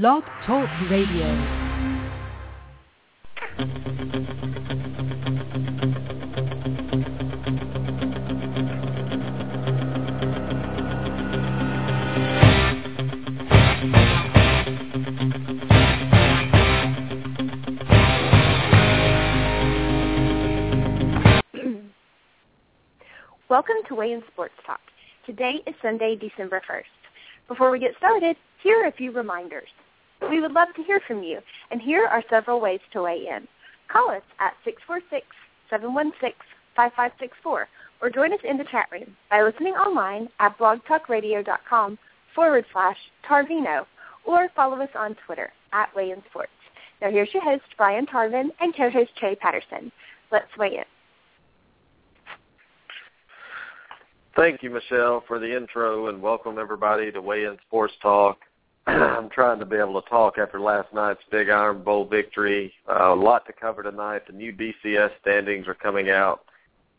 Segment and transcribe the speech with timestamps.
[0.00, 1.22] Blog Talk Radio.
[23.48, 24.80] Welcome to In Sports Talk.
[25.24, 26.82] Today is Sunday, December 1st.
[27.46, 29.68] Before we get started, here are a few reminders.
[30.30, 33.46] We would love to hear from you, and here are several ways to weigh in.
[33.88, 34.54] Call us at
[35.70, 37.64] 646-716-5564
[38.00, 41.98] or join us in the chat room by listening online at blogtalkradio.com
[42.34, 42.96] forward slash
[43.28, 43.84] Tarvino
[44.24, 46.50] or follow us on Twitter at Weigh In Sports.
[47.00, 49.92] Now here's your host, Brian Tarvin, and co-host Trey Patterson.
[50.32, 50.84] Let's weigh in.
[54.36, 58.38] Thank you, Michelle, for the intro, and welcome everybody to Weigh In Sports Talk.
[58.86, 62.72] I'm trying to be able to talk after last night's Big Iron Bowl victory.
[62.88, 64.26] Uh, a lot to cover tonight.
[64.26, 66.44] The new BCS standings are coming out.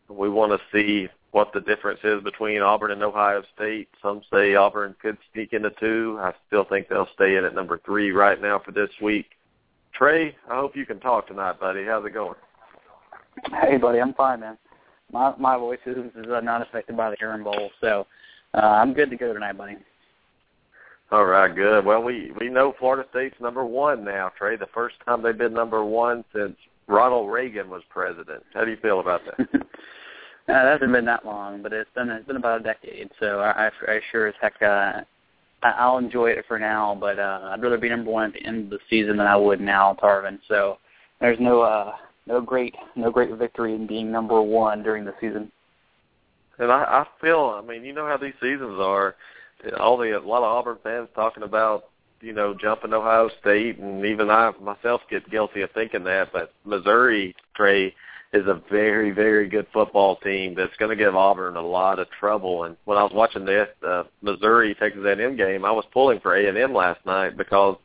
[0.10, 3.90] We want to see what the difference is between Auburn and Ohio State.
[4.02, 6.18] Some say Auburn could sneak into two.
[6.20, 9.28] I still think they'll stay in at number three right now for this week.
[9.94, 11.86] Trey, I hope you can talk tonight, buddy.
[11.86, 12.36] How's it going?
[13.62, 14.58] Hey, buddy, I'm fine, man
[15.12, 18.08] my my voice is, is not affected by the Iron Bowl, so
[18.54, 19.78] uh, I'm good to go tonight, buddy.
[21.12, 21.86] All right, good.
[21.86, 24.56] Well, we we know Florida State's number one now, Trey.
[24.58, 26.56] The first time they've been number one since
[26.88, 28.44] Ronald Reagan was president.
[28.54, 29.48] How do you feel about that?
[29.54, 29.58] uh,
[30.48, 33.12] that hasn't been that long, but it's been it's been about a decade.
[33.20, 35.02] So I, I, I sure as heck uh,
[35.62, 36.98] I'll enjoy it for now.
[37.00, 39.36] But uh, I'd rather be number one at the end of the season than I
[39.36, 40.40] would now, Tarvin.
[40.48, 40.80] So
[41.22, 41.94] there's no uh
[42.26, 45.52] no great no great victory in being number one during the season.
[46.58, 49.16] And I, I feel, I mean, you know how these seasons are.
[49.80, 51.86] All the a lot of Auburn fans talking about,
[52.22, 56.32] you know, jumping Ohio State, and even I myself get guilty of thinking that.
[56.32, 57.94] But Missouri, Trey,
[58.34, 62.08] is a very very good football team that's going to give Auburn a lot of
[62.20, 62.66] trouble.
[62.66, 66.36] And when I was watching the uh, Missouri Texas A&M game, I was pulling for
[66.36, 67.78] A&M last night because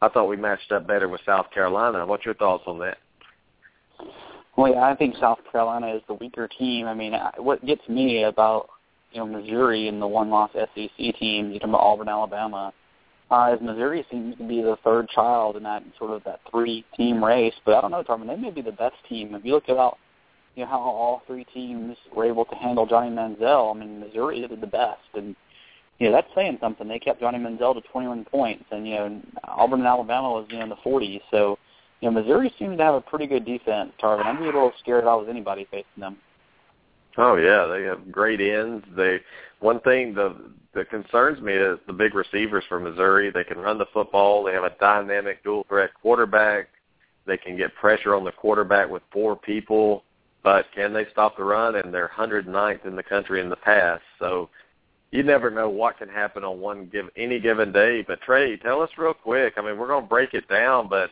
[0.00, 2.06] I thought we matched up better with South Carolina.
[2.06, 2.98] What's your thoughts on that?
[4.56, 6.86] Well, yeah, I think South Carolina is the weaker team.
[6.86, 8.68] I mean, what gets me about
[9.12, 12.72] you know Missouri and the one-loss SEC team, you know, Auburn, Alabama,
[13.30, 17.22] uh, is Missouri seems to be the third child in that sort of that three-team
[17.22, 17.54] race.
[17.64, 19.34] But I don't know, Tarvin, they may be the best team.
[19.34, 19.98] If you look about
[20.54, 24.46] you know how all three teams were able to handle Johnny Manziel, I mean Missouri
[24.46, 25.36] did the best, and
[25.98, 26.88] you know that's saying something.
[26.88, 30.58] They kept Johnny Manziel to 21 points, and you know Auburn and Alabama was you
[30.58, 31.58] know in the 40s, so
[32.00, 34.24] you know, Missouri seems to have a pretty good defense, Tarvin.
[34.24, 36.16] I'd be a little scared if I was anybody facing them.
[37.18, 38.86] Oh yeah, they have great ends.
[38.96, 39.18] They
[39.60, 40.36] one thing the
[40.74, 43.30] that concerns me is the big receivers for Missouri.
[43.30, 44.44] They can run the football.
[44.44, 46.68] They have a dynamic dual threat quarterback.
[47.26, 50.04] They can get pressure on the quarterback with four people,
[50.42, 51.74] but can they stop the run?
[51.76, 54.00] And they're 109th in the country in the pass.
[54.18, 54.48] So
[55.10, 58.02] you never know what can happen on one give any given day.
[58.06, 59.54] But Trey, tell us real quick.
[59.56, 61.10] I mean, we're going to break it down, but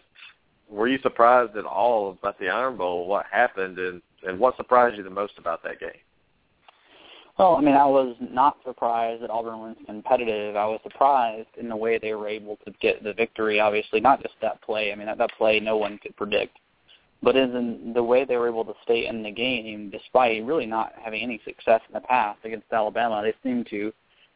[0.69, 3.07] were you surprised at all about the Iron Bowl?
[3.07, 5.91] What happened, and and what surprised you the most about that game?
[7.39, 10.57] Well, I mean, I was not surprised that Auburn was competitive.
[10.57, 13.61] I was surprised in the way they were able to get the victory.
[13.61, 14.91] Obviously, not just that play.
[14.91, 16.59] I mean, that, that play no one could predict,
[17.23, 20.95] but in the way they were able to stay in the game despite really not
[20.99, 23.21] having any success in the past against Alabama.
[23.23, 23.93] They seemed to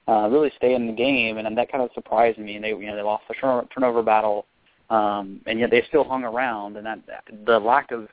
[0.06, 2.56] uh, really stay in the game, and that kind of surprised me.
[2.56, 4.44] And they, you know, they lost the turnover battle
[4.90, 6.76] um, and yet they still hung around.
[6.76, 7.00] And that
[7.46, 8.08] the lack of,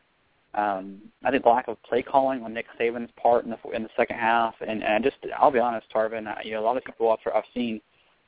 [0.57, 3.84] um, I think the lack of play calling on Nick Saban's part in the in
[3.84, 6.84] the second half, and, and just I'll be honest, Tarvin, you know a lot of
[6.84, 7.79] people after I've seen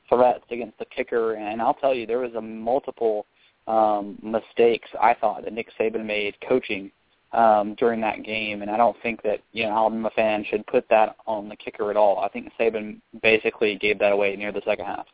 [0.08, 3.26] threats against the kicker, and I'll tell you there was a multiple
[3.66, 6.92] um, mistakes I thought that Nick Saban made coaching
[7.32, 10.88] um, during that game, and I don't think that you know Alabama fans should put
[10.88, 12.20] that on the kicker at all.
[12.20, 15.06] I think Saban basically gave that away near the second half.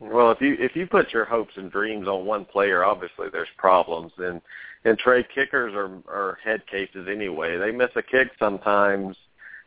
[0.00, 3.48] Well, if you if you put your hopes and dreams on one player, obviously there's
[3.56, 4.12] problems.
[4.18, 4.40] And
[4.84, 7.56] and Trey kickers are are head cases anyway.
[7.56, 9.16] They miss a kick sometimes,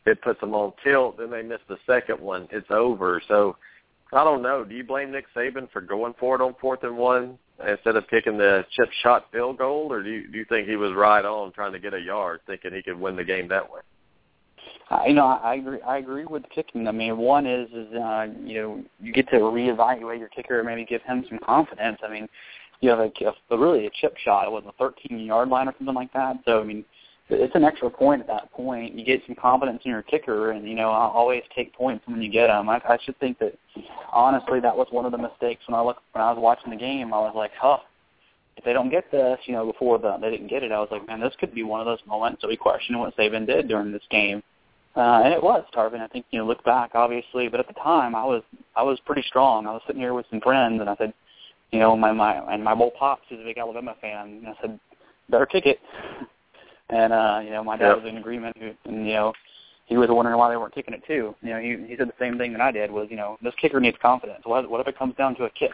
[0.06, 1.18] it puts them on tilt.
[1.18, 3.22] Then they miss the second one, it's over.
[3.28, 3.58] So
[4.14, 4.64] I don't know.
[4.64, 7.38] Do you blame Nick Saban for going for it on fourth and one
[7.68, 10.76] instead of kicking the chip shot field goal, or do you do you think he
[10.76, 13.70] was right on trying to get a yard, thinking he could win the game that
[13.70, 13.82] way?
[14.90, 15.82] Uh, you know, I, I agree.
[15.82, 16.88] I agree with kicking.
[16.88, 20.68] I mean, one is is uh, you know you get to reevaluate your kicker, and
[20.68, 22.00] maybe give him some confidence.
[22.02, 22.30] I mean,
[22.82, 23.12] you have a,
[23.50, 24.46] a really a chip shot.
[24.46, 26.38] It was a 13 yard line or something like that.
[26.46, 26.86] So I mean,
[27.30, 28.94] it's an extra point at that point.
[28.94, 32.22] You get some confidence in your kicker, and you know I always take points when
[32.22, 32.70] you get them.
[32.70, 33.58] I, I should think that
[34.12, 36.78] honestly that was one of the mistakes when I look when I was watching the
[36.78, 37.14] game.
[37.14, 37.80] I was like, huh,
[38.56, 40.90] if they don't get this, you know, before the they didn't get it, I was
[40.92, 43.68] like, man, this could be one of those moments that we question what Saban did
[43.68, 44.42] during this game.
[44.96, 46.02] Uh, and it was Tarvin.
[46.02, 48.42] I think you know, look back, obviously, but at the time, I was
[48.76, 49.68] I was pretty strong.
[49.68, 51.14] I was sitting here with some friends, and I said,
[51.72, 54.54] you know, my my and my old pops is a big Alabama fan, and I
[54.62, 54.80] said,
[55.30, 55.80] better kick it.
[56.90, 58.04] And uh, you know, my dad yep.
[58.04, 58.56] was in agreement,
[58.86, 59.34] and you know,
[59.86, 61.36] he was wondering why they weren't kicking it too.
[61.42, 63.54] You know, he he said the same thing that I did was, you know, this
[63.60, 64.42] kicker needs confidence.
[64.44, 65.72] What what if it comes down to a kick?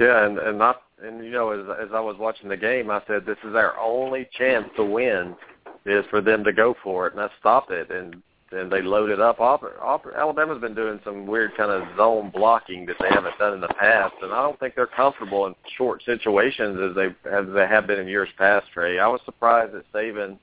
[0.00, 3.02] Yeah, and and not and you know, as as I was watching the game, I
[3.06, 5.36] said this is our only chance to win
[5.84, 8.22] is for them to go for it, and I stopped it, and
[8.52, 9.40] and they loaded up.
[9.40, 13.74] Alabama's been doing some weird kind of zone blocking that they haven't done in the
[13.78, 17.86] past, and I don't think they're comfortable in short situations as they as they have
[17.86, 18.66] been in years past.
[18.72, 20.38] Trey, I was surprised that Saban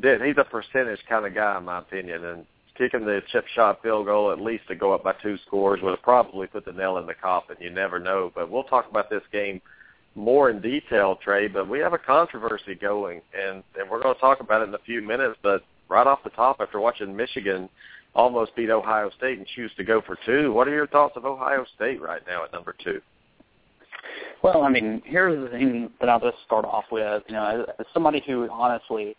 [0.00, 0.22] did.
[0.22, 4.06] He's a percentage kind of guy, in my opinion, and kicking the chip shot field
[4.06, 6.98] goal at least to go up by two scores would have probably put the nail
[6.98, 7.56] in the coffin.
[7.60, 9.60] You never know, but we'll talk about this game
[10.14, 11.48] more in detail, Trey.
[11.48, 14.74] But we have a controversy going, and and we're going to talk about it in
[14.74, 15.62] a few minutes, but
[15.92, 17.68] right off the top after watching Michigan
[18.14, 20.52] almost beat Ohio State and choose to go for two.
[20.52, 23.00] What are your thoughts of Ohio State right now at number two?
[24.42, 27.22] Well, I mean, here's the thing that I'll just start off with.
[27.28, 29.16] You know, as, as somebody who honestly,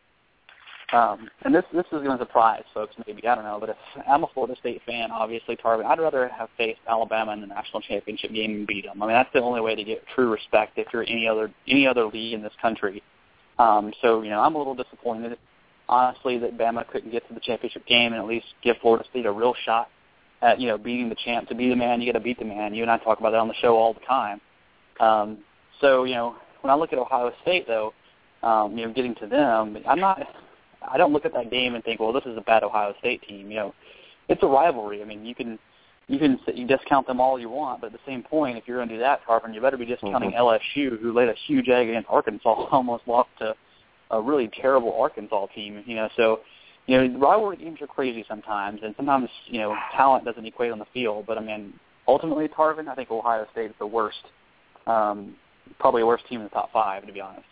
[0.91, 3.77] um, and this this is going to surprise folks, maybe I don't know, but if
[4.07, 7.81] I'm a Florida State fan, obviously, Tarvin, I'd rather have faced Alabama in the national
[7.81, 9.01] championship game and beat them.
[9.01, 11.87] I mean, that's the only way to get true respect if you're any other any
[11.87, 13.01] other league in this country.
[13.59, 15.37] Um, so you know, I'm a little disappointed
[15.89, 19.25] honestly that Bama couldn't get to the championship game and at least give Florida State
[19.25, 19.89] a real shot
[20.41, 21.47] at you know beating the champ.
[21.49, 22.73] To be the man, you got to beat the man.
[22.73, 24.41] You and I talk about that on the show all the time.
[24.99, 25.39] Um,
[25.81, 27.93] so you know when I look at Ohio State though,
[28.43, 30.27] um, you know getting to them, I'm not.
[30.85, 33.21] I don't look at that game and think, well, this is a bad Ohio State
[33.27, 33.49] team.
[33.49, 33.75] You know,
[34.27, 35.01] it's a rivalry.
[35.01, 35.57] I mean, you can
[36.07, 38.77] you can you discount them all you want, but at the same point, if you're
[38.77, 40.79] going to do that, Tarvin, you better be discounting mm-hmm.
[40.79, 43.55] LSU, who laid a huge egg against Arkansas, almost lost to
[44.13, 45.83] a really terrible Arkansas team.
[45.85, 46.39] You know, so
[46.85, 50.79] you know rivalry games are crazy sometimes, and sometimes you know talent doesn't equate on
[50.79, 51.25] the field.
[51.27, 51.73] But I mean,
[52.07, 54.23] ultimately, Tarvin, I think Ohio State is the worst,
[54.87, 55.35] um,
[55.79, 57.45] probably the worst team in the top five, to be honest.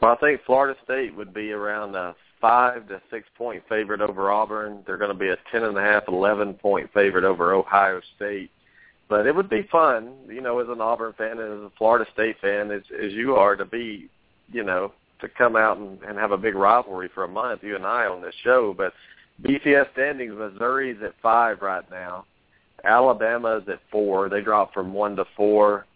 [0.00, 4.30] Well, I think Florida State would be around a five to six point favorite over
[4.30, 4.82] Auburn.
[4.86, 8.50] They're going to be a ten and a half, eleven point favorite over Ohio State.
[9.08, 12.10] But it would be fun, you know, as an Auburn fan and as a Florida
[12.12, 14.08] State fan, as as you are, to be,
[14.52, 17.76] you know, to come out and, and have a big rivalry for a month, you
[17.76, 18.74] and I on this show.
[18.76, 18.92] But
[19.42, 22.24] BCS standings, Missouri's at five right now.
[22.84, 24.28] Alabama's at four.
[24.28, 25.86] They dropped from one to four.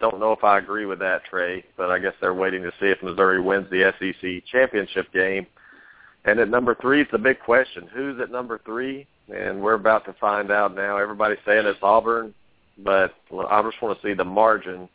[0.00, 2.86] Don't know if I agree with that, Trey, but I guess they're waiting to see
[2.86, 5.46] if Missouri wins the SEC championship game.
[6.24, 7.88] And at number three, it's a big question.
[7.92, 9.06] Who's at number three?
[9.32, 10.96] And we're about to find out now.
[10.98, 12.34] Everybody's saying it's Auburn,
[12.78, 13.14] but
[13.48, 14.88] I just want to see the margin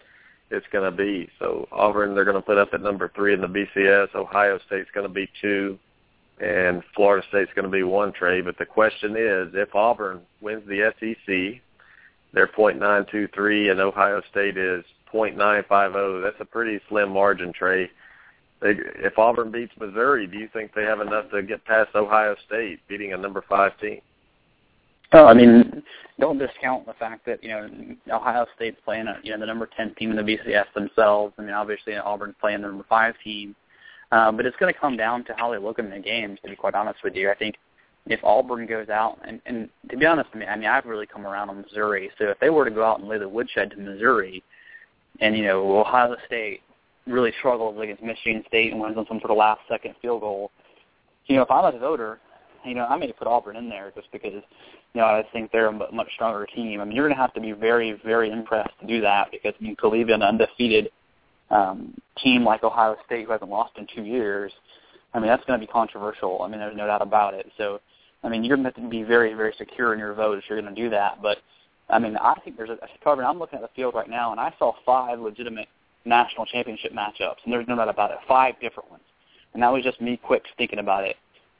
[0.49, 1.29] it's going to be.
[1.39, 4.15] So Auburn, they're going to put up at number three in the BCS.
[4.15, 5.77] Ohio State's going to be two,
[6.39, 8.13] and Florida State's going to be one.
[8.13, 11.61] Trey, but the question is, if Auburn wins the SEC,
[12.33, 14.83] they're .923, and Ohio State is
[15.13, 16.23] .950.
[16.23, 17.89] That's a pretty slim margin, Trey.
[18.61, 22.35] They, if Auburn beats Missouri, do you think they have enough to get past Ohio
[22.45, 24.01] State, beating a number five team?
[25.13, 25.83] Oh, I mean,
[26.19, 27.69] don't discount the fact that you know
[28.11, 31.33] Ohio State's playing a, you know the number ten team in the BCS themselves.
[31.37, 33.55] I mean, obviously Auburn's playing the number five team,
[34.11, 36.39] um, but it's going to come down to how they look in the games.
[36.43, 37.55] To be quite honest with you, I think
[38.07, 41.05] if Auburn goes out and, and to be honest, I mean, I mean I've really
[41.05, 42.09] come around on Missouri.
[42.17, 44.43] So if they were to go out and lay the woodshed to Missouri,
[45.21, 46.61] and you know Ohio State
[47.05, 50.51] really struggles against Michigan State and wins on some sort of last second field goal,
[51.27, 52.19] you know if I'm a voter,
[52.65, 54.43] you know I may put Auburn in there just because
[54.97, 56.81] you know, I think they're a much stronger team.
[56.81, 59.53] I mean, you're going to have to be very, very impressed to do that because
[59.59, 60.89] I mean, to leave an undefeated
[61.51, 64.51] um, team like Ohio State who hasn't lost in two years,
[65.13, 66.41] I mean, that's going to be controversial.
[66.41, 67.45] I mean, there's no doubt about it.
[67.57, 67.79] So,
[68.23, 70.45] I mean, you're going to have to be very, very secure in your vote if
[70.49, 71.21] you're going to do that.
[71.21, 71.37] But,
[71.89, 74.39] I mean, I think there's a, Tarvin, I'm looking at the field right now, and
[74.39, 75.67] I saw five legitimate
[76.05, 79.03] national championship matchups, and there's no doubt about it, five different ones.
[79.53, 81.17] And that was just me quick thinking about it.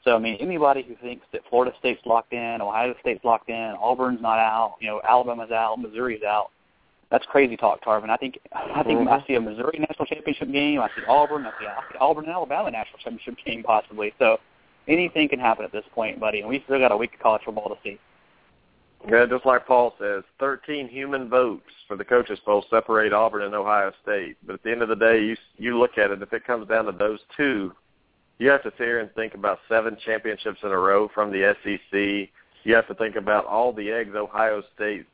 [0.08, 3.74] So I mean, anybody who thinks that Florida State's locked in, Ohio State's locked in,
[3.78, 6.48] Auburn's not out, you know, Alabama's out, Missouri's out,
[7.10, 8.08] that's crazy talk, Tarvin.
[8.08, 9.08] I think I think mm-hmm.
[9.08, 10.80] I see a Missouri national championship game.
[10.80, 11.44] I see Auburn.
[11.44, 14.14] I see, I see Auburn and Alabama national championship game possibly.
[14.18, 14.38] So
[14.88, 16.40] anything can happen at this point, buddy.
[16.40, 17.98] And we still got a week of college football to see.
[19.08, 23.54] Yeah, just like Paul says, 13 human votes for the coaches poll separate Auburn and
[23.54, 24.36] Ohio State.
[24.46, 26.20] But at the end of the day, you you look at it.
[26.22, 27.72] If it comes down to those two,
[28.38, 31.54] you have to sit here and think about seven championships in a row from the
[31.62, 32.30] SEC.
[32.64, 35.06] You have to think about all the eggs Ohio State.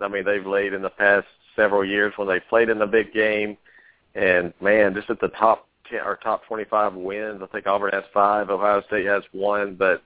[0.00, 3.12] I mean, they've laid in the past several years when they played in the big
[3.12, 3.56] game,
[4.14, 7.40] and man, just at the top 10 or top 25 wins.
[7.42, 10.02] I think Auburn has five, Ohio State has one, but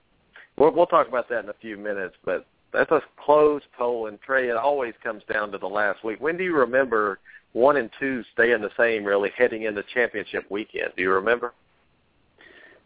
[0.57, 2.15] we'll, we'll talk about that in a few minutes.
[2.25, 6.21] But that's a close poll, and Trey, it always comes down to the last week.
[6.21, 7.19] When do you remember
[7.53, 10.93] one and two staying the same, really heading into championship weekend?
[10.97, 11.53] Do you remember?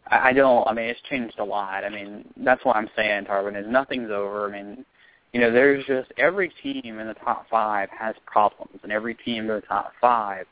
[0.07, 0.67] I don't.
[0.67, 1.83] I mean, it's changed a lot.
[1.83, 3.59] I mean, that's what I'm saying, Tarvin.
[3.59, 4.47] Is nothing's over.
[4.47, 4.85] I mean,
[5.33, 9.49] you know, there's just every team in the top five has problems, and every team
[9.49, 10.45] in the top five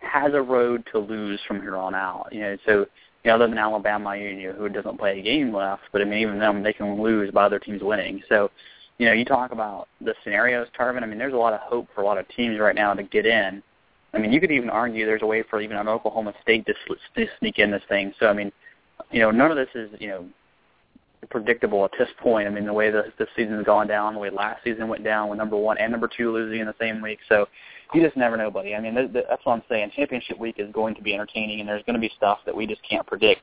[0.00, 2.28] has a road to lose from here on out.
[2.32, 2.86] You know, so
[3.24, 6.04] you know, other than Alabama, you know, who doesn't play a game left, but I
[6.04, 8.22] mean, even them, they can lose by other teams winning.
[8.28, 8.50] So,
[8.98, 11.02] you know, you talk about the scenarios, Tarvin.
[11.02, 13.02] I mean, there's a lot of hope for a lot of teams right now to
[13.02, 13.62] get in.
[14.14, 16.74] I mean, you could even argue there's a way for even an Oklahoma State to,
[17.16, 18.12] to sneak in this thing.
[18.18, 18.50] So, I mean,
[19.10, 20.26] you know, none of this is, you know,
[21.30, 22.46] predictable at this point.
[22.46, 25.28] I mean, the way the the season's gone down, the way last season went down
[25.28, 27.18] with number one and number two losing in the same week.
[27.28, 27.46] So
[27.94, 28.74] you just never know, buddy.
[28.74, 29.92] I mean, th- th- that's what I'm saying.
[29.96, 32.66] Championship week is going to be entertaining, and there's going to be stuff that we
[32.66, 33.42] just can't predict.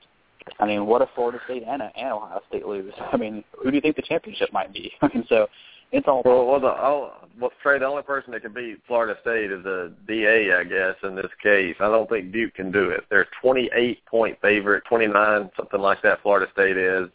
[0.59, 2.93] I mean, what if Florida State and, and Ohio State lose?
[3.11, 4.91] I mean, who do you think the championship might be?
[5.01, 5.47] I mean, so
[5.95, 6.21] it's all.
[6.25, 9.63] Well, well, the all, well, Trey, the only person that can beat Florida State is
[9.63, 10.95] the DA, I guess.
[11.03, 13.05] In this case, I don't think Duke can do it.
[13.09, 16.21] They're 28 point favorite, 29, something like that.
[16.21, 17.09] Florida State is.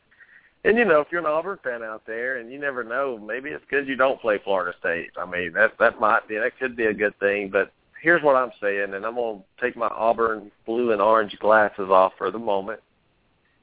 [0.64, 3.50] And you know, if you're an Auburn fan out there, and you never know, maybe
[3.50, 5.10] it's good you don't play Florida State.
[5.18, 7.50] I mean, that that might be that could be a good thing.
[7.50, 7.72] But
[8.02, 12.12] here's what I'm saying, and I'm gonna take my Auburn blue and orange glasses off
[12.16, 12.80] for the moment,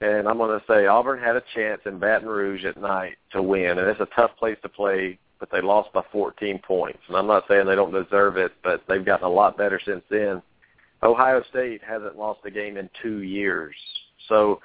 [0.02, 3.78] and I'm gonna say Auburn had a chance in Baton Rouge at night to win,
[3.78, 7.00] and it's a tough place to play, but they lost by 14 points.
[7.08, 10.04] And I'm not saying they don't deserve it, but they've gotten a lot better since
[10.10, 10.42] then.
[11.04, 13.76] Ohio State hasn't lost a game in two years,
[14.28, 14.60] so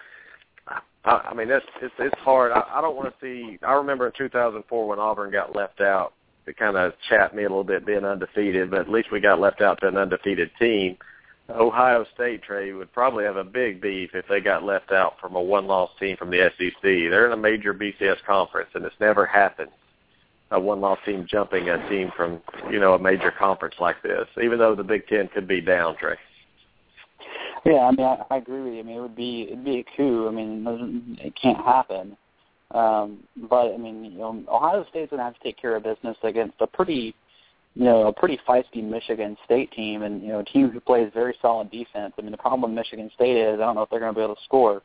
[1.04, 2.52] I, I mean, it's it's it's hard.
[2.52, 3.58] I, I don't want to see.
[3.62, 6.14] I remember in 2004 when Auburn got left out.
[6.44, 9.38] It kind of chapped me a little bit being undefeated, but at least we got
[9.38, 10.96] left out to an undefeated team.
[11.50, 15.34] Ohio State, Trey, would probably have a big beef if they got left out from
[15.34, 16.82] a one-loss team from the SEC.
[16.82, 19.70] They're in a major BCS conference, and it's never happened.
[20.50, 24.58] A one-loss team jumping a team from, you know, a major conference like this, even
[24.58, 26.16] though the Big Ten could be down, Trey.
[27.64, 28.80] Yeah, I mean, I, I agree with you.
[28.80, 30.26] I mean, it would be it'd be a coup.
[30.26, 32.16] I mean, it, can't happen.
[32.72, 36.16] Um, but I mean, you know, Ohio State's gonna have to take care of business
[36.22, 37.14] against a pretty,
[37.75, 41.11] you know, a pretty feisty Michigan State team, and you know, a team who plays
[41.14, 42.12] very solid defense.
[42.19, 44.19] I mean, the problem with Michigan State is I don't know if they're going to
[44.19, 44.83] be able to score.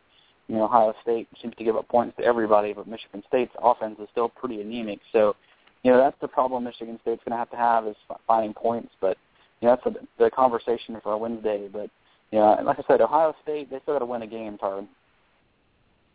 [0.48, 3.98] You know, Ohio State seems to give up points to everybody, but Michigan State's offense
[4.02, 5.00] is still pretty anemic.
[5.12, 5.36] So,
[5.84, 8.94] you know, that's the problem Michigan State's going to have to have is finding points.
[9.02, 9.18] But
[9.60, 11.68] you know, that's a, the conversation for Wednesday.
[11.68, 11.90] But
[12.32, 14.88] you know, like I said, Ohio State they still got to win a game, Tarvin.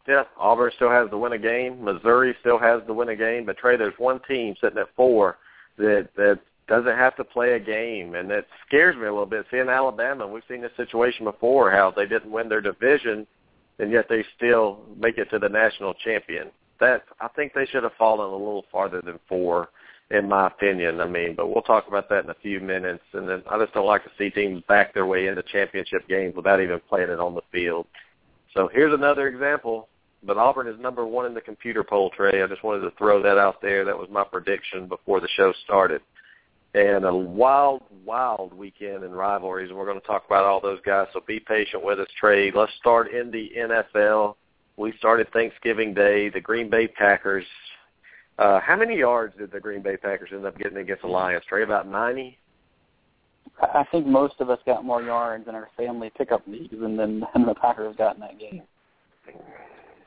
[0.08, 1.84] Yeah, Auburn still has to win a game.
[1.84, 3.46] Missouri still has to win a game.
[3.46, 5.36] But Trey, there's one team sitting at four
[5.78, 6.40] that that
[6.72, 9.44] doesn't have to play a game, and that scares me a little bit.
[9.50, 13.26] Seeing Alabama, we've seen this situation before, how they didn't win their division,
[13.78, 16.50] and yet they still make it to the national champion.
[16.80, 19.68] That I think they should have fallen a little farther than four
[20.10, 20.98] in my opinion.
[21.02, 23.04] I mean, but we'll talk about that in a few minutes.
[23.12, 26.34] And then I just don't like to see teams back their way into championship games
[26.34, 27.86] without even playing it on the field.
[28.54, 29.88] So here's another example.
[30.24, 32.42] But Auburn is number one in the computer poll, Trey.
[32.42, 33.84] I just wanted to throw that out there.
[33.84, 36.00] That was my prediction before the show started.
[36.74, 40.80] And a wild, wild weekend in rivalries, and we're going to talk about all those
[40.86, 41.06] guys.
[41.12, 42.50] So be patient with us, Trey.
[42.50, 44.36] Let's start in the NFL.
[44.78, 46.30] We started Thanksgiving Day.
[46.30, 47.44] The Green Bay Packers
[48.38, 51.44] uh, how many yards did the Green Bay Packers end up getting against the Lions?
[51.48, 52.38] Trey, about 90?
[53.60, 57.24] I think most of us got more yards in our family pickup leagues than, than,
[57.32, 58.62] than the Packers got in that game.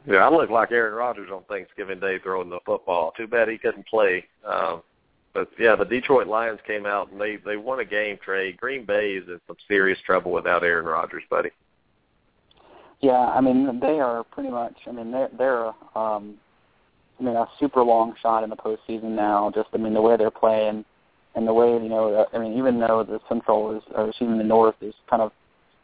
[0.08, 3.14] Yeah, I look like Aaron Rodgers on Thanksgiving Day throwing the football.
[3.16, 4.26] Too bad he couldn't play.
[4.46, 4.82] Um,
[5.36, 8.18] but yeah, the Detroit Lions came out and they they won a game.
[8.24, 11.52] Trey, Green Bay is in some serious trouble without Aaron Rodgers, buddy.
[13.02, 14.76] Yeah, I mean they are pretty much.
[14.88, 16.40] I mean they're they're um,
[17.20, 19.52] I mean, a super long shot in the postseason now.
[19.54, 20.84] Just, I mean, the way they're playing
[21.36, 24.44] and the way, you know, I mean, even though the Central is, or even the
[24.44, 25.32] North is kind of,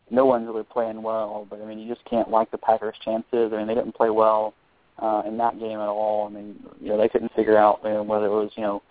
[0.10, 3.51] no one's really playing well, but I mean, you just can't like the Packers' chances.
[3.53, 4.53] I mean, they didn't play well
[5.00, 6.27] uh, in that game at all.
[6.27, 8.81] I mean, you know, they couldn't figure out you know, whether it was, you know,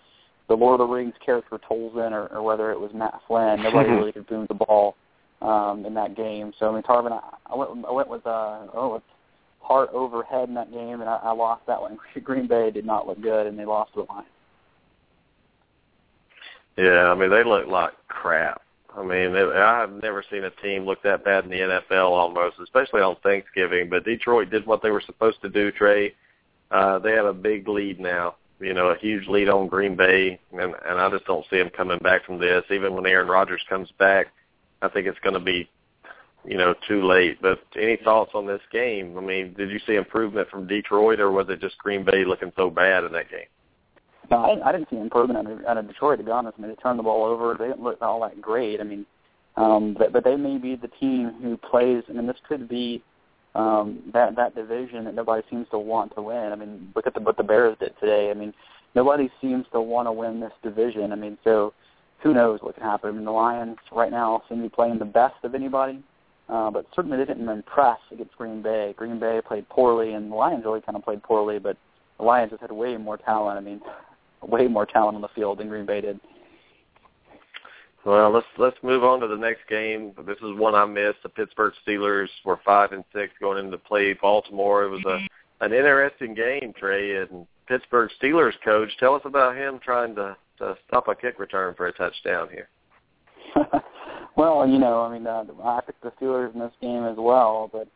[0.51, 3.63] the Lord of the Rings character Tolzien or, or whether it was Matt Flynn.
[3.63, 4.97] Nobody really could boom the ball
[5.41, 6.53] um, in that game.
[6.59, 9.03] So I mean, Tarvin, I, I went, I went with, uh, oh, with
[9.61, 11.97] heart over head in that game, and I, I lost that one.
[12.25, 14.25] Green Bay did not look good, and they lost the line.
[16.77, 18.63] Yeah, I mean they look like crap.
[18.97, 22.57] I mean, it, I've never seen a team look that bad in the NFL almost,
[22.61, 23.89] especially on Thanksgiving.
[23.89, 25.71] But Detroit did what they were supposed to do.
[25.71, 26.13] Trey,
[26.73, 28.35] uh, they have a big lead now.
[28.61, 31.71] You know, a huge lead on Green Bay, and and I just don't see them
[31.71, 32.65] coming back from this.
[32.71, 34.27] Even when Aaron Rodgers comes back,
[34.83, 35.69] I think it's going to be,
[36.45, 37.41] you know, too late.
[37.41, 39.17] But any thoughts on this game?
[39.17, 42.53] I mean, did you see improvement from Detroit, or was it just Green Bay looking
[42.55, 43.47] so bad in that game?
[44.31, 46.19] No, I, I didn't see improvement out of, out of Detroit.
[46.19, 47.57] To be honest, I mean, they turned the ball over.
[47.59, 48.81] They didn't look all that great.
[48.81, 49.07] I mean,
[49.57, 52.05] um, but but they may be the team who plays.
[52.09, 53.03] I mean, this could be
[53.55, 56.53] um, that that division that nobody seems to want to win.
[56.53, 58.31] I mean, look at the, what the Bears did today.
[58.31, 58.55] I mean,
[58.95, 61.13] nobody seems to want to win this division.
[61.13, 61.73] I mean, so
[62.23, 63.11] who knows what can happen?
[63.11, 66.03] I mean, the Lions right now seem to be playing the best of anybody,
[66.49, 68.95] uh, but certainly they didn't impress against Green Bay.
[68.97, 71.77] Green Bay played poorly, and the Lions really kind of played poorly, but
[72.19, 73.59] the Lions just had way more talent.
[73.59, 73.81] I mean,
[74.43, 76.21] way more talent on the field than Green Bay did.
[78.05, 80.13] Well, let's let's move on to the next game.
[80.27, 81.23] This is one I missed.
[81.23, 84.85] The Pittsburgh Steelers were five and six going into play Baltimore.
[84.85, 87.17] It was a an interesting game, Trey.
[87.17, 91.75] And Pittsburgh Steelers coach, tell us about him trying to to stop a kick return
[91.75, 92.69] for a touchdown here.
[94.37, 97.69] well, you know, I mean, uh, I picked the Steelers in this game as well,
[97.71, 97.87] but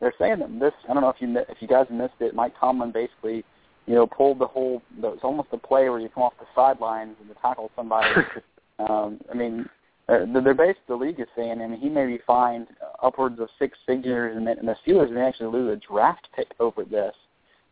[0.00, 0.72] they're saying that this.
[0.90, 2.34] I don't know if you if you guys missed it.
[2.34, 3.44] Mike Tomlin basically
[3.86, 4.82] you know, pulled the whole.
[4.98, 8.08] It's almost a play where you come off the sidelines and to tackle somebody.
[8.78, 9.68] um, I mean,
[10.08, 10.80] uh, they're based.
[10.86, 11.62] The league is saying.
[11.62, 12.68] I mean, he may be fined
[13.02, 17.14] upwards of six figures, and, the Steelers may actually lose a draft pick over this.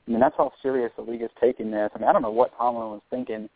[0.06, 1.90] I mean, that's how serious the league is taking this.
[1.94, 3.48] I mean, I don't know what Tomlin was thinking.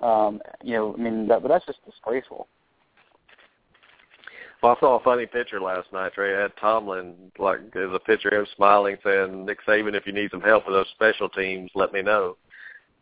[0.00, 2.48] Um, you know, I mean, that, but that's just disgraceful.
[4.62, 6.32] Well, I saw a funny picture last night, Trey.
[6.32, 10.30] Had Tomlin, like, there's a picture of him smiling, saying, Nick Saban, if you need
[10.30, 12.36] some help with those special teams, let me know.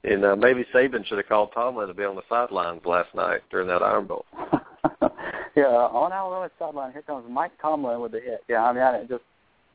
[0.04, 3.40] And uh, maybe Saban should have called Tomlin to be on the sidelines last night
[3.50, 4.24] during that Iron Bowl.
[5.56, 8.42] yeah, on Alabama's sideline, here comes Mike Tomlin with the hit.
[8.48, 9.22] Yeah, I mean, I just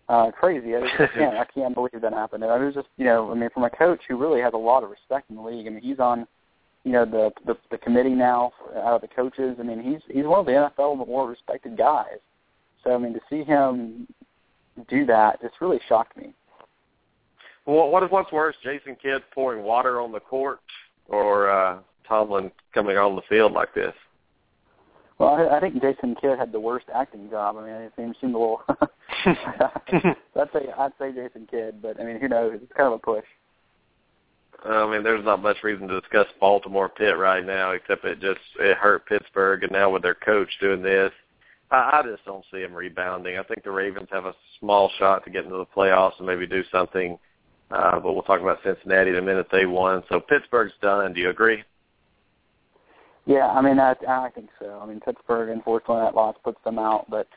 [0.10, 0.76] uh, crazy.
[0.76, 2.44] I just can't, I can't believe that happened.
[2.44, 4.54] I mean, it was just, you know, I mean, from a coach who really has
[4.54, 5.66] a lot of respect in the league.
[5.66, 6.28] I mean, he's on
[6.88, 9.58] you know the, the the committee now out of the coaches.
[9.60, 12.20] I mean, he's he's one of the NFL more respected guys.
[12.84, 14.08] So I mean, to see him
[14.90, 16.34] do that just really shocked me.
[17.68, 20.60] Well, what is what's worse, Jason Kidd pouring water on the court,
[21.10, 23.94] or uh, Tomlin coming on the field like this?
[25.20, 27.58] Well, I, I think Jason Kidd had the worst acting job.
[27.58, 28.62] I mean, it seemed, seemed a little.
[29.26, 32.60] I'd say I'd say Jason Kidd, but I mean, who knows?
[32.62, 33.26] It's kind of a push.
[34.64, 38.40] I mean, there's not much reason to discuss Baltimore Pitt right now, except it just
[38.60, 41.12] it hurt Pittsburgh, and now with their coach doing this,
[41.70, 43.38] I, I just don't see them rebounding.
[43.38, 46.48] I think the Ravens have a small shot to get into the playoffs and maybe
[46.48, 47.20] do something.
[47.70, 50.04] Uh, but we'll talk about Cincinnati the minute they won.
[50.10, 51.14] So Pittsburgh's done.
[51.14, 51.64] Do you agree?
[53.26, 54.80] Yeah, I mean, I, I think so.
[54.82, 57.28] I mean, Pittsburgh, unfortunately, that loss puts them out, but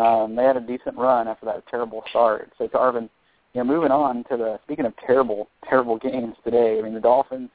[0.00, 2.52] um, they had a decent run after that terrible start.
[2.56, 3.10] So, Tarvin,
[3.52, 6.78] you know, moving on to the speaking of terrible, terrible games today.
[6.78, 7.50] I mean, the Dolphins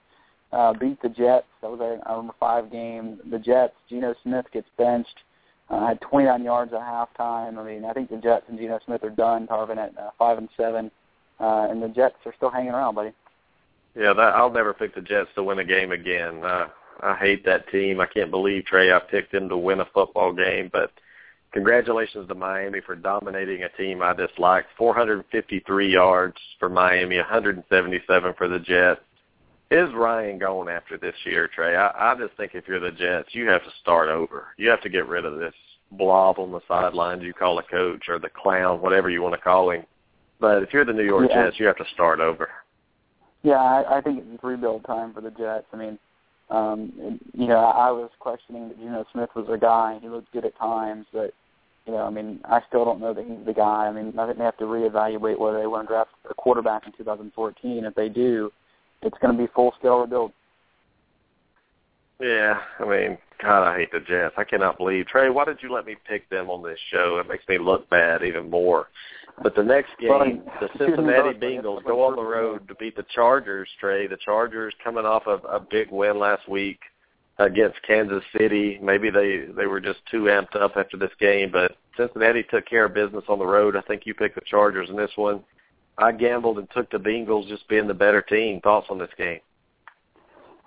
[0.51, 1.47] uh, beat the Jets.
[1.61, 3.19] That was a, number five game.
[3.31, 5.19] The Jets, Geno Smith gets benched.
[5.69, 7.57] Uh, had 29 yards at halftime.
[7.57, 9.47] I mean, I think the Jets and Geno Smith are done.
[9.47, 10.91] Tarvin at uh, five and seven,
[11.39, 13.11] uh, and the Jets are still hanging around, buddy.
[13.95, 16.43] Yeah, that, I'll never pick the Jets to win a game again.
[16.43, 16.67] Uh,
[17.01, 17.99] I hate that team.
[17.99, 18.91] I can't believe Trey.
[18.91, 20.91] I picked them to win a football game, but
[21.51, 24.69] congratulations to Miami for dominating a team I disliked.
[24.77, 29.01] 453 yards for Miami, 177 for the Jets.
[29.71, 31.75] Is Ryan going after this year, Trey?
[31.75, 34.47] I, I just think if you're the Jets, you have to start over.
[34.57, 35.55] You have to get rid of this
[35.91, 39.41] blob on the sidelines you call a coach or the clown, whatever you want to
[39.41, 39.85] call him.
[40.39, 41.45] But if you're the New York yeah.
[41.45, 42.49] Jets, you have to start over.
[43.43, 45.65] Yeah, I, I think it's rebuild time for the Jets.
[45.71, 45.99] I mean,
[46.49, 49.99] um, you know, I was questioning that Geno Smith was a guy.
[50.01, 51.33] He looked good at times, but
[51.85, 53.87] you know, I mean, I still don't know that he's the guy.
[53.87, 56.87] I mean, I think they have to reevaluate whether they want to draft a quarterback
[56.87, 57.85] in 2014.
[57.85, 58.51] If they do,
[59.01, 60.31] it's going to be full scale rebuild.
[62.19, 64.35] Yeah, I mean, God, I hate the Jets.
[64.37, 65.29] I cannot believe Trey.
[65.29, 67.19] Why did you let me pick them on this show?
[67.19, 68.87] It makes me look bad even more.
[69.41, 73.69] But the next game, the Cincinnati Bengals go on the road to beat the Chargers.
[73.79, 76.79] Trey, the Chargers coming off of a big win last week
[77.37, 78.79] against Kansas City.
[78.81, 82.85] Maybe they they were just too amped up after this game, but Cincinnati took care
[82.85, 83.75] of business on the road.
[83.75, 85.43] I think you picked the Chargers in this one.
[85.97, 88.59] I gambled and took the Bengals just being the better team.
[88.61, 89.39] Thoughts on this game?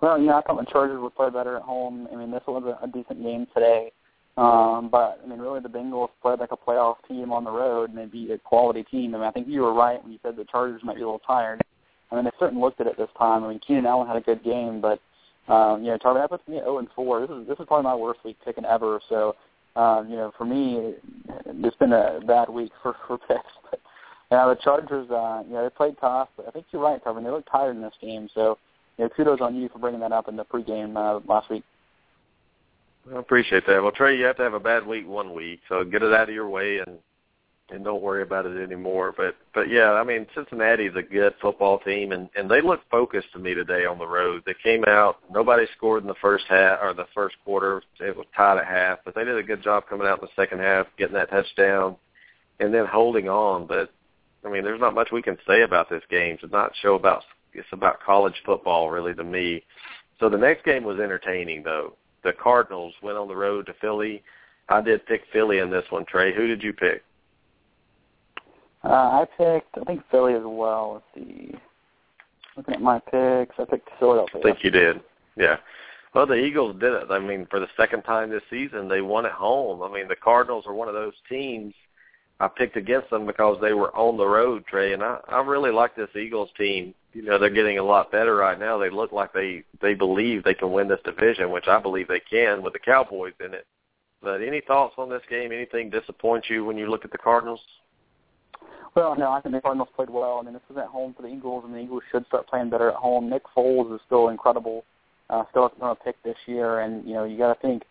[0.00, 2.09] Well, you know, I thought the Chargers would play better at home.
[2.12, 3.92] I mean, this was a, a decent game today.
[4.38, 7.90] Um, but I mean, really, the Bengals played like a playoff team on the road,
[7.90, 9.14] and they beat a quality team.
[9.14, 11.07] I mean, I think you were right when you said the Chargers might be a
[11.07, 11.61] little tired.
[12.11, 13.42] I mean, they certainly looked at it this time.
[13.44, 15.01] I mean, Keenan Allen had a good game, but
[15.48, 17.20] Um, you know, Tarvin, that puts me at 0 and 4.
[17.22, 19.01] This is this is probably my worst week picking ever.
[19.09, 19.35] So,
[19.77, 20.94] um, you know, for me,
[21.46, 23.40] it's been a bad week for for picks.
[23.70, 23.81] But
[24.31, 26.29] yeah, the Chargers, uh, you know, they played tough.
[26.37, 27.24] But I think you're right, Tarvin.
[27.24, 28.29] They look tired in this game.
[28.35, 28.59] So,
[28.98, 31.64] you know, kudos on you for bringing that up in the pregame uh, last week.
[33.14, 33.83] I appreciate that.
[33.83, 36.29] Well, Trey, you have to have a bad week one week, so get it out
[36.29, 36.99] of your way and
[37.71, 39.12] and don't worry about it anymore.
[39.16, 43.33] But but yeah, I mean Cincinnati's a good football team and and they look focused
[43.33, 44.42] to me today on the road.
[44.47, 47.83] They came out, nobody scored in the first half or the first quarter.
[48.01, 50.42] It was tied at half, but they did a good job coming out in the
[50.42, 51.97] second half, getting that touchdown
[52.61, 53.66] and then holding on.
[53.66, 53.90] But
[54.44, 56.38] I mean, there's not much we can say about this game.
[56.42, 59.64] It's not show about it's about college football really to me.
[60.21, 61.94] So the next game was entertaining though.
[62.24, 64.22] The Cardinals went on the road to Philly.
[64.68, 66.35] I did pick Philly in this one, Trey.
[66.35, 67.02] Who did you pick?
[68.85, 71.02] Uh, I picked, I think Philly as well.
[71.14, 71.54] Let's see.
[72.57, 74.40] Looking at my picks, I picked Philadelphia.
[74.40, 75.00] I think you did.
[75.37, 75.57] Yeah.
[76.14, 77.11] Well, the Eagles did it.
[77.11, 79.83] I mean, for the second time this season, they won at home.
[79.83, 81.74] I mean, the Cardinals are one of those teams
[82.40, 85.72] I picked against them because they were on the road, Trey, and I, I really
[85.72, 86.94] like this Eagles team.
[87.12, 88.79] You know, they're getting a lot better right now.
[88.79, 92.20] They look like they they believe they can win this division, which I believe they
[92.20, 93.66] can with the Cowboys in it.
[94.22, 95.51] But any thoughts on this game?
[95.51, 97.61] Anything disappoint you when you look at the Cardinals?
[98.94, 100.38] Well, no, I think the Cardinals played well.
[100.40, 102.70] I mean, this is at home for the Eagles, and the Eagles should start playing
[102.70, 103.29] better at home.
[103.31, 104.85] Nick Foles is still incredible,
[105.31, 107.83] uh, still to pick this year, and you know you got to think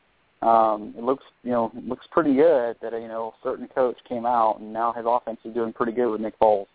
[0.42, 4.26] um, it looks you know looks pretty good that you know a certain coach came
[4.26, 6.68] out, and now his offense is doing pretty good with Nick Foles.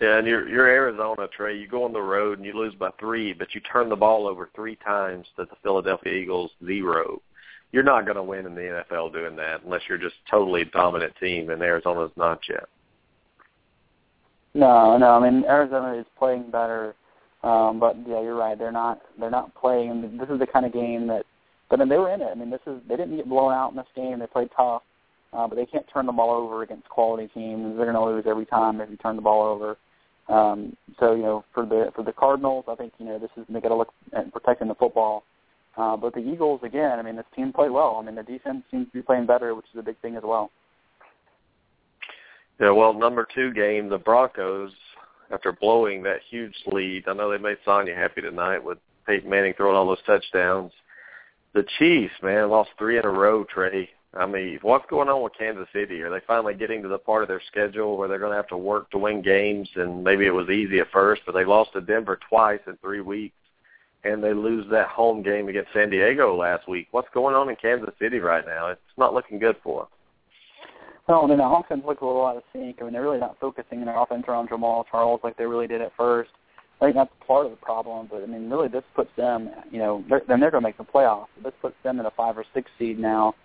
[0.00, 1.56] Yeah, and you're you're Arizona, Trey.
[1.58, 4.26] You go on the road and you lose by three, but you turn the ball
[4.26, 7.20] over three times to the Philadelphia Eagles zero
[7.72, 11.14] you're not going to win in the NFL doing that unless you're just totally dominant
[11.18, 12.66] team, and Arizona's not yet.
[14.54, 15.12] No, no.
[15.12, 16.94] I mean, Arizona is playing better,
[17.42, 18.58] um, but yeah, you're right.
[18.58, 19.00] They're not.
[19.18, 20.18] They're not playing.
[20.18, 21.24] This is the kind of game that.
[21.72, 22.28] But then they were in it.
[22.30, 22.82] I mean, this is.
[22.86, 24.18] They didn't get blown out in this game.
[24.18, 24.82] They played tough,
[25.32, 27.78] uh, but they can't turn the ball over against quality teams.
[27.78, 29.78] They're going to lose every time if you turn the ball over.
[30.28, 33.46] Um, so you know, for the for the Cardinals, I think you know this is
[33.48, 35.24] they got to look at protecting the football
[35.76, 37.98] uh, but the Eagles, again, I mean, this team played well.
[38.00, 40.22] I mean, the defense seems to be playing better, which is a big thing as
[40.24, 40.50] well.
[42.60, 44.72] Yeah, well, number two game, the Broncos,
[45.32, 49.54] after blowing that huge lead, I know they made Sonny happy tonight with Peyton Manning
[49.56, 50.72] throwing all those touchdowns.
[51.54, 53.90] The Chiefs, man, lost three in a row, Trey.
[54.14, 56.02] I mean, what's going on with Kansas City?
[56.02, 58.48] Are they finally getting to the part of their schedule where they're going to have
[58.48, 59.68] to work to win games?
[59.74, 63.00] And maybe it was easy at first, but they lost to Denver twice in three
[63.00, 63.34] weeks
[64.04, 66.88] and they lose that home game against San Diego last week.
[66.90, 68.68] What's going on in Kansas City right now?
[68.68, 69.88] It's not looking good for them.
[71.08, 72.78] Well, I mean, the offense looks a little out of sync.
[72.80, 75.66] I mean, they're really not focusing in their offense around Jamaal Charles like they really
[75.66, 76.30] did at first.
[76.82, 78.08] I think that's part of the problem.
[78.10, 80.78] But I mean, really, this puts them, you know, they're, then they're going to make
[80.78, 81.28] the playoffs.
[81.42, 83.36] This puts them in a five or six seed now.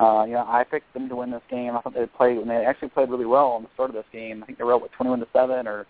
[0.00, 1.76] Uh, you know, I picked them to win this game.
[1.76, 4.04] I thought they played, and they actually played really well on the start of this
[4.12, 4.42] game.
[4.42, 5.86] I think they were up with 21 to seven or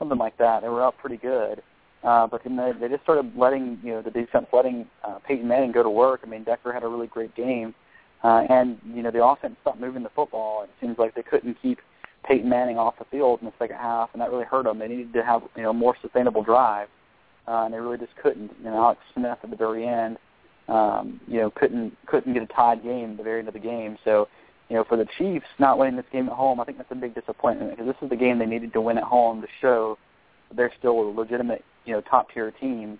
[0.00, 0.62] something like that.
[0.62, 1.62] They were up pretty good.
[2.02, 5.46] Uh, but then they, they just started letting you know the defense letting uh, Peyton
[5.46, 6.20] Manning go to work.
[6.24, 7.74] I mean, Decker had a really great game,
[8.22, 10.62] uh, and you know the offense stopped moving the football.
[10.62, 11.78] It seems like they couldn't keep
[12.24, 14.78] Peyton Manning off the field in the second half, and that really hurt them.
[14.78, 16.88] They needed to have you know more sustainable drive,
[17.46, 18.62] uh, and they really just couldn't.
[18.62, 20.18] Know, Alex Smith at the very end,
[20.68, 23.60] um, you know, couldn't couldn't get a tied game at the very end of the
[23.60, 23.96] game.
[24.04, 24.28] So,
[24.68, 26.94] you know, for the Chiefs not winning this game at home, I think that's a
[26.94, 29.98] big disappointment because this is the game they needed to win at home to show
[30.54, 32.98] they're still a legitimate you know top tier team.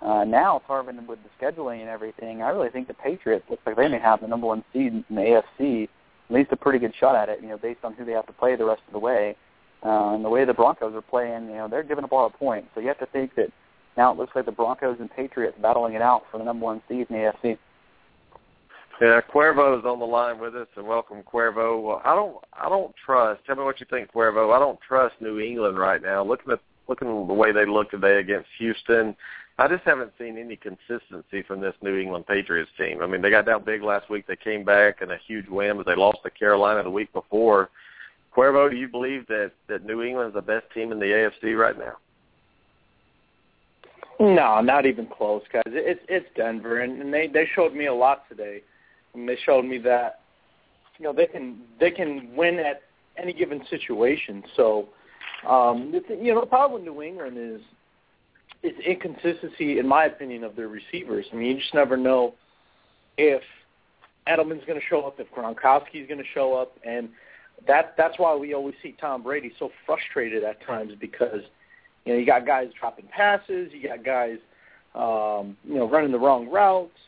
[0.00, 3.76] Uh, now, Tarvin, with the scheduling and everything, I really think the Patriots looks like
[3.76, 5.88] they may have the number one seed in the AFC,
[6.28, 7.40] at least a pretty good shot at it.
[7.42, 9.36] You know, based on who they have to play the rest of the way,
[9.84, 12.26] uh, and the way the Broncos are playing, you know, they're giving up a lot
[12.26, 12.68] of points.
[12.74, 13.50] So you have to think that
[13.96, 16.82] now it looks like the Broncos and Patriots battling it out for the number one
[16.88, 17.58] seed in the AFC.
[19.00, 21.80] Yeah, Cuervo is on the line with us, and welcome, Cuervo.
[21.80, 23.44] Well, I don't, I don't trust.
[23.46, 24.54] Tell me what you think, Cuervo.
[24.54, 26.24] I don't trust New England right now.
[26.24, 29.14] Looking at looking the way they look today against Houston,
[29.60, 33.02] I just haven't seen any consistency from this New England Patriots team.
[33.02, 34.26] I mean, they got down big last week.
[34.26, 37.70] They came back in a huge win, but they lost to Carolina the week before.
[38.36, 41.58] Cuervo, do you believe that that New England is the best team in the AFC
[41.58, 41.94] right now?
[44.20, 45.62] No, not even close, guys.
[45.66, 48.62] It's it's Denver, and, and they they showed me a lot today.
[49.14, 50.20] And they showed me that
[50.98, 52.82] you know they can they can win at
[53.16, 54.44] any given situation.
[54.54, 54.88] So
[55.48, 57.60] um, you know, the problem with New England is
[58.62, 61.26] it's inconsistency, in my opinion, of their receivers.
[61.32, 62.34] I mean, you just never know
[63.16, 63.42] if
[64.26, 67.08] Edelman's going to show up, if Gronkowski's going to show up, and
[67.66, 71.40] that that's why we always see Tom Brady so frustrated at times because
[72.04, 74.38] you know you got guys dropping passes, you got guys
[74.94, 76.98] um, you know, running the wrong routes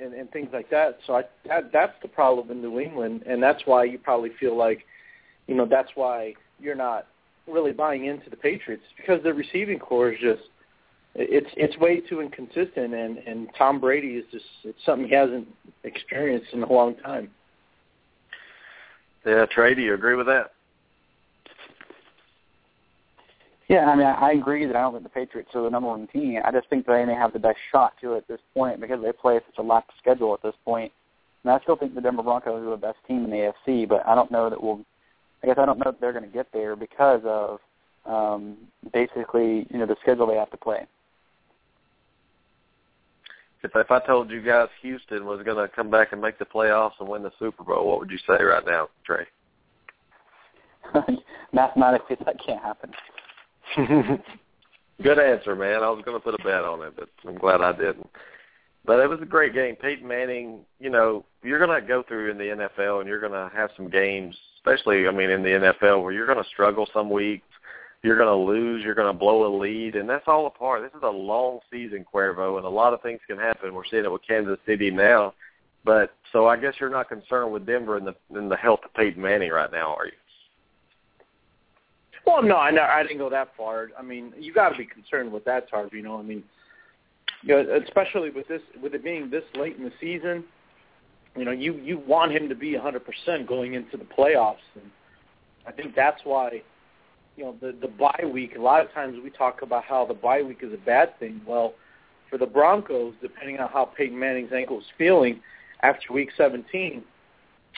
[0.00, 0.98] and, and things like that.
[1.06, 4.56] So I, that that's the problem in New England, and that's why you probably feel
[4.56, 4.84] like,
[5.46, 7.06] you know, that's why you're not
[7.48, 10.42] really buying into the Patriots because the receiving corps is just
[11.14, 15.46] it's it's way too inconsistent, and and Tom Brady is just it's something he hasn't
[15.84, 17.30] experienced in a long time.
[19.26, 20.52] Yeah, Trey, do you agree with that?
[23.68, 25.88] Yeah, I mean, I, I agree that I don't think the Patriots are the number
[25.88, 26.40] one team.
[26.44, 29.00] I just think they may have the best shot to it at this point because
[29.02, 30.92] they play such a lax schedule at this point.
[31.44, 34.06] And I still think the Denver Broncos are the best team in the AFC, but
[34.06, 34.80] I don't know that we'll.
[35.42, 37.58] I guess I don't know if they're going to get there because of
[38.06, 38.56] um,
[38.92, 40.86] basically, you know, the schedule they have to play.
[43.62, 46.44] If if I told you guys Houston was going to come back and make the
[46.44, 49.24] playoffs and win the Super Bowl, what would you say right now, Trey?
[51.52, 52.90] Mathematically, that can't happen.
[55.02, 55.82] Good answer, man.
[55.82, 58.08] I was going to put a bet on it, but I'm glad I didn't.
[58.84, 59.76] But it was a great game.
[59.76, 63.32] Peyton Manning, you know, you're going to go through in the NFL and you're going
[63.32, 66.88] to have some games, especially, I mean, in the NFL where you're going to struggle
[66.92, 67.46] some weeks.
[68.02, 68.82] You're going to lose.
[68.84, 70.82] You're going to blow a lead, and that's all a part.
[70.82, 73.74] This is a long season, Cuervo, and a lot of things can happen.
[73.74, 75.34] We're seeing it with Kansas City now,
[75.84, 78.92] but so I guess you're not concerned with Denver and the and the health of
[78.94, 80.12] Peyton Manning right now, are you?
[82.26, 83.90] Well, no, I, I didn't go that far.
[83.98, 85.92] I mean, you got to be concerned with that, Tarv.
[85.92, 86.42] You know, I mean,
[87.42, 90.44] you know, especially with this, with it being this late in the season,
[91.36, 94.90] you know, you you want him to be 100% going into the playoffs, and
[95.66, 96.62] I think that's why,
[97.36, 98.56] you know, the the bye week.
[98.56, 101.40] A lot of times we talk about how the bye week is a bad thing.
[101.46, 101.74] Well,
[102.30, 105.40] for the Broncos, depending on how Peyton Manning's ankle is feeling
[105.82, 107.02] after Week 17,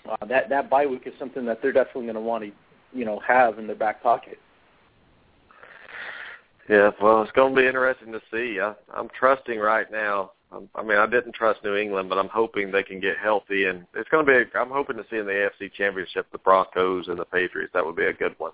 [0.08, 2.50] uh, that that bye week is something that they're definitely going to want to
[2.92, 4.38] you know have in their back pocket.
[6.68, 8.58] Yeah, well, it's going to be interesting to see.
[8.58, 10.30] I, I'm trusting right now.
[10.74, 13.86] I mean, I didn't trust New England, but I'm hoping they can get healthy, and
[13.94, 14.58] it's going to be.
[14.58, 17.72] I'm hoping to see in the AFC Championship the Broncos and the Patriots.
[17.74, 18.52] That would be a good one.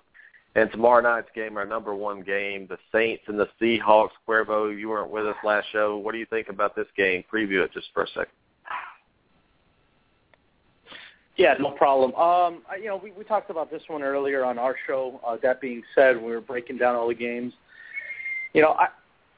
[0.55, 4.09] And tomorrow night's game, our number one game, the Saints and the Seahawks.
[4.27, 5.97] Cuervo, you weren't with us last show.
[5.97, 7.23] What do you think about this game?
[7.33, 8.33] Preview it just for a second.
[11.37, 12.13] Yeah, no problem.
[12.15, 15.21] Um, you know, we, we talked about this one earlier on our show.
[15.25, 17.53] Uh, that being said, we were breaking down all the games.
[18.53, 18.89] You know, I,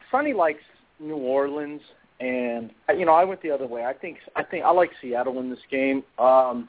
[0.09, 0.63] Sonny likes
[0.99, 1.81] New Orleans,
[2.19, 3.85] and you know, I went the other way.
[3.85, 6.03] I think I think I like Seattle in this game.
[6.17, 6.67] Um,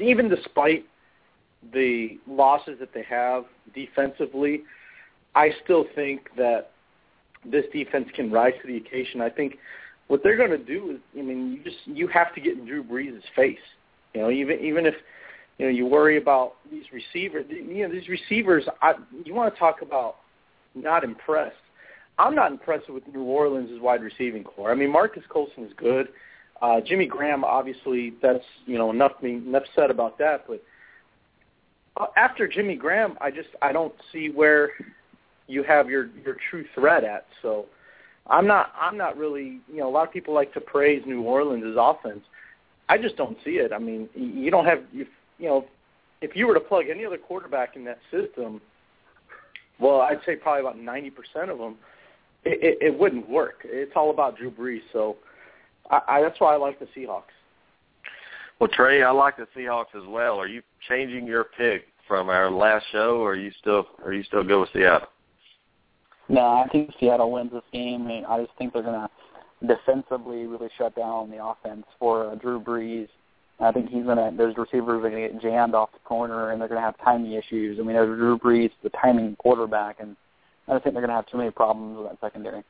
[0.00, 0.86] even despite
[1.72, 3.44] the losses that they have
[3.74, 4.62] defensively,
[5.34, 6.70] I still think that
[7.44, 9.20] this defense can rise to the occasion.
[9.20, 9.58] I think
[10.08, 12.66] what they're going to do is, I mean, you just you have to get in
[12.66, 13.58] Drew Brees' face.
[14.14, 14.94] You know, even even if
[15.58, 18.64] you know you worry about these receivers, you know these receivers.
[18.82, 18.94] I,
[19.24, 20.16] you want to talk about
[20.74, 21.56] not impressed.
[22.18, 24.72] I'm not impressed with New Orleans' wide receiving corps.
[24.72, 26.08] I mean, Marques Colston is good.
[26.60, 30.44] Uh, Jimmy Graham, obviously, that's you know enough enough said about that.
[30.48, 30.62] But
[31.98, 34.70] Uh, after Jimmy Graham, I just I don't see where
[35.46, 37.26] you have your your true threat at.
[37.42, 37.66] So
[38.28, 41.22] I'm not I'm not really you know a lot of people like to praise New
[41.22, 42.20] Orleans' offense.
[42.88, 43.72] I just don't see it.
[43.72, 45.06] I mean, you don't have you,
[45.38, 45.66] you know,
[46.22, 48.60] if you were to plug any other quarterback in that system,
[49.78, 51.76] well, I'd say probably about ninety percent of them,
[52.44, 53.60] it, it, it wouldn't work.
[53.64, 54.80] It's all about Drew Brees.
[54.92, 55.16] So
[55.90, 57.22] I, I, that's why I like the Seahawks.
[58.58, 60.38] Well, Trey, I like the Seahawks as well.
[60.38, 64.24] Are you changing your pick from our last show, or are you still are you
[64.24, 65.08] still go with Seattle?
[66.28, 68.02] No, I think Seattle wins this game.
[68.02, 69.08] I, mean, I just think they're gonna
[69.66, 73.08] defensively really shut down the offense for uh, Drew Brees.
[73.60, 74.32] I think he's gonna.
[74.36, 77.78] Those receivers are gonna get jammed off the corner, and they're gonna have timing issues.
[77.78, 80.16] I mean, Drew Brees, the timing quarterback, and
[80.66, 82.64] I don't think they're gonna have too many problems with that secondary.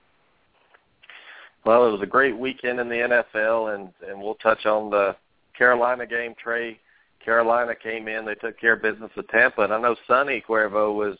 [1.64, 2.94] Well, it was a great weekend in the
[3.34, 5.16] NFL, and and we'll touch on the
[5.58, 6.34] Carolina game.
[6.42, 6.78] Trey,
[7.24, 10.94] Carolina came in, they took care of business with Tampa, and I know Sonny Cuervo
[10.94, 11.18] was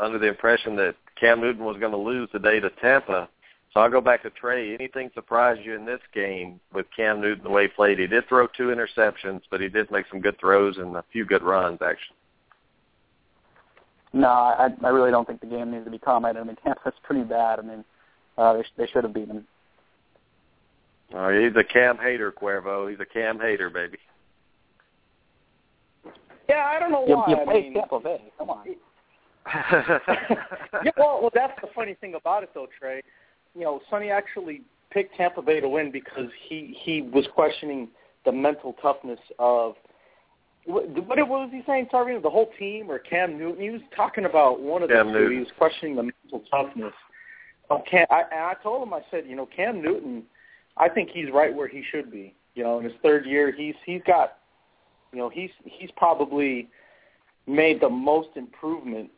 [0.00, 3.28] under the impression that Cam Newton was going to lose today to Tampa.
[3.74, 4.74] So I'll go back to Trey.
[4.74, 7.98] Anything surprised you in this game with Cam Newton the way he played?
[7.98, 11.24] He did throw two interceptions, but he did make some good throws and a few
[11.24, 12.16] good runs actually.
[14.14, 16.42] No, I, I really don't think the game needs to be commented.
[16.42, 17.58] I mean, Tampa's pretty bad.
[17.58, 17.84] I mean,
[18.38, 19.46] uh, they, they should have beaten
[21.10, 21.18] him.
[21.18, 22.90] Oh, he's a Cam hater, Cuervo.
[22.90, 23.98] He's a Cam hater, baby.
[26.48, 27.24] Yeah, I don't know You, why.
[27.28, 28.22] you I played mean, Tampa Bay.
[28.38, 28.66] Come on.
[29.46, 33.02] yeah, well, well, that's the funny thing about it, though, Trey.
[33.54, 37.88] You know, Sonny actually picked Tampa Bay to win because he he was questioning
[38.24, 39.74] the mental toughness of
[40.66, 41.88] what, what was he saying?
[41.90, 43.62] Sorry, the whole team or Cam Newton?
[43.62, 45.30] He was talking about one of the two.
[45.30, 46.92] He was questioning the mental toughness
[47.70, 50.22] Oh, Cam, I, and I told him, I said, you know, Cam Newton,
[50.78, 52.34] I think he's right where he should be.
[52.54, 54.38] You know, in his third year, he's he's got,
[55.12, 56.68] you know, he's he's probably
[57.46, 59.10] made the most improvement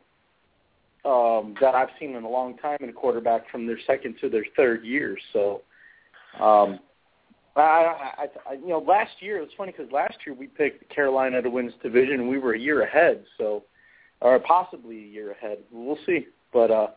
[1.05, 4.29] um, that I've seen in a long time in a quarterback from their second to
[4.29, 5.17] their third year.
[5.33, 5.61] So,
[6.39, 6.79] um,
[7.55, 10.93] I, I, I, you know, last year it was funny because last year we picked
[10.93, 13.25] Carolina to win this division and we were a year ahead.
[13.37, 13.63] So,
[14.21, 15.57] or possibly a year ahead.
[15.71, 16.27] We'll see.
[16.53, 16.87] But uh,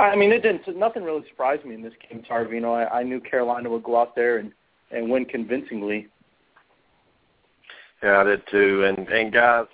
[0.00, 0.76] I mean, it didn't.
[0.76, 2.72] Nothing really surprised me in this game, Tarvino.
[2.72, 4.52] I, I knew Carolina would go out there and
[4.90, 6.08] and win convincingly.
[8.02, 8.84] Yeah, I did too.
[8.84, 9.66] And and guys,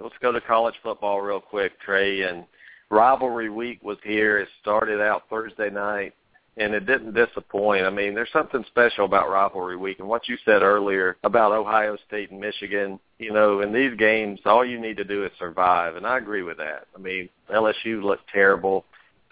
[0.00, 2.22] let's go to college football real quick, Trey.
[2.22, 2.44] And
[2.90, 4.38] rivalry week was here.
[4.38, 6.14] It started out Thursday night,
[6.56, 7.84] and it didn't disappoint.
[7.84, 10.00] I mean, there's something special about rivalry week.
[10.00, 14.40] And what you said earlier about Ohio State and Michigan, you know, in these games,
[14.44, 15.94] all you need to do is survive.
[15.94, 16.88] And I agree with that.
[16.94, 18.84] I mean, LSU looked terrible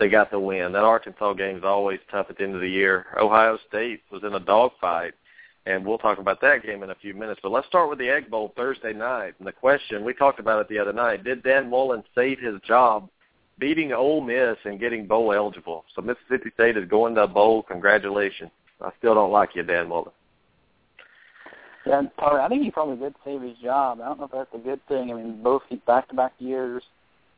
[0.03, 0.73] they got the win.
[0.73, 3.07] That Arkansas game is always tough at the end of the year.
[3.21, 5.15] Ohio State was in a dogfight,
[5.65, 7.39] and we'll talk about that game in a few minutes.
[7.41, 9.35] But let's start with the Egg Bowl Thursday night.
[9.39, 12.61] And the question, we talked about it the other night, did Dan Mullen save his
[12.67, 13.09] job
[13.61, 15.85] beating Ole Miss and getting bowl eligible?
[15.95, 17.63] So Mississippi State is going to a bowl.
[17.63, 18.51] Congratulations.
[18.81, 20.11] I still don't like you, Dan Mullen.
[21.87, 24.01] Yeah, I think he probably did save his job.
[24.01, 25.13] I don't know if that's a good thing.
[25.13, 26.83] I mean, both back-to-back years–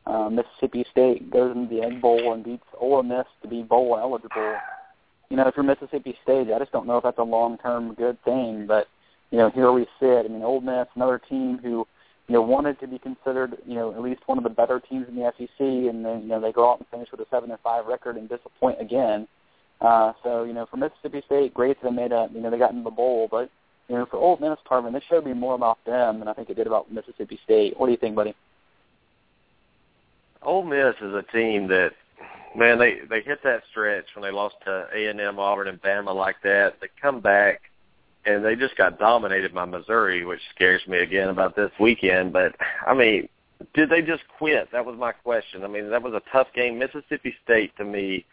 [0.07, 3.97] uh, Mississippi State goes into the Egg Bowl and beats Ole Miss to be bowl
[3.99, 4.57] eligible.
[5.29, 8.23] You know, if you're Mississippi State, I just don't know if that's a long-term good
[8.23, 8.67] thing.
[8.67, 8.87] But
[9.31, 10.25] you know, here we sit.
[10.25, 11.87] I mean, Ole Miss, another team who
[12.27, 15.07] you know wanted to be considered you know at least one of the better teams
[15.07, 17.49] in the SEC, and then you know they go out and finish with a seven
[17.49, 19.27] and five record and disappoint again.
[19.81, 22.59] Uh, so you know, for Mississippi State, great that they made a you know they
[22.59, 23.49] got into the bowl, but
[23.89, 26.49] you know, for Ole Miss, Tarvin, this should be more about them than I think
[26.49, 27.79] it did about Mississippi State.
[27.79, 28.35] What do you think, buddy?
[30.45, 31.91] Ole Miss is a team that,
[32.55, 35.81] man, they they hit that stretch when they lost to A and M, Auburn, and
[35.81, 36.75] Bama like that.
[36.81, 37.61] They come back
[38.25, 42.33] and they just got dominated by Missouri, which scares me again about this weekend.
[42.33, 42.55] But
[42.85, 43.29] I mean,
[43.73, 44.71] did they just quit?
[44.71, 45.63] That was my question.
[45.63, 46.79] I mean, that was a tough game.
[46.79, 48.25] Mississippi State to me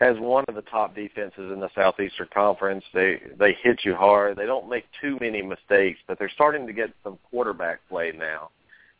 [0.00, 2.84] has one of the top defenses in the Southeastern Conference.
[2.92, 4.36] They they hit you hard.
[4.36, 8.50] They don't make too many mistakes, but they're starting to get some quarterback play now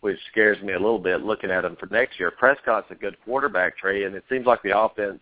[0.05, 2.31] which scares me a little bit looking at him for next year.
[2.31, 5.19] Prescott's a good quarterback, Trey, and it seems like the offense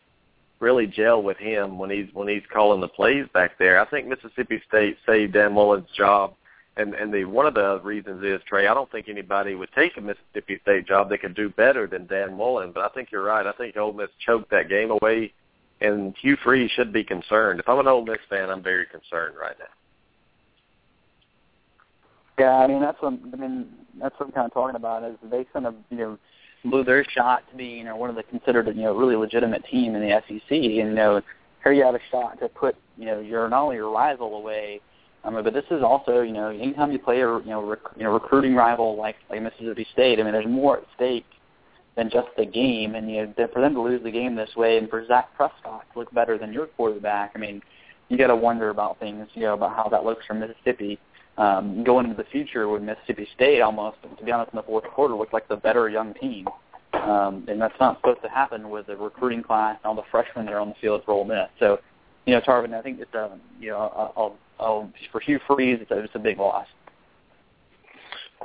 [0.59, 3.79] really gel with him when he's when he's calling the plays back there.
[3.79, 6.35] I think Mississippi State saved Dan Mullen's job,
[6.77, 8.66] and and the one of the reasons is Trey.
[8.66, 12.09] I don't think anybody would take a Mississippi State job that could do better than
[12.09, 12.73] Dan Mullen.
[12.73, 13.47] But I think you're right.
[13.47, 15.33] I think Ole Miss choked that game away,
[15.81, 17.61] and Hugh Freeze should be concerned.
[17.61, 19.66] If I'm an Ole Miss fan, I'm very concerned right now.
[22.38, 23.68] Yeah, I mean that's what I mean
[24.01, 26.18] that's what I'm kind of talking about is they kind of you know
[26.64, 29.64] blew their shot to be you know one of the considered you know really legitimate
[29.71, 30.51] team in the SEC.
[30.51, 31.21] And you know
[31.62, 34.81] here you have a shot to put you know your not only your rival away,
[35.25, 38.05] um, but this is also you know anytime you play a you know rec- you
[38.05, 41.27] know recruiting rival like like Mississippi State, I mean there's more at stake
[41.97, 42.95] than just the game.
[42.95, 45.85] And you know for them to lose the game this way, and for Dak Prescott
[45.92, 47.61] to look better than your quarterback, I mean
[48.09, 50.99] you got to wonder about things you know about how that looks for Mississippi
[51.38, 54.85] um, going into the future with Mississippi State almost, to be honest, in the fourth
[54.85, 56.47] quarter looked like the better young team.
[56.92, 60.45] Um, and that's not supposed to happen with the recruiting class and all the freshmen
[60.47, 61.49] that are on the field for Ole Miss.
[61.59, 61.81] So,
[62.27, 65.90] you know, Tarvin, I think it's a, you know, I'll, I'll, for Hugh Freeze, it's
[65.90, 66.66] a, it's a big loss.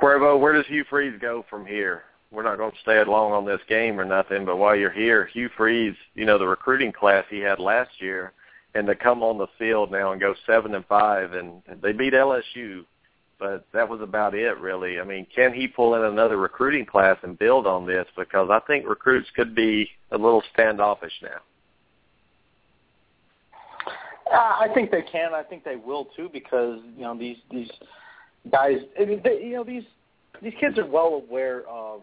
[0.00, 2.04] Cuervo, where does Hugh Freeze go from here?
[2.30, 5.26] We're not going to stay long on this game or nothing, but while you're here,
[5.26, 8.32] Hugh Freeze, you know, the recruiting class he had last year,
[8.78, 12.12] and to come on the field now and go seven and five, and they beat
[12.12, 12.84] LSU,
[13.38, 15.00] but that was about it really.
[15.00, 18.06] I mean, can he pull in another recruiting class and build on this?
[18.16, 21.40] Because I think recruits could be a little standoffish now.
[24.32, 25.34] Uh, I think they can.
[25.34, 27.70] I think they will too, because you know these these
[28.52, 28.76] guys.
[28.96, 29.84] They, you know these
[30.40, 32.02] these kids are well aware of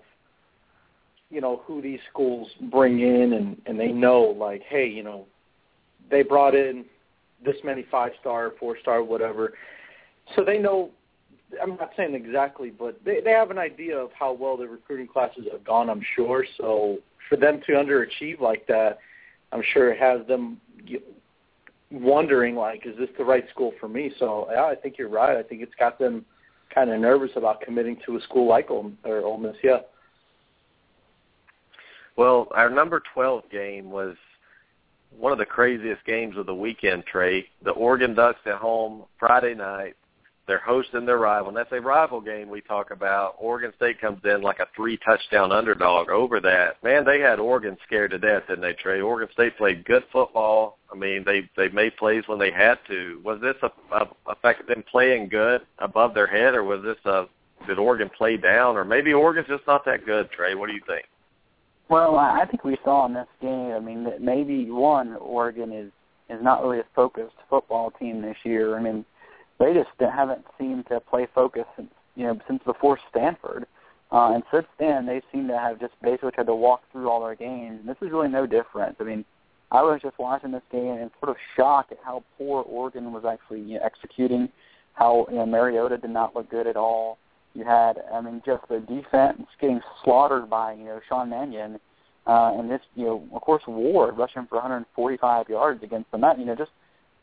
[1.29, 5.27] you know who these schools bring in, and and they know like, hey, you know,
[6.09, 6.85] they brought in
[7.43, 9.53] this many five star, four star, whatever.
[10.35, 10.91] So they know.
[11.61, 15.07] I'm not saying exactly, but they they have an idea of how well the recruiting
[15.07, 15.89] classes have gone.
[15.89, 16.45] I'm sure.
[16.57, 16.97] So
[17.29, 18.99] for them to underachieve like that,
[19.51, 20.59] I'm sure it has them
[21.91, 24.11] wondering like, is this the right school for me?
[24.19, 25.37] So yeah, I think you're right.
[25.37, 26.25] I think it's got them
[26.73, 29.55] kind of nervous about committing to a school like Ole, or Ole Miss.
[29.63, 29.79] Yeah.
[32.17, 34.15] Well, our number 12 game was
[35.17, 37.45] one of the craziest games of the weekend, Trey.
[37.63, 39.95] The Oregon Ducks at home Friday night
[40.47, 41.49] They're hosting their rival.
[41.49, 43.35] And that's a rival game we talk about.
[43.39, 46.83] Oregon State comes in like a three touchdown underdog over that.
[46.83, 49.01] Man, they had Oregon scared to death, didn't they, Trey?
[49.01, 50.77] Oregon State played good football.
[50.91, 53.19] I mean, they they made plays when they had to.
[53.23, 56.97] Was this a, a, fact of them playing good above their head, or was this
[57.05, 57.25] a
[57.67, 60.29] did Oregon play down, or maybe Oregon's just not that good?
[60.31, 61.05] Trey, what do you think?
[61.89, 63.71] Well, I think we saw in this game.
[63.71, 65.91] I mean, that maybe one Oregon is
[66.29, 68.75] is not really a focused football team this year.
[68.75, 69.05] I mean,
[69.59, 73.65] they just haven't seemed to play focused since you know since before Stanford.
[74.11, 77.23] Uh, and since then, they seem to have just basically tried to walk through all
[77.23, 77.79] their games.
[77.79, 78.95] And this is really no different.
[78.99, 79.25] I mean,
[79.71, 83.25] I was just watching this game and sort of shocked at how poor Oregon was
[83.25, 84.49] actually you know, executing.
[84.93, 87.17] How you know Mariota did not look good at all.
[87.55, 91.79] You had, I mean, just the defense getting slaughtered by you know Sean Mannion,
[92.27, 96.21] uh, and this you know of course Ward rushing for 145 yards against them.
[96.21, 96.71] That you know just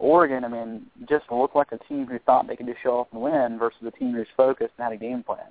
[0.03, 3.09] Oregon, I mean, just looked like a team who thought they could just show off
[3.12, 5.47] and win versus a team who's focused and had a game plan.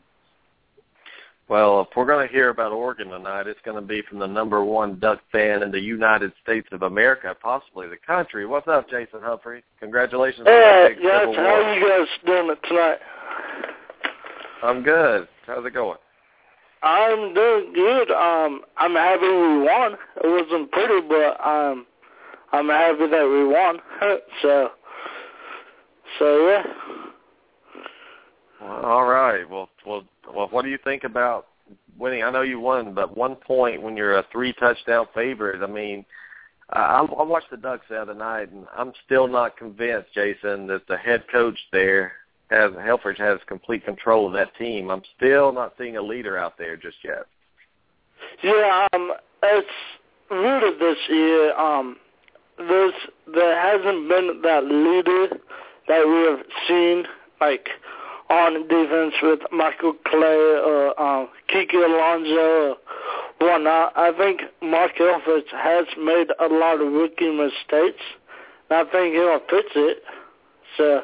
[1.48, 4.28] Well, if we're going to hear about Oregon tonight, it's going to be from the
[4.28, 8.46] number one Duck fan in the United States of America, possibly the country.
[8.46, 9.64] What's up, Jason Humphrey?
[9.80, 10.48] Congratulations.
[10.48, 12.98] Hey, yes, how are you guys doing it tonight?
[14.64, 15.28] I'm good.
[15.48, 15.98] How's it going?
[16.84, 18.12] I'm doing good.
[18.12, 19.94] Um, I'm happy we won.
[20.24, 21.86] It wasn't pretty, but um,
[22.52, 23.80] I'm happy that we won.
[24.42, 24.70] so,
[26.20, 26.64] so yeah.
[28.62, 29.48] Well, all right.
[29.50, 30.04] Well, well,
[30.34, 30.48] well.
[30.50, 31.48] What do you think about
[31.98, 32.24] winning?
[32.24, 35.64] I know you won, but one point when you're a three touchdown favorite.
[35.64, 36.04] I mean,
[36.72, 40.88] I, I watched the Ducks the other night, and I'm still not convinced, Jason, that
[40.88, 42.14] the head coach there
[42.52, 44.92] has Helfrich has complete control of that team.
[44.92, 47.26] I'm still not seeing a leader out there just yet.
[48.44, 49.68] Yeah, um, it's
[50.30, 51.56] rooted this year.
[51.58, 51.98] Um,
[52.58, 52.94] there's
[53.34, 55.38] there hasn't been that leader
[55.88, 57.06] that we have seen
[57.40, 57.70] like
[58.30, 62.36] on defense with Michael Clay or um, Kiko Alonso
[62.70, 62.78] or
[63.40, 63.98] whatnot.
[63.98, 68.04] I think Mark Helfrich has made a lot of rookie mistakes.
[68.70, 70.04] And I think he'll fix it.
[70.78, 71.04] So.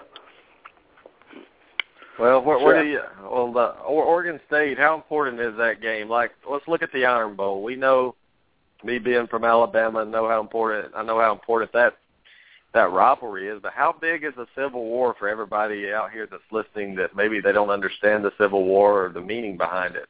[2.20, 3.02] Well, where, where do you?
[3.22, 4.78] Well, the Oregon State.
[4.78, 6.10] How important is that game?
[6.10, 7.62] Like, let's look at the Iron Bowl.
[7.62, 8.16] We know
[8.84, 11.98] me being from Alabama, know how important I know how important that
[12.74, 13.60] that rivalry is.
[13.62, 17.40] But how big is the Civil War for everybody out here that's listening that maybe
[17.40, 20.08] they don't understand the Civil War or the meaning behind it?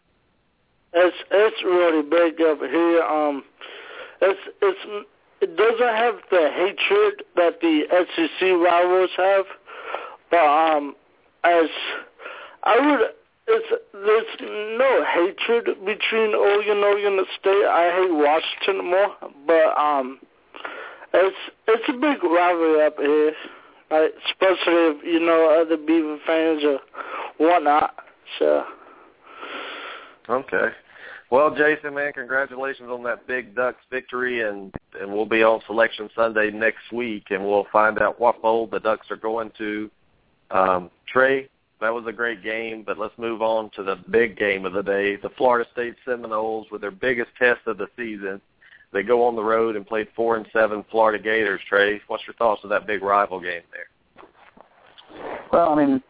[0.94, 3.02] It's it's really big up here.
[3.02, 3.44] Um,
[4.22, 5.06] it's it's
[5.42, 7.84] it doesn't have the hatred that the
[8.16, 9.46] SEC rivals have,
[10.32, 10.96] but um,
[11.48, 11.70] as
[12.64, 13.10] I would
[13.48, 17.66] it's there's no hatred between Oregon Oregon State.
[17.66, 20.20] I hate Washington more, but um,
[21.14, 21.38] it's
[21.68, 23.34] it's a big rivalry up here,
[23.90, 26.80] like, especially if you know other Beaver fans or
[27.38, 27.96] whatnot.
[28.40, 28.64] So.
[30.30, 30.68] Okay.
[31.30, 36.10] Well, Jason, man, congratulations on that big Ducks victory, and and we'll be on Selection
[36.16, 39.90] Sunday next week, and we'll find out what bowl the Ducks are going to.
[40.52, 41.50] Um, Trey,
[41.82, 44.82] that was a great game, but let's move on to the big game of the
[44.82, 45.16] day.
[45.16, 48.42] The Florida State Seminoles with their biggest test of the season.
[48.94, 51.62] They go on the road and play four and seven Florida Gators.
[51.68, 54.26] Trey, what's your thoughts of that big rival game there?
[55.52, 56.04] Well, I mean,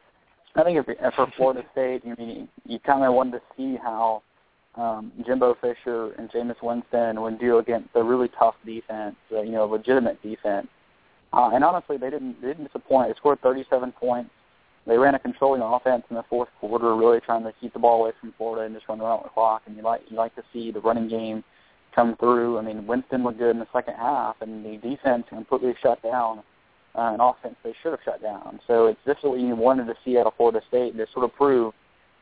[0.55, 4.21] I think if, for Florida State, I mean, you kind of wanted to see how
[4.75, 9.65] um, Jimbo Fisher and Jameis Winston would deal against a really tough defense, you know,
[9.65, 10.67] legitimate defense.
[11.33, 13.09] Uh, and honestly, they didn't they didn't disappoint.
[13.09, 14.29] They scored 37 points
[14.87, 18.01] they ran a controlling offense in the fourth quarter, really trying to keep the ball
[18.01, 19.63] away from Florida and just run around the clock.
[19.65, 21.43] And you like you like to see the running game
[21.93, 22.57] come through.
[22.57, 26.39] I mean, Winston looked good in the second half, and the defense completely shut down
[26.95, 28.61] uh, an offense they should have shut down.
[28.65, 31.35] So it's just what you wanted to see out of Florida State to sort of
[31.35, 31.73] prove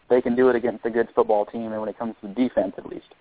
[0.10, 2.74] they can do it against a good football team, and when it comes to defense,
[2.80, 3.14] at least.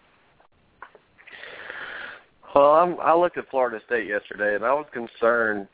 [2.55, 5.67] Well, I'm, I looked at Florida State yesterday, and I was concerned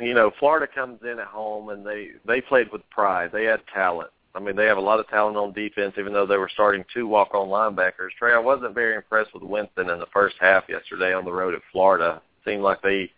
[0.00, 3.30] you know, Florida comes in at home and they they played with pride.
[3.32, 4.10] They had talent.
[4.34, 6.84] I mean, they have a lot of talent on defense, even though they were starting
[6.94, 8.10] two walk-on linebackers.
[8.18, 11.54] Trey, I wasn't very impressed with Winston in the first half yesterday on the road
[11.54, 12.22] at Florida.
[12.44, 13.10] Seemed like they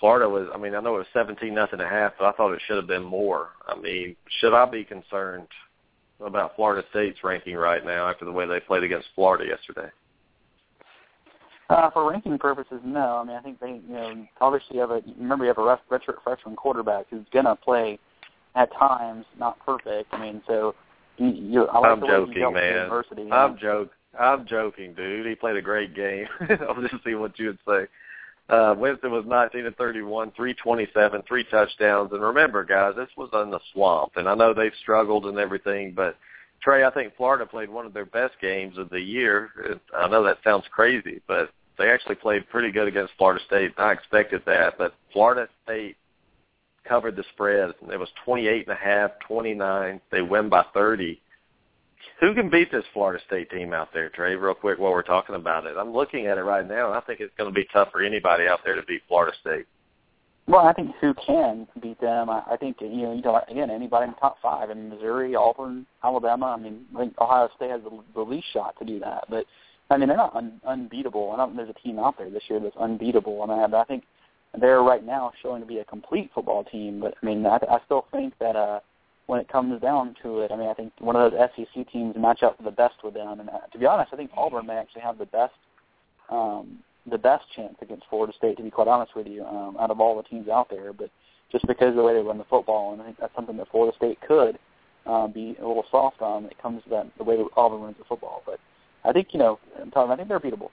[0.00, 0.48] Florida was.
[0.54, 2.76] I mean, I know it was seventeen nothing a half, but I thought it should
[2.76, 3.50] have been more.
[3.66, 5.48] I mean, should I be concerned
[6.24, 9.90] about Florida State's ranking right now after the way they played against Florida yesterday?
[11.68, 13.16] Uh, for ranking purposes, no.
[13.16, 15.78] I mean, I think they, you know, obviously you have a remember you have a
[15.90, 17.98] redshirt freshman quarterback who's gonna play
[18.54, 20.12] at times not perfect.
[20.12, 20.74] I mean, so
[21.18, 22.78] you, you I like I'm the joking, way man.
[22.84, 23.90] Adversity, I'm joking.
[24.18, 25.26] I'm joking, dude.
[25.26, 26.26] He played a great game.
[26.40, 27.86] I'll just see what you would say.
[28.48, 32.12] Uh, Winston was 19 to 31, 327, three touchdowns.
[32.12, 35.92] And remember, guys, this was in the swamp, and I know they've struggled and everything,
[35.94, 36.16] but
[36.62, 39.78] Trey, I think Florida played one of their best games of the year.
[39.96, 43.72] I know that sounds crazy, but they actually played pretty good against Florida State.
[43.76, 45.96] I expected that, but Florida State
[46.88, 47.74] covered the spread.
[47.90, 50.00] It was 28 and a half, 29.
[50.10, 51.20] They win by 30.
[52.20, 54.36] Who can beat this Florida State team out there, Trey?
[54.36, 57.00] Real quick, while we're talking about it, I'm looking at it right now, and I
[57.00, 59.66] think it's going to be tough for anybody out there to beat Florida State.
[60.48, 62.30] Well, I think who can beat them.
[62.30, 64.70] I, I think you know, you know, again, anybody in the top five.
[64.70, 66.54] I mean, Missouri, Auburn, Alabama.
[66.56, 69.24] I mean, I think Ohio State has the, the least shot to do that.
[69.28, 69.44] But
[69.90, 71.32] I mean, they're not un, unbeatable.
[71.32, 73.42] I don't think there's a team out there this year that's unbeatable.
[73.42, 74.04] I mean, I, I think
[74.58, 77.00] they're right now showing to be a complete football team.
[77.00, 78.78] But I mean, I, I still think that uh,
[79.26, 82.14] when it comes down to it, I mean, I think one of those SEC teams
[82.16, 83.40] match up the best with them.
[83.40, 85.54] And uh, to be honest, I think Auburn may actually have the best
[86.30, 86.78] um,
[87.10, 90.00] the best chance against Florida State, to be quite honest with you, um, out of
[90.00, 90.92] all the teams out there.
[90.92, 91.10] But
[91.52, 93.70] just because of the way they run the football, and I think that's something that
[93.70, 94.58] Florida State could
[95.06, 97.82] uh, be a little soft on when it comes to that the way that Auburn
[97.82, 98.42] runs the football.
[98.44, 98.58] But
[99.04, 99.58] I think you know,
[99.94, 100.70] Tom, I think they're beatable.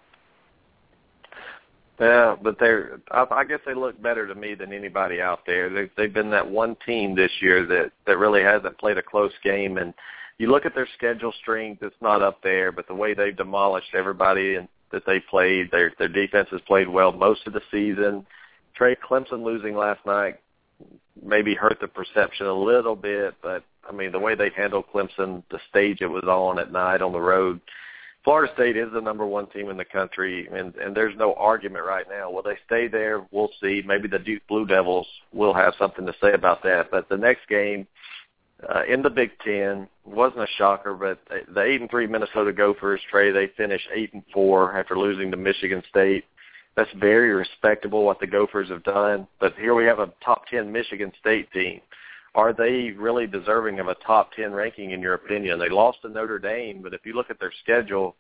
[1.99, 2.99] Yeah, but they're.
[3.11, 5.69] I, I guess they look better to me than anybody out there.
[5.69, 9.31] They, they've been that one team this year that that really hasn't played a close
[9.43, 9.93] game, and
[10.39, 12.71] you look at their schedule strength; it's not up there.
[12.71, 16.87] But the way they've demolished everybody and that they played, their their defense has played
[16.87, 18.25] well most of the season.
[18.75, 20.39] Trey Clemson losing last night
[21.21, 25.43] maybe hurt the perception a little bit, but I mean the way they handled Clemson,
[25.51, 27.59] the stage it was on at night on the road
[28.23, 31.85] Florida State is the number one team in the country, and and there's no argument
[31.85, 32.31] right now.
[32.31, 33.25] Will they stay there?
[33.31, 33.83] We'll see.
[33.85, 36.89] Maybe the Duke Blue Devils will have something to say about that.
[36.89, 37.85] But the next game
[38.73, 41.19] uh, in the Big Ten wasn't a shocker, but
[41.53, 45.37] the eight and three Minnesota Gophers, Trey, they finished eight and four after losing to
[45.37, 46.25] Michigan State.
[46.75, 49.27] That's very respectable what the Gophers have done.
[49.39, 51.81] But here we have a top ten Michigan State team
[52.35, 55.59] are they really deserving of a top 10 ranking in your opinion?
[55.59, 58.15] They lost to Notre Dame, but if you look at their schedule,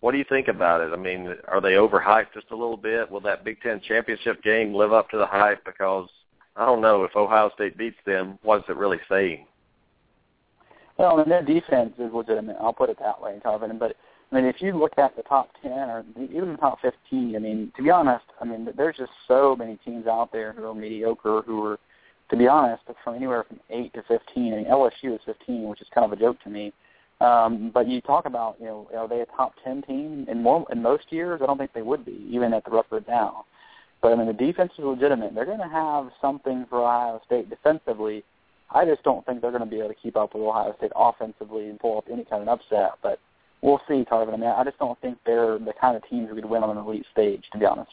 [0.00, 0.92] what do you think about it?
[0.92, 3.10] I mean, are they overhyped just a little bit?
[3.10, 5.62] Will that Big Ten championship game live up to the hype?
[5.66, 6.08] Because
[6.56, 9.46] I don't know if Ohio State beats them, what is it really saying?
[11.00, 12.58] Well, mean, their defense is legitimate.
[12.60, 13.78] I'll put it that way, Calvin.
[13.78, 13.96] But
[14.30, 17.38] I mean, if you look at the top ten or even the top fifteen, I
[17.38, 20.74] mean, to be honest, I mean, there's just so many teams out there who are
[20.74, 21.78] mediocre, who are
[22.28, 24.52] to be honest, from anywhere from eight to fifteen.
[24.52, 26.70] I mean, LSU is fifteen, which is kind of a joke to me.
[27.22, 30.66] Um, but you talk about, you know, are they a top ten team in more
[30.70, 31.40] in most years?
[31.42, 33.46] I don't think they would be, even at the record now.
[34.02, 35.34] But I mean, the defense is legitimate.
[35.34, 38.22] They're going to have something for Ohio State defensively.
[38.72, 40.92] I just don't think they're going to be able to keep up with Ohio State
[40.94, 42.92] offensively and pull up any kind of upset.
[43.02, 43.18] But
[43.62, 44.34] we'll see, Tarvin.
[44.34, 46.76] I mean, I just don't think they're the kind of teams who could win on
[46.76, 47.90] an elite stage, to be honest.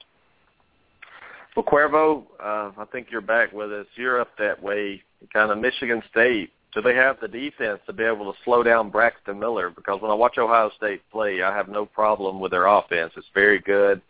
[1.56, 3.88] Well, Cuervo, uh, I think you're back with us.
[3.96, 5.02] You're up that way,
[5.34, 6.52] kind of Michigan State.
[6.74, 9.72] Do they have the defense to be able to slow down Braxton Miller?
[9.72, 13.14] Because when I watch Ohio State play, I have no problem with their offense.
[13.18, 14.02] It's very good,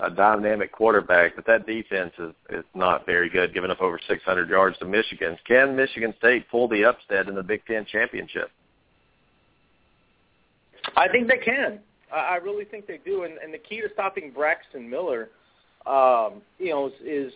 [0.00, 4.48] a dynamic quarterback, but that defense is, is not very good, giving up over 600
[4.48, 5.36] yards to Michigan.
[5.46, 8.50] Can Michigan State pull the upset in the Big Ten championship?
[10.96, 11.80] I think they can.
[12.12, 13.24] I really think they do.
[13.24, 15.30] And, and the key to stopping Braxton Miller–
[15.88, 17.32] um, you know, is, is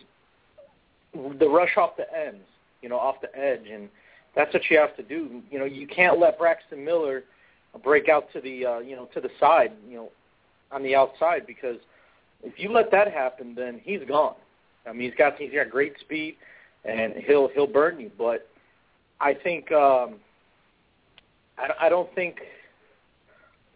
[1.39, 2.43] the rush off the ends,
[2.81, 3.89] you know, off the edge, and
[4.35, 5.41] that's what you have to do.
[5.49, 7.23] You know, you can't let Braxton Miller
[7.83, 10.09] break out to the, uh, you know, to the side, you know,
[10.71, 11.77] on the outside because
[12.43, 14.35] if you let that happen, then he's gone.
[14.87, 16.35] I mean, he's got he's got great speed,
[16.85, 18.11] and he'll he'll burn you.
[18.17, 18.47] But
[19.19, 20.15] I think um,
[21.57, 22.37] I, I don't think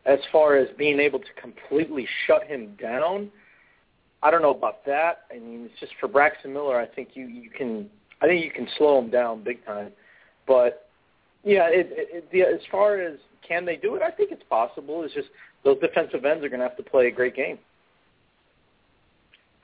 [0.05, 3.31] as far as being able to completely shut him down
[4.23, 5.25] I don't know about that.
[5.31, 6.79] I mean, it's just for Braxton Miller.
[6.79, 7.89] I think you you can
[8.21, 9.91] I think you can slow him down big time.
[10.47, 10.89] But
[11.43, 15.03] yeah, it, it, the, as far as can they do it, I think it's possible.
[15.03, 15.29] It's just
[15.63, 17.59] those defensive ends are going to have to play a great game.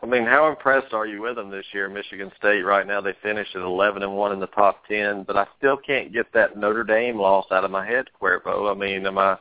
[0.04, 2.64] I mean, how impressed are you with them this year, Michigan State?
[2.64, 5.78] Right now, they finished at 11 and one in the top 10, but I still
[5.78, 8.70] can't get that Notre Dame loss out of my head, Cuervo.
[8.70, 9.38] I mean, am I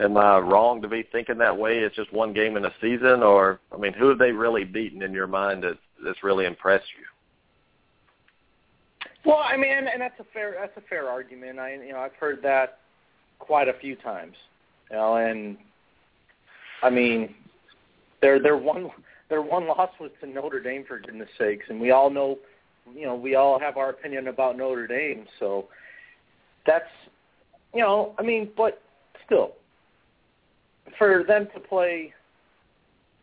[0.00, 1.80] am I wrong to be thinking that way?
[1.80, 5.02] It's just one game in a season, or I mean, who have they really beaten
[5.02, 7.04] in your mind that that's really impressed you?
[9.30, 11.58] Well, I mean, and that's a fair that's a fair argument.
[11.58, 12.78] I you know I've heard that
[13.38, 14.36] quite a few times,
[14.90, 15.58] you know, and
[16.82, 17.34] I mean,
[18.22, 18.90] their their one
[19.28, 22.38] their one loss was to Notre Dame for goodness sakes, and we all know,
[22.94, 25.66] you know, we all have our opinion about Notre Dame, so
[26.66, 26.84] that's
[27.74, 28.82] you know, I mean, but
[29.24, 29.52] still,
[30.98, 32.12] for them to play,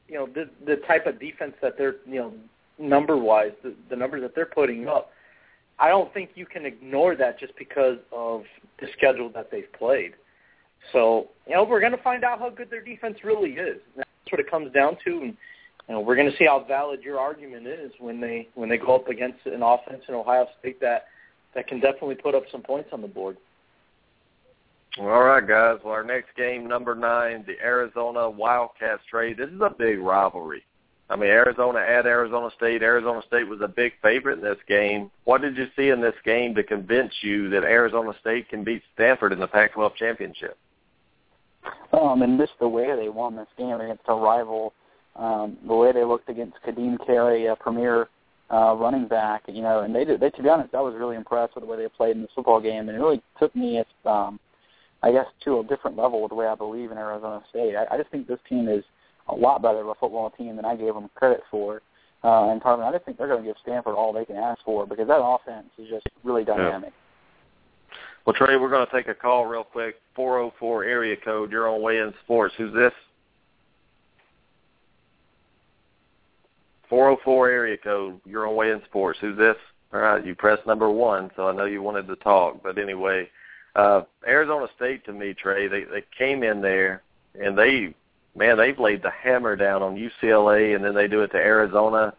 [0.08, 2.34] you know, the the type of defense that they're you know
[2.78, 5.12] number wise, the, the numbers that they're putting up,
[5.80, 8.44] I don't think you can ignore that just because of
[8.80, 10.14] the schedule that they've played.
[10.92, 13.78] So, you know, we're going to find out how good their defense really is.
[13.96, 15.38] That's what it comes down to, and
[15.88, 18.78] you know, we're going to see how valid your argument is when they when they
[18.78, 21.06] go up against an offense in Ohio State that
[21.56, 23.38] that can definitely put up some points on the board.
[25.00, 25.80] All right, guys.
[25.84, 29.34] Well, our next game, number nine, the Arizona Wildcats Trey.
[29.34, 30.64] This is a big rivalry.
[31.10, 32.82] I mean, Arizona at Arizona State.
[32.82, 35.12] Arizona State was a big favorite in this game.
[35.26, 38.84] What did you see in this game to convince you that Arizona State can beat
[38.94, 40.58] Stanford in the Pac-12 championship?
[41.92, 44.74] Um, and just the way they won this game against a rival,
[45.16, 48.10] um, the way they looked against Ka'Deem Carey, a premier
[48.52, 50.20] uh, running back, you know, and they did.
[50.20, 52.32] They, to be honest, I was really impressed with the way they played in this
[52.36, 54.40] football game, and it really took me, as, um,
[55.02, 57.76] I guess, to a different level with the way I believe in Arizona State.
[57.76, 58.84] I, I just think this team is
[59.30, 61.82] a lot better of a football team than I gave them credit for.
[62.24, 64.62] Uh, and Tarvin, I just think they're going to give Stanford all they can ask
[64.64, 66.94] for because that offense is just really dynamic.
[66.94, 67.98] Yeah.
[68.26, 69.96] Well, Trey, we're going to take a call real quick.
[70.16, 71.52] 404 area code.
[71.52, 72.54] You're on Weigh In Sports.
[72.58, 72.94] Who's this?
[76.94, 78.22] 404 area code.
[78.24, 79.18] You're on Weigh In Sports.
[79.20, 79.56] Who's this?
[79.92, 82.62] All right, you pressed number one, so I know you wanted to talk.
[82.62, 83.28] But anyway,
[83.76, 87.02] uh, Arizona State to me, Trey, they they came in there
[87.34, 87.96] and they,
[88.36, 92.14] man, they've laid the hammer down on UCLA, and then they do it to Arizona.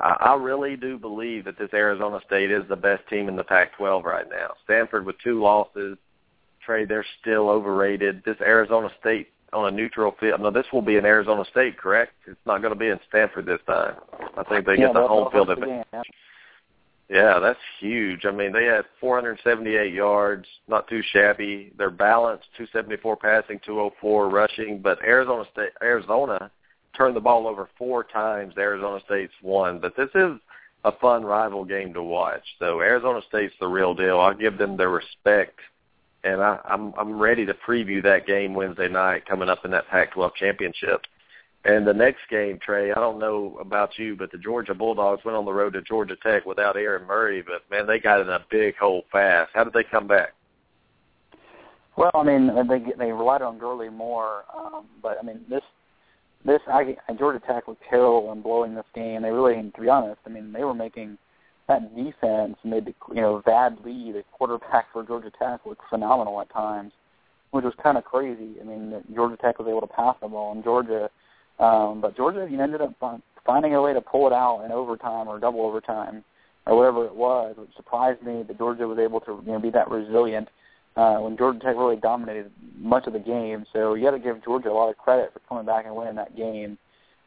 [0.00, 3.42] I, I really do believe that this Arizona State is the best team in the
[3.42, 4.50] Pac-12 right now.
[4.62, 5.98] Stanford with two losses,
[6.64, 8.22] Trey, they're still overrated.
[8.24, 10.40] This Arizona State on a neutral field.
[10.40, 12.12] No, this will be in Arizona State, correct?
[12.26, 13.94] It's not going to be in Stanford this time.
[14.36, 16.06] I think they yeah, get the home field advantage.
[17.08, 18.26] Yeah, that's huge.
[18.26, 21.72] I mean, they had 478 yards, not too shabby.
[21.78, 24.80] They're balanced, 274 passing, 204 rushing.
[24.80, 26.50] But Arizona State, Arizona
[26.94, 28.54] turned the ball over four times.
[28.58, 30.32] Arizona State's won, but this is
[30.84, 32.42] a fun rival game to watch.
[32.58, 34.20] So Arizona State's the real deal.
[34.20, 35.58] I'll give them their respect,
[36.24, 39.88] and I, I'm I'm ready to preview that game Wednesday night coming up in that
[39.88, 41.02] Pac-12 championship.
[41.64, 45.36] And the next game, Trey, I don't know about you, but the Georgia Bulldogs went
[45.36, 48.44] on the road to Georgia Tech without Aaron Murray, but man, they got in a
[48.50, 49.50] big hole fast.
[49.54, 50.34] How did they come back?
[51.96, 55.62] Well, I mean, they they relied on Gurley more, um, but I mean, this
[56.44, 59.22] this I Georgia Tech was terrible in blowing this game.
[59.22, 61.18] They really, to be honest, I mean, they were making
[61.68, 66.40] that defense made the you know Vad Lee, the quarterback for Georgia Tech, look phenomenal
[66.40, 66.92] at times,
[67.50, 68.56] which was kind of crazy.
[68.60, 71.10] I mean, Georgia Tech was able to pass the ball, and Georgia
[71.58, 72.94] um, but Georgia you know, ended up
[73.44, 76.24] finding a way to pull it out in overtime or double overtime
[76.66, 79.70] or whatever it was, which surprised me that Georgia was able to you know be
[79.70, 80.48] that resilient
[80.96, 83.64] uh, when Georgia Tech really dominated much of the game.
[83.72, 86.16] So you got to give Georgia a lot of credit for coming back and winning
[86.16, 86.78] that game.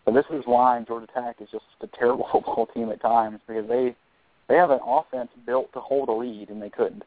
[0.05, 3.67] But this is why Georgia Tech is just a terrible football team at times because
[3.67, 3.95] they
[4.51, 7.03] they have an offense built to hold a lead and they couldn't.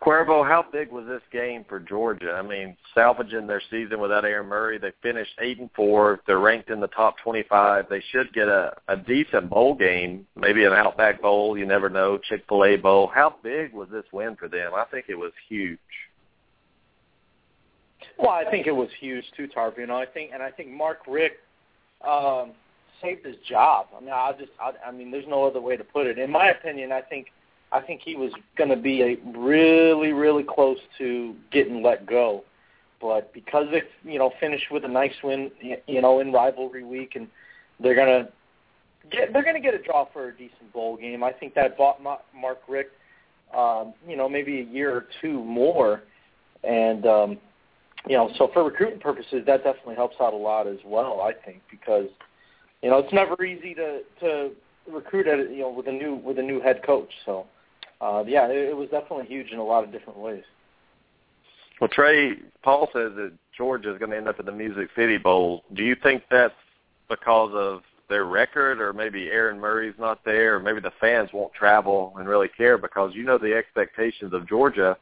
[0.00, 2.32] Cuervo, how big was this game for Georgia?
[2.32, 6.20] I mean, salvaging their season without Aaron Murray, they finished eight and four.
[6.26, 7.86] They're ranked in the top twenty-five.
[7.88, 11.58] They should get a a decent bowl game, maybe an Outback Bowl.
[11.58, 13.10] You never know, Chick Fil A Bowl.
[13.12, 14.72] How big was this win for them?
[14.76, 15.78] I think it was huge.
[18.18, 19.80] Well, I think it was huge too, Tarver.
[19.80, 21.36] You know, I think, and I think Mark Richt
[22.06, 22.52] um,
[23.02, 23.86] saved his job.
[23.96, 26.18] I mean, I just, I, I mean, there's no other way to put it.
[26.18, 27.28] In my opinion, I think
[27.72, 32.44] I think he was going to be a really, really close to getting let go.
[33.00, 35.50] But because they, you know, finished with a nice win,
[35.86, 37.26] you know, in rivalry week, and
[37.80, 38.28] they're to
[39.10, 41.22] get, they're to get a draw for a decent bowl game.
[41.24, 42.92] I think that bought Mark Richt,
[43.54, 46.02] um, you know, maybe a year or two more,
[46.62, 47.38] and um,
[48.06, 51.20] you know, so for recruiting purposes, that definitely helps out a lot as well.
[51.20, 52.08] I think because
[52.84, 54.50] you know it's never easy to to
[54.92, 57.10] recruit at you know with a new with a new head coach.
[57.24, 57.46] So
[58.00, 60.44] uh, yeah, it, it was definitely huge in a lot of different ways.
[61.80, 65.16] Well, Trey, Paul says that Georgia is going to end up in the Music City
[65.16, 65.64] Bowl.
[65.72, 66.54] Do you think that's
[67.08, 71.54] because of their record, or maybe Aaron Murray's not there, or maybe the fans won't
[71.54, 74.96] travel and really care because you know the expectations of Georgia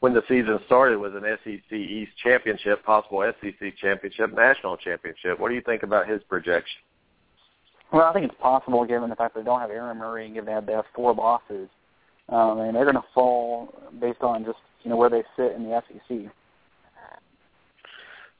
[0.00, 5.38] when the season started was an SEC East championship, possible SEC championship, national championship.
[5.38, 6.80] What do you think about his projection?
[7.92, 10.52] Well, I think it's possible given the fact they don't have Aaron Murray and given
[10.52, 11.68] have, they have four losses
[12.28, 13.68] um, and they're going to fall
[14.00, 16.18] based on just you know where they sit in the SEC.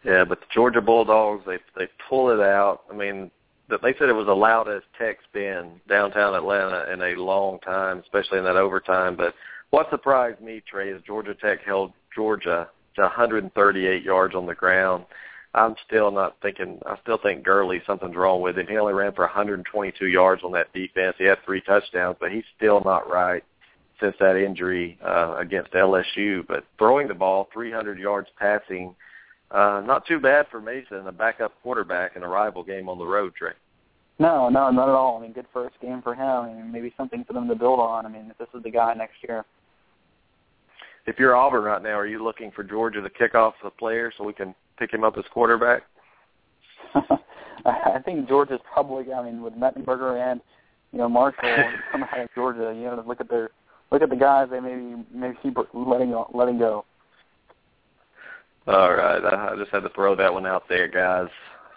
[0.05, 2.83] Yeah, but the Georgia Bulldogs they they pull it out.
[2.91, 3.31] I mean,
[3.69, 8.39] they said it was the loudest Tech's been downtown Atlanta in a long time, especially
[8.39, 9.17] in that overtime.
[9.17, 9.35] But
[9.71, 15.05] what surprised me, Trey, is Georgia Tech held Georgia to 138 yards on the ground.
[15.59, 16.81] I'm still not thinking.
[16.87, 18.67] I still think Gurley something's wrong with him.
[18.69, 21.17] He only ran for 122 yards on that defense.
[21.19, 23.43] He had three touchdowns, but he's still not right
[24.01, 26.47] since that injury uh, against LSU.
[26.47, 28.95] But throwing the ball 300 yards passing,
[29.51, 33.07] uh, not too bad for Mason, a backup quarterback in a rival game on the
[33.07, 33.53] road, Trey.
[34.21, 35.19] No, no, not at all.
[35.19, 36.21] I mean, good first game for him.
[36.23, 38.07] I mean, maybe something for them to build on.
[38.07, 39.45] I mean, if this is the guy next year.
[41.07, 44.13] If you're Auburn right now, are you looking for Georgia to kick off the player
[44.17, 45.83] so we can pick him up as quarterback?
[47.67, 49.13] I think Georgia's probably.
[49.13, 50.41] I mean, with Mettenberger and
[50.93, 51.41] you know Marshall
[51.93, 53.51] coming out of Georgia, you know, look at their
[53.91, 56.85] look at the guys they maybe maybe keep letting letting go.
[58.67, 61.29] All right, I just had to throw that one out there, guys.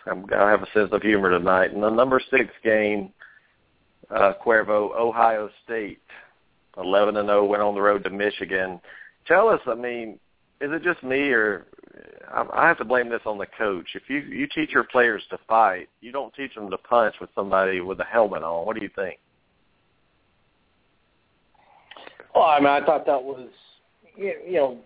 [0.06, 1.72] I'm gonna have a sense of humor tonight.
[1.72, 3.14] In the number six game,
[4.10, 6.02] uh, Cuervo, Ohio State,
[6.78, 8.82] 11 and 0, went on the road to Michigan.
[9.26, 10.20] Tell us, I mean,
[10.60, 11.66] is it just me or
[12.34, 13.88] I have to blame this on the coach.
[13.96, 17.30] If you you teach your players to fight, you don't teach them to punch with
[17.36, 18.66] somebody with a helmet on.
[18.66, 19.20] What do you think?
[22.34, 23.50] Well, I mean, I thought that was,
[24.16, 24.78] you know,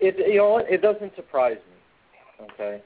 [0.00, 2.46] it you know it doesn't surprise me.
[2.52, 2.82] Okay,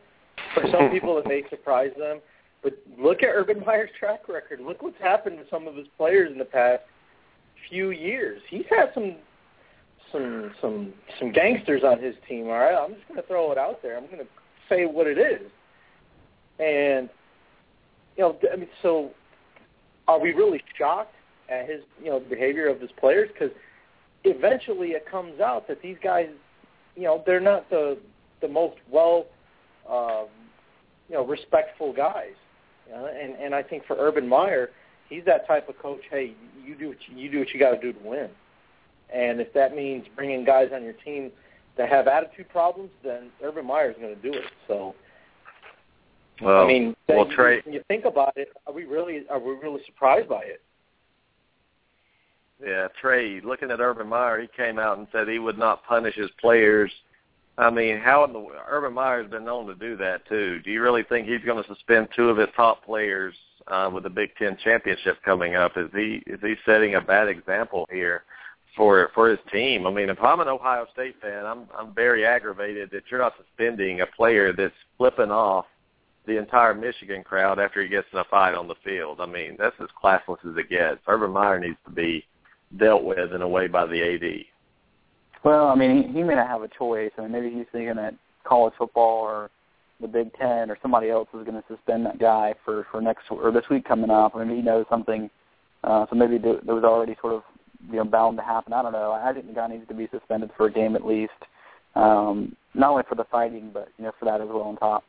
[0.55, 2.21] for some people it may surprise them,
[2.63, 4.61] but look at Urban Meyer's track record.
[4.61, 6.83] Look what's happened to some of his players in the past
[7.69, 8.41] few years.
[8.51, 9.17] He's had some
[10.13, 12.47] some some some gangsters on his team.
[12.47, 13.97] All right, I'm just going to throw it out there.
[13.97, 14.27] I'm going to
[14.69, 15.51] say what it is,
[16.59, 17.09] and
[18.17, 19.11] you know, I mean, so
[20.07, 21.15] are we really shocked
[21.49, 23.29] at his you know behavior of his players?
[23.33, 23.55] Because
[24.25, 26.29] eventually it comes out that these guys,
[26.97, 27.99] you know, they're not the
[28.41, 29.27] the most well,
[29.89, 30.27] um,
[31.09, 32.35] you know, respectful guys.
[32.89, 33.07] You know?
[33.07, 34.71] And and I think for Urban Meyer,
[35.09, 36.01] he's that type of coach.
[36.11, 36.35] Hey,
[36.65, 38.29] you do what you, you do what you got to do to win.
[39.13, 41.31] And if that means bringing guys on your team
[41.77, 44.45] that have attitude problems, then Urban Meyer is going to do it.
[44.67, 44.95] So,
[46.43, 49.39] well, I mean, well, you, Trey, when you think about it, are we really are
[49.39, 50.61] we really surprised by it?
[52.65, 56.17] Yeah, Trey, looking at Urban Meyer, he came out and said he would not punish
[56.17, 56.91] his players.
[57.57, 60.61] I mean, how in the Urban Meyer's been known to do that too.
[60.61, 63.35] Do you really think he's going to suspend two of his top players
[63.69, 65.73] uh, with the Big Ten championship coming up?
[65.77, 68.25] Is he is he setting a bad example here
[68.79, 69.87] for for his team?
[69.87, 73.35] I mean, if I'm an Ohio State fan, I'm I'm very aggravated that you're not
[73.37, 75.67] suspending a player that's flipping off
[76.27, 79.21] the entire Michigan crowd after he gets in a fight on the field.
[79.21, 81.01] I mean, that's as classless as it gets.
[81.07, 82.25] Urban Meyer needs to be
[82.79, 84.45] dealt with in a way by the AD.
[85.45, 87.11] Well, I mean, he, he may not have a choice.
[87.19, 88.15] I mean, maybe he's thinking that
[88.45, 89.51] college football or
[90.01, 93.25] the Big Ten or somebody else is going to suspend that guy for for next
[93.31, 94.37] or this week coming up.
[94.37, 95.29] I mean, he knows something,
[95.83, 97.43] uh, so maybe there was already sort of
[97.91, 98.73] you know bound to happen.
[98.73, 99.13] I don't know.
[99.13, 101.33] I think the guy needs to be suspended for a game at least,
[101.95, 105.05] um, not only for the fighting, but you know for that as well on top.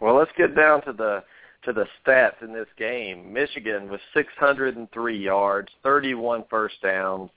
[0.00, 1.22] Well, let's get down to the
[1.64, 3.32] to the stats in this game.
[3.32, 7.30] Michigan was 603 yards, 31 first downs.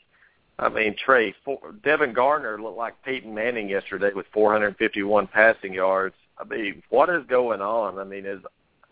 [0.59, 6.15] I mean, Trey, for, Devin Gardner looked like Peyton Manning yesterday with 451 passing yards.
[6.37, 7.97] I mean, what is going on?
[7.97, 8.39] I mean, is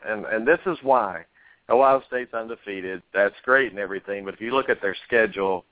[0.06, 1.26] and and this is why
[1.70, 3.04] Ohio State's undefeated.
[3.14, 5.66] That's great and everything, but if you look at their schedule,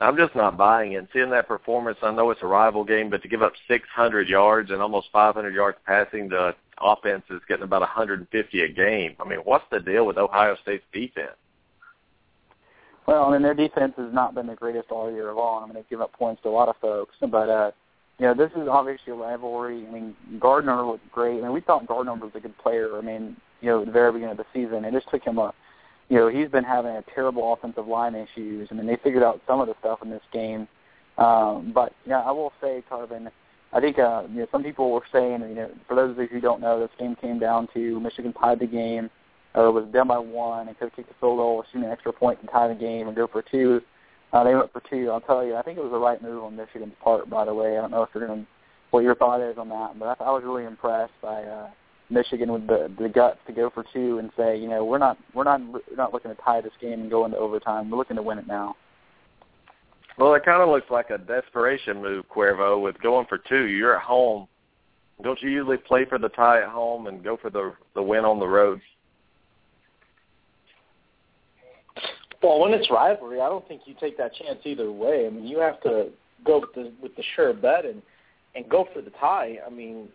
[0.00, 1.08] I'm just not buying it.
[1.12, 4.70] Seeing that performance, I know it's a rival game, but to give up 600 yards
[4.70, 9.14] and almost 500 yards passing to offense is getting about 150 a game.
[9.20, 11.36] I mean, what's the deal with Ohio State's defense?
[13.06, 15.64] Well, I mean, their defense has not been the greatest all year long.
[15.64, 17.70] I mean, they've given up points to a lot of folks, but uh,
[18.18, 19.86] you know, this is obviously a rivalry.
[19.86, 21.38] I mean, Gardner looked great.
[21.38, 22.96] I mean, we thought Gardner was a good player.
[22.96, 25.38] I mean, you know, at the very beginning of the season, it just took him
[25.38, 25.52] a,
[26.10, 28.68] you know, he's been having a terrible offensive line issues.
[28.70, 30.66] I mean, they figured out some of the stuff in this game,
[31.16, 33.30] um, but yeah, I will say, Tarvin,
[33.72, 36.26] I think uh, you know some people were saying, you know, for those of you
[36.26, 39.08] who don't know, this game came down to Michigan tied the game,
[39.54, 42.12] or was down by one, and could have kicked a field goal, shoot an extra
[42.12, 43.80] point, and tie the game, and go for two.
[44.32, 45.10] Uh, they went for two.
[45.10, 47.30] I'll tell you, I think it was the right move on Michigan's part.
[47.30, 48.46] By the way, I don't know if you're going to
[48.90, 51.70] what your thought is on that, but I, I was really impressed by uh,
[52.10, 55.18] Michigan with the the guts to go for two and say, you know, we're not
[55.34, 57.90] we're not we're not looking to tie this game and go into overtime.
[57.90, 58.76] We're looking to win it now.
[60.18, 63.64] Well, it kind of looks like a desperation move, Cuervo, with going for two.
[63.64, 64.48] You're at home.
[65.22, 68.24] Don't you usually play for the tie at home and go for the the win
[68.24, 68.80] on the road?
[72.42, 75.26] Well, when it's rivalry, I don't think you take that chance either way.
[75.26, 76.08] I mean, you have to
[76.44, 78.02] go with the with the sure bet and
[78.54, 79.58] and go for the tie.
[79.64, 80.08] I mean,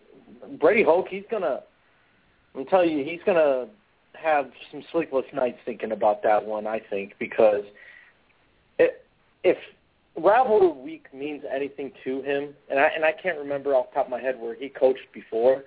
[0.60, 1.62] Brady Hoke, he's gonna.
[2.58, 3.68] I'm telling you, he's gonna
[4.14, 6.68] have some sleepless nights thinking about that one.
[6.68, 7.64] I think because
[8.80, 9.06] it,
[9.44, 9.58] if
[10.18, 14.06] rivalry week means anything to him, and I and I can't remember off the top
[14.06, 15.64] of my head where he coached before,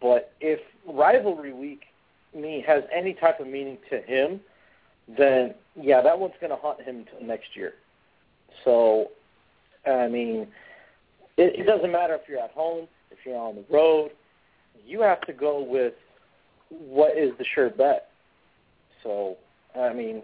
[0.00, 1.82] but if rivalry week
[2.34, 4.40] me has any type of meaning to him,
[5.18, 7.74] then yeah, that one's going to haunt him until next year.
[8.64, 9.08] So,
[9.86, 10.48] I mean,
[11.36, 14.10] it, it doesn't matter if you're at home, if you're on the road,
[14.86, 15.94] you have to go with
[16.80, 18.08] what is the sure bet.
[19.02, 19.36] So,
[19.78, 20.22] I mean,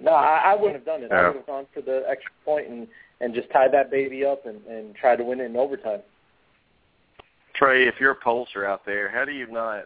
[0.00, 1.08] no, I, I wouldn't have done it.
[1.10, 1.18] Yeah.
[1.18, 2.88] I would have gone for the extra point and
[3.20, 6.00] and just tied that baby up and and try to win it in overtime.
[7.54, 9.84] Trey, if you're a pollster out there, how do you not?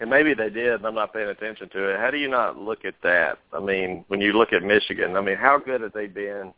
[0.00, 2.00] And maybe they did, and I'm not paying attention to it.
[2.00, 3.38] How do you not look at that?
[3.52, 6.52] I mean, when you look at Michigan, I mean, how good have they been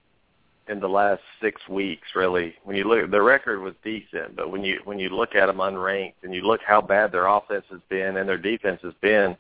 [0.69, 2.09] in the last six weeks?
[2.15, 5.47] Really, when you look, their record was decent, but when you when you look at
[5.47, 8.95] them unranked and you look how bad their offense has been and their defense has
[9.01, 9.37] been,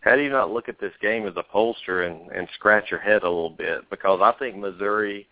[0.00, 3.00] how do you not look at this game as a pollster and and scratch your
[3.00, 3.88] head a little bit?
[3.90, 5.26] Because I think Missouri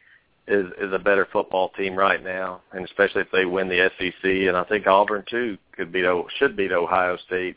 [0.49, 4.25] is is a better football team right now, and especially if they win the SEC,
[4.25, 6.05] and I think Auburn too could beat
[6.39, 7.57] should beat Ohio State,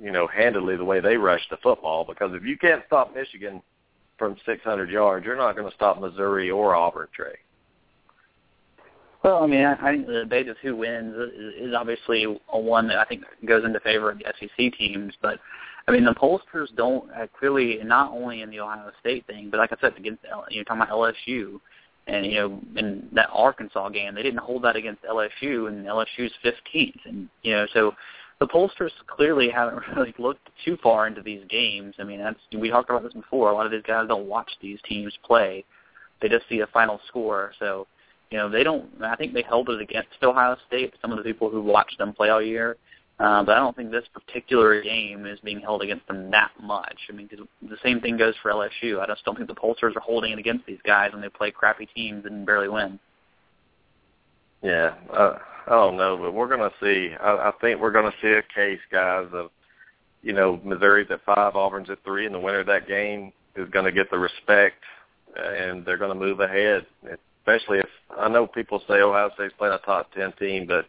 [0.00, 2.04] you know, handily the way they rush the football.
[2.04, 3.62] Because if you can't stop Michigan
[4.18, 7.36] from 600 yards, you're not going to stop Missouri or Auburn, Trey.
[9.22, 12.58] Well, I mean, I, I think the debate of who wins is, is obviously a
[12.58, 15.14] one that I think goes into favor of the SEC teams.
[15.22, 15.40] But
[15.88, 19.58] I mean, the pollsters don't uh, clearly, not only in the Ohio State thing, but
[19.58, 21.58] like I said, against you're talking about LSU,
[22.06, 26.32] and you know, in that Arkansas game, they didn't hold that against LSU, and LSU's
[26.44, 27.94] 15th, and you know, so
[28.44, 31.94] the pollsters clearly haven't really looked too far into these games.
[31.98, 33.50] I mean, that's we talked about this before.
[33.50, 35.64] A lot of these guys don't watch these teams play;
[36.20, 37.52] they just see a final score.
[37.58, 37.86] So,
[38.30, 38.90] you know, they don't.
[39.02, 40.94] I think they held it against Ohio State.
[41.00, 42.76] Some of the people who watched them play all year,
[43.18, 46.98] uh, but I don't think this particular game is being held against them that much.
[47.08, 47.28] I mean,
[47.62, 49.00] the same thing goes for LSU.
[49.00, 51.50] I just don't think the pollsters are holding it against these guys when they play
[51.50, 52.98] crappy teams and barely win.
[54.64, 55.36] Yeah, uh,
[55.66, 57.14] I don't know, but we're going to see.
[57.20, 59.50] I, I think we're going to see a case, guys, of
[60.22, 63.68] you know Missouri's at five, Auburn's at three, and the winner of that game is
[63.68, 64.82] going to get the respect,
[65.36, 66.86] and they're going to move ahead.
[67.42, 67.88] Especially if
[68.18, 70.86] I know people say Ohio State's playing a top ten team, but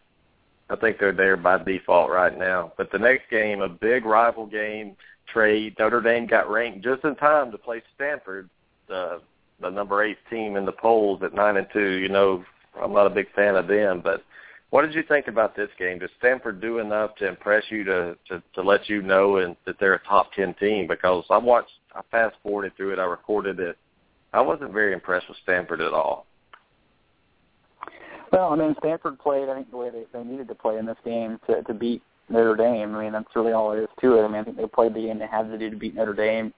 [0.70, 2.72] I think they're there by default right now.
[2.78, 4.96] But the next game, a big rival game,
[5.30, 5.74] Trey.
[5.78, 8.48] Notre Dame got ranked just in time to play Stanford,
[8.88, 9.20] the
[9.60, 11.92] the number eight team in the polls at nine and two.
[11.98, 12.42] You know,
[12.82, 14.22] I'm not a big fan of them, but
[14.70, 15.98] what did you think about this game?
[15.98, 19.76] Did Stanford do enough to impress you to to, to let you know and that
[19.78, 20.86] they're a top ten team?
[20.86, 23.76] Because I watched, I fast forwarded through it, I recorded it.
[24.32, 26.26] I wasn't very impressed with Stanford at all.
[28.32, 30.84] Well, I mean, Stanford played, I think, the way they, they needed to play in
[30.84, 32.94] this game to, to beat Notre Dame.
[32.94, 34.24] I mean, that's really all there is to it.
[34.24, 36.12] I mean, I think they played the game they had to do to beat Notre
[36.12, 36.52] Dame,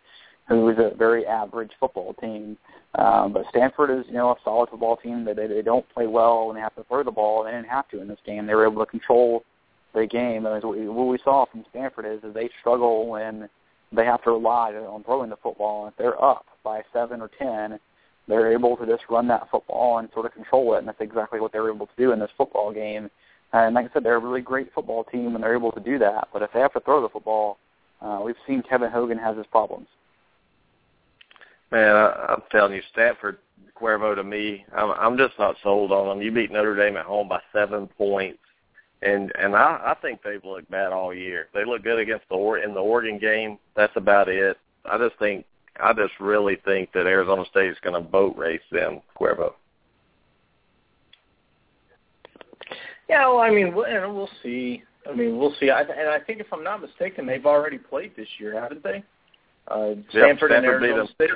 [0.49, 2.57] who was a very average football team.
[2.95, 5.25] Um, but Stanford is, you know, a solid football team.
[5.25, 7.45] They, they they don't play well when they have to throw the ball.
[7.45, 8.47] They didn't have to in this game.
[8.47, 9.45] They were able to control
[9.95, 10.47] the game.
[10.47, 13.49] And what we, saw from Stanford is, is they struggle when
[13.93, 15.85] they have to rely on throwing the football.
[15.85, 17.79] And if they're up by seven or ten,
[18.27, 21.41] they're able to just run that football and sort of control it, and that's exactly
[21.41, 23.11] what they were able to do in this football game.
[23.53, 25.99] And like I said, they're a really great football team, and they're able to do
[25.99, 26.29] that.
[26.33, 27.59] But if they have to throw the football,
[28.03, 29.87] uh, we've seen Kevin Hogan has his problems.
[31.71, 33.39] Man, I, I'm telling you, Stanford,
[33.81, 36.23] Cuervo to me, I'm, I'm just not sold on them.
[36.23, 38.39] You beat Notre Dame at home by seven points,
[39.03, 41.49] and and I, I think they've looked bad all year.
[41.55, 43.59] They look good against the or in the Oregon game.
[43.77, 44.57] That's about it.
[44.85, 45.45] I just think
[45.81, 49.53] I just really think that Arizona State is going to boat race them, Cuervo.
[53.09, 54.83] Yeah, well, I mean, we'll, and we'll see.
[55.09, 55.71] I mean, we'll see.
[55.71, 59.03] I, and I think if I'm not mistaken, they've already played this year, haven't they?
[59.69, 61.09] Uh, Stanford, Stanford and Arizona.
[61.15, 61.31] State.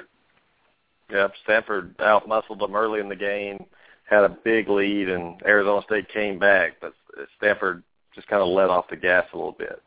[1.13, 3.65] Yep, Stanford outmuscled them early in the game,
[4.09, 6.95] had a big lead, and Arizona State came back, but
[7.37, 7.83] Stanford
[8.15, 9.83] just kind of let off the gas a little bit.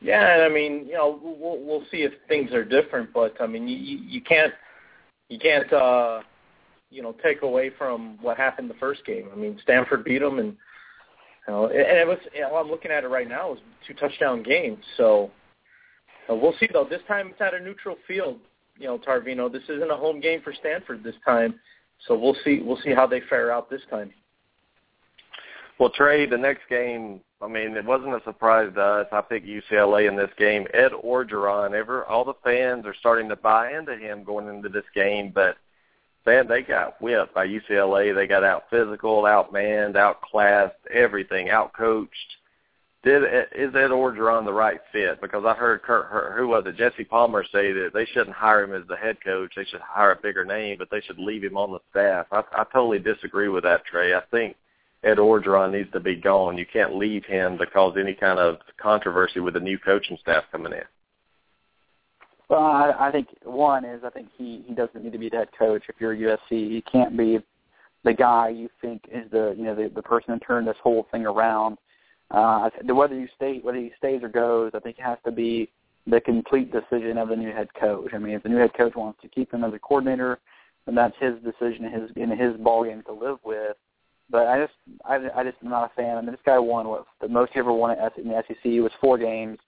[0.00, 3.46] Yeah, and I mean, you know, we'll we'll see if things are different, but I
[3.46, 4.52] mean, you you can't
[5.30, 6.20] you can't uh
[6.90, 9.28] you know take away from what happened the first game.
[9.32, 10.56] I mean, Stanford beat them, and
[11.48, 12.18] you know, and it was.
[12.34, 13.50] You know, I'm looking at it right now.
[13.50, 15.30] Was two touchdown games, so
[16.30, 16.68] uh, we'll see.
[16.70, 18.40] Though this time it's at a neutral field.
[18.78, 19.50] You know, Tarvino.
[19.50, 21.60] This isn't a home game for Stanford this time,
[22.06, 22.60] so we'll see.
[22.62, 24.12] We'll see how they fare out this time.
[25.78, 29.06] Well, Trey, the next game, I mean, it wasn't a surprise to us.
[29.10, 30.66] I picked UCLA in this game.
[30.72, 34.84] Ed Orgeron, ever all the fans are starting to buy into him going into this
[34.94, 35.56] game, but
[36.26, 38.14] man, they got whipped by UCLA.
[38.14, 42.08] They got out physical, outmanned, outclassed, everything, outcoached.
[43.04, 43.22] Did
[43.54, 45.20] is Ed Orgeron the right fit?
[45.20, 48.74] Because I heard Kurt, who was it, Jesse Palmer say that they shouldn't hire him
[48.74, 49.52] as the head coach.
[49.54, 52.26] They should hire a bigger name, but they should leave him on the staff.
[52.32, 54.14] I, I totally disagree with that, Trey.
[54.14, 54.56] I think
[55.04, 56.56] Ed Orgeron needs to be gone.
[56.56, 60.44] You can't leave him to cause any kind of controversy with the new coaching staff
[60.50, 60.82] coming in.
[62.48, 65.36] Well, I, I think one is I think he he doesn't need to be the
[65.36, 65.82] head coach.
[65.88, 67.38] If you're USC, he can't be
[68.04, 71.06] the guy you think is the you know the the person to turn this whole
[71.10, 71.78] thing around.
[72.30, 75.70] Uh, whether you stay whether he stays or goes, I think it has to be
[76.06, 78.10] the complete decision of the new head coach.
[78.12, 80.38] I mean, if the new head coach wants to keep him as a coordinator,
[80.86, 83.76] then that's his decision, his in his ballgame to live with.
[84.30, 86.16] But I just I, I just am not a fan.
[86.16, 88.64] I mean, this guy won what the most he ever won at, in the SEC
[88.64, 89.58] was four games.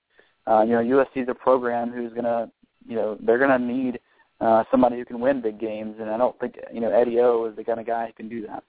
[0.47, 2.51] Uh, you know, USC is a program who's gonna
[2.87, 3.99] you know they're gonna need
[4.41, 7.47] uh, somebody who can win big games, and I don't think you know Eddie O
[7.47, 8.63] is the kind of guy who can do that.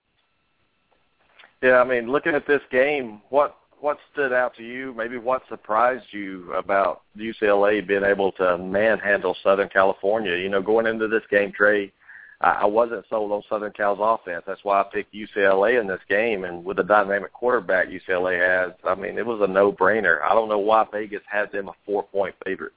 [1.61, 4.93] Yeah, I mean, looking at this game, what what stood out to you?
[4.95, 10.35] Maybe what surprised you about UCLA being able to manhandle Southern California?
[10.35, 11.91] You know, going into this game, Trey,
[12.39, 14.43] I wasn't sold on Southern Cal's offense.
[14.45, 16.43] That's why I picked UCLA in this game.
[16.43, 20.21] And with the dynamic quarterback UCLA has, I mean, it was a no-brainer.
[20.21, 22.73] I don't know why Vegas had them a four-point favorite.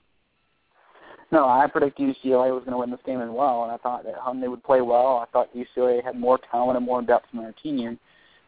[1.33, 4.03] No, I predict UCLA was going to win this game as well, and I thought
[4.05, 5.19] that they would play well.
[5.19, 7.99] I thought UCLA had more talent and more depth in their team,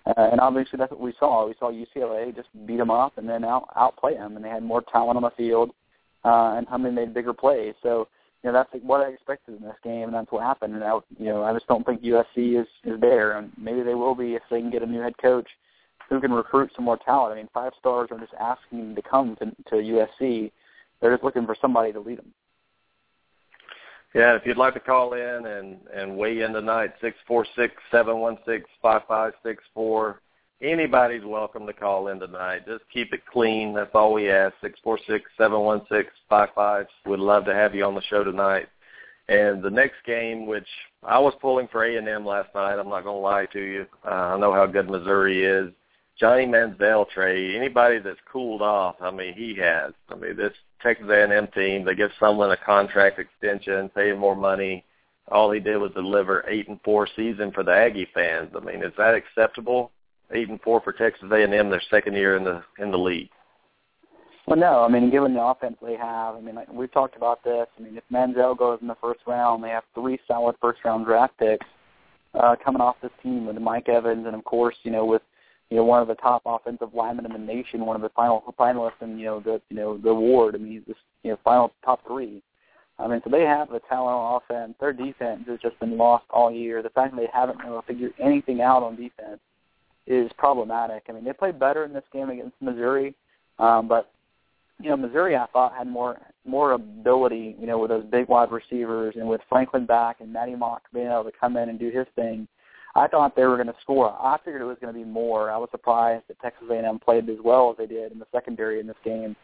[0.07, 1.47] uh, and obviously that's what we saw.
[1.47, 4.63] We saw UCLA just beat them up and then out outplay them, and they had
[4.63, 5.71] more talent on the field,
[6.25, 7.75] uh, and Hundley made bigger plays.
[7.83, 8.09] So
[8.43, 10.75] you know that's what I expected in this game, and that's what happened.
[10.75, 13.95] And I, you know, I just don't think USC is is there, and maybe they
[13.95, 15.49] will be if they can get a new head coach
[16.09, 17.33] who can recruit some more talent.
[17.33, 20.51] I mean, five stars are just asking to come to, to USC.
[21.01, 22.35] They're just looking for somebody to lead them.
[24.15, 27.75] Yeah, if you'd like to call in and and weigh in tonight, six four six
[27.91, 30.21] seven one six five five six four.
[30.61, 32.67] Anybody's welcome to call in tonight.
[32.67, 33.75] Just keep it clean.
[33.75, 34.55] That's all we ask.
[34.61, 36.87] Six four six seven one six five five.
[37.07, 38.69] We'd love to have you on the show tonight.
[39.29, 40.69] And the next game, which
[41.03, 43.61] I was pulling for A and M last night, I'm not going to lie to
[43.61, 43.87] you.
[44.05, 45.73] Uh, I know how good Missouri is.
[46.19, 47.57] Johnny Manziel, Trey.
[47.57, 49.93] Anybody that's cooled off, I mean, he has.
[50.09, 50.53] I mean, this
[50.83, 51.85] Texas A&M team.
[51.85, 54.85] They give someone a contract extension, pay him more money.
[55.29, 58.51] All he did was deliver eight and four season for the Aggie fans.
[58.57, 59.93] I mean, is that acceptable?
[60.33, 63.31] Eight and four for Texas A&M, their second year in the in the league.
[64.47, 64.83] Well, no.
[64.83, 67.67] I mean, given the offense they have, I mean, like, we've talked about this.
[67.79, 71.07] I mean, if Manziel goes in the first round, they have three solid first round
[71.07, 71.67] draft picks
[72.35, 75.23] uh, coming off this team with Mike Evans, and of course, you know, with
[75.73, 78.45] you know, one of the top offensive linemen in the nation, one of the final
[78.61, 80.55] finalists in, you know, the you know, the award.
[80.55, 82.43] I mean he's this you know, final top three.
[82.99, 84.75] I mean, so they have the talent on offense.
[84.79, 86.83] Their defense has just been lost all year.
[86.83, 89.41] The fact that they haven't been able to figure anything out on defense
[90.07, 91.05] is problematic.
[91.09, 93.15] I mean, they played better in this game against Missouri,
[93.59, 94.11] um, but
[94.79, 98.53] you know, Missouri I thought had more more ability, you know, with those big wide
[98.53, 101.91] receivers and with Franklin back and Maty Mauk being able to come in and do
[101.91, 102.47] his thing.
[102.95, 104.11] I thought they were going to score.
[104.11, 105.51] I figured it was going to be more.
[105.51, 108.81] I was surprised that Texas A&M played as well as they did in the secondary
[108.81, 109.35] in this game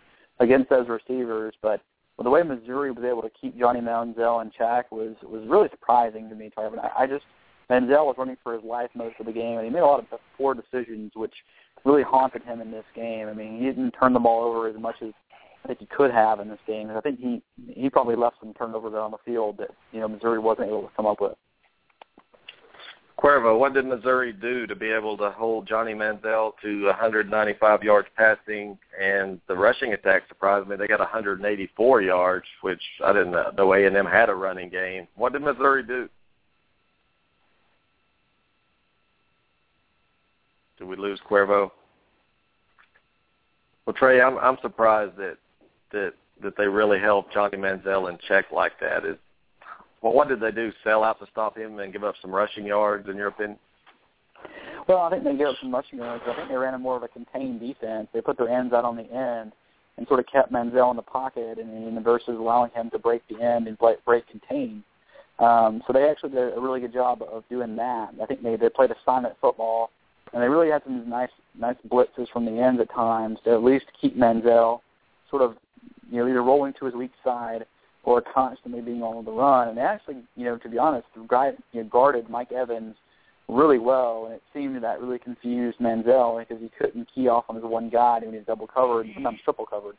[0.40, 1.54] against those receivers.
[1.62, 1.80] But
[2.16, 5.68] well, the way Missouri was able to keep Johnny Manziel in check was was really
[5.70, 6.78] surprising to me, Tarvin.
[6.78, 7.24] I, I just
[7.70, 10.00] Manziel was running for his life most of the game, and he made a lot
[10.00, 11.34] of poor decisions, which
[11.84, 13.28] really haunted him in this game.
[13.28, 15.12] I mean, he didn't turn the ball over as much as
[15.64, 16.90] I think he could have in this game.
[16.90, 17.42] I think he
[17.72, 20.90] he probably left some turnovers on the field that you know Missouri wasn't able to
[20.96, 21.36] come up with.
[23.18, 28.08] Cuervo, what did Missouri do to be able to hold Johnny Manziel to 195 yards
[28.16, 30.76] passing and the rushing attack surprised me.
[30.76, 35.08] They got 184 yards, which I didn't know A&M had a running game.
[35.16, 36.08] What did Missouri do?
[40.78, 41.72] Did we lose Cuervo?
[43.84, 45.38] Well, Trey, I'm I'm surprised that
[45.90, 49.04] that that they really held Johnny Manziel in check like that.
[49.04, 49.16] Is
[50.02, 50.72] well, what did they do?
[50.84, 53.58] Sell out to stop him and give up some rushing yards, in your opinion?
[54.86, 56.22] Well, I think they gave up some rushing yards.
[56.26, 58.08] I think they ran a more of a contained defense.
[58.12, 59.52] They put their ends out on the end
[59.96, 63.22] and sort of kept Manziel in the pocket, and, and versus allowing him to break
[63.28, 64.84] the end and break, break contain.
[65.40, 68.10] Um, so they actually did a really good job of doing that.
[68.22, 69.90] I think they they played assignment football,
[70.32, 73.62] and they really had some nice nice blitzes from the ends at times to at
[73.62, 74.80] least keep Manziel
[75.30, 75.56] sort of
[76.10, 77.66] you know either rolling to his weak side
[78.08, 79.68] or constantly being on the run.
[79.68, 82.96] And actually, you know, to be honest, guy, you know, guarded Mike Evans
[83.48, 87.56] really well, and it seemed that really confused Manziel because he couldn't key off on
[87.56, 89.96] his one guy when he's double covered, and sometimes triple covered.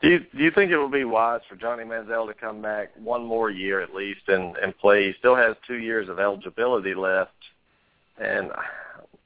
[0.00, 2.88] Do you do you think it would be wise for Johnny Manziel to come back
[2.96, 5.08] one more year at least and and play?
[5.08, 7.32] He still has two years of eligibility left,
[8.18, 8.50] and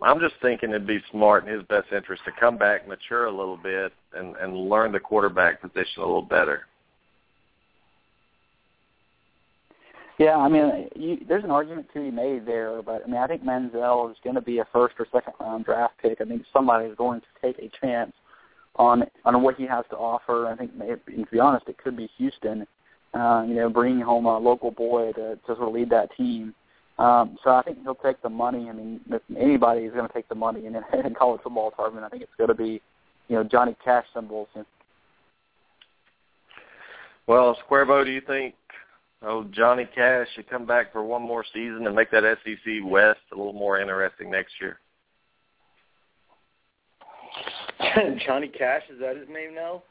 [0.03, 3.31] I'm just thinking it'd be smart in his best interest to come back, mature a
[3.31, 6.63] little bit, and and learn the quarterback position a little better.
[10.19, 13.29] Yeah, I mean, you, there's an argument to be made there, but I mean, I
[13.29, 16.21] think Manziel is going to be a first or second round draft pick.
[16.21, 18.13] I think somebody is going to take a chance
[18.77, 20.49] on on what he has to offer.
[20.49, 22.67] I think, to be honest, it could be Houston.
[23.15, 26.53] Uh, you know, bringing home a local boy to to sort of lead that team.
[26.99, 28.69] Um, so I think he'll take the money.
[28.69, 32.05] I mean, if anybody is going to take the money in, in college football tournament,
[32.05, 32.83] I think it's going to be,
[33.29, 34.49] you know, Johnny Cash symbols.
[37.29, 38.55] Well, Squarebo, do you think
[39.23, 43.21] oh Johnny Cash should come back for one more season and make that SEC West
[43.33, 44.79] a little more interesting next year?
[48.27, 49.83] Johnny Cash is that his name now?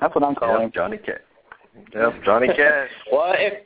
[0.00, 1.20] That's what I'm calling yep, Johnny Cash.
[1.94, 2.90] Yep, Johnny Cash.
[3.12, 3.64] well, if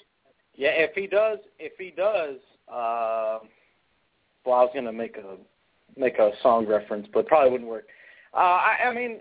[0.55, 2.37] yeah, if he does, if he does,
[2.69, 3.39] uh,
[4.45, 5.37] well, I was gonna make a
[5.99, 7.87] make a song reference, but probably wouldn't work.
[8.35, 9.21] Uh, I, I mean,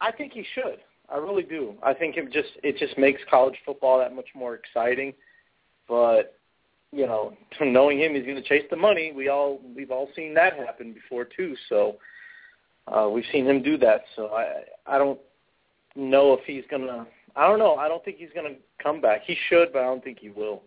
[0.00, 0.78] I think he should.
[1.12, 1.74] I really do.
[1.82, 5.12] I think it just it just makes college football that much more exciting.
[5.88, 6.36] But
[6.92, 9.12] you know, knowing him, he's going to chase the money.
[9.14, 11.56] We all we've all seen that happen before too.
[11.68, 11.96] So
[12.88, 14.02] uh, we've seen him do that.
[14.16, 15.18] So I I don't
[15.96, 17.06] know if he's going to
[17.36, 17.76] I don't know.
[17.76, 19.22] I don't think he's going to come back.
[19.24, 20.62] He should, but I don't think he will.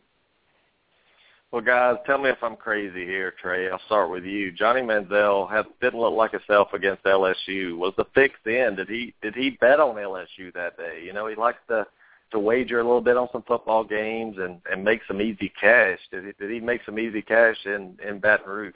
[1.53, 3.69] Well, guys, tell me if I'm crazy here, Trey.
[3.69, 4.51] I'll start with you.
[4.51, 7.77] Johnny Manziel had, didn't look like himself against LSU.
[7.77, 8.73] Was the fix in?
[8.75, 11.03] Did he did he bet on LSU that day?
[11.05, 11.85] You know, he likes to
[12.31, 15.99] to wager a little bit on some football games and and make some easy cash.
[16.09, 18.73] Did he did he make some easy cash in in Baton Rouge?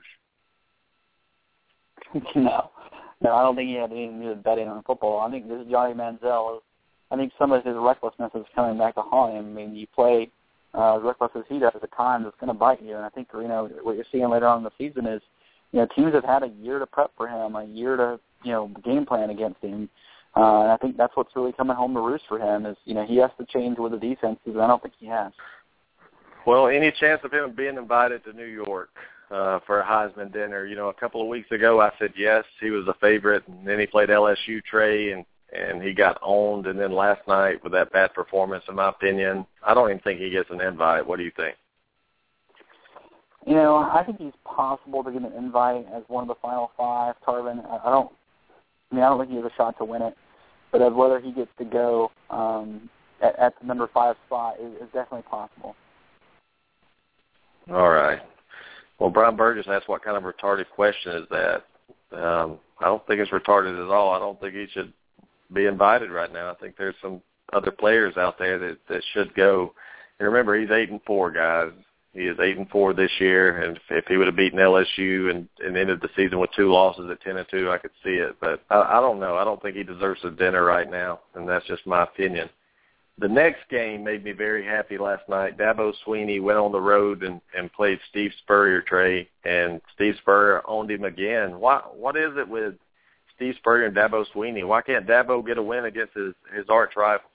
[2.35, 2.69] no,
[3.21, 5.21] no, I don't think he had anything to betting on football.
[5.21, 6.59] I think this is Johnny Manziel
[7.09, 9.45] I think some of his recklessness is coming back to haunt him.
[9.45, 10.29] I mean, you play
[10.77, 12.95] uh, as reckless as he does at times, it's going to bite you.
[12.95, 15.21] And I think you know what you're seeing later on in the season is,
[15.71, 18.51] you know, teams have had a year to prep for him, a year to you
[18.51, 19.89] know game plan against him.
[20.35, 22.93] Uh, and I think that's what's really coming home to roost for him is you
[22.93, 25.31] know he has to change with the defenses, and I don't think he has.
[26.45, 28.89] Well, any chance of him being invited to New York
[29.31, 30.65] uh, for a Heisman dinner?
[30.65, 33.67] You know, a couple of weeks ago I said yes, he was a favorite, and
[33.67, 36.65] then he played LSU Trey, and and he got owned.
[36.67, 40.19] And then last night with that bad performance, in my opinion, I don't even think
[40.19, 41.05] he gets an invite.
[41.05, 41.55] What do you think?
[43.45, 46.71] You know, I think he's possible to get an invite as one of the final
[46.77, 47.15] five.
[47.25, 48.11] Tarvin, I don't.
[48.91, 50.15] I mean, I don't think he has a shot to win it,
[50.71, 52.89] but as whether he gets to go um,
[53.21, 55.75] at, at the number five spot is, is definitely possible.
[57.69, 58.19] All right.
[58.99, 61.63] Well, Brian Burgess asked what kind of retarded question is that.
[62.11, 64.13] Um, I don't think it's retarded at all.
[64.13, 64.93] I don't think he should
[65.53, 66.51] be invited right now.
[66.51, 67.21] I think there's some
[67.53, 69.73] other players out there that that should go.
[70.19, 71.71] And remember, he's eight and four, guys.
[72.13, 75.47] He is eight and four this year, and if he would have beaten LSU and,
[75.59, 78.35] and ended the season with two losses at ten and two, I could see it.
[78.41, 79.37] But I, I don't know.
[79.37, 82.49] I don't think he deserves a dinner right now, and that's just my opinion.
[83.19, 85.57] The next game made me very happy last night.
[85.57, 90.61] Dabo Swinney went on the road and, and played Steve Spurrier, Trey, and Steve Spurrier
[90.67, 91.59] owned him again.
[91.59, 91.81] Why?
[91.93, 92.75] What is it with
[93.37, 94.67] Steve Spurrier and Dabo Swinney.
[94.67, 97.29] Why can't Dabo get a win against his his arch rival?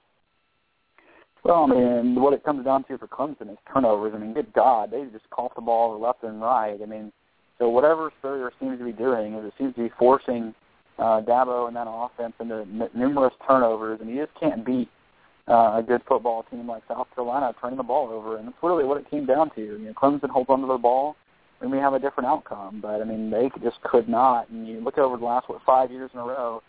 [1.44, 4.12] Well, I mean, what it comes down to for Clemson is turnovers.
[4.14, 6.78] I mean, good God, they just cough the ball left and right.
[6.80, 7.12] I mean,
[7.58, 10.54] so whatever Spurrier seems to be doing is it seems to be forcing
[10.98, 12.64] uh, Dabo and that offense into
[12.96, 14.88] numerous turnovers, and you just can't beat
[15.48, 18.84] uh, a good football team like South Carolina turning the ball over, and that's really
[18.84, 19.60] what it came down to.
[19.60, 21.16] You know, Clemson holds onto the ball,
[21.70, 22.80] we have a different outcome.
[22.80, 24.48] But I mean, they just could not.
[24.50, 26.62] And you look over the last what five years in a row,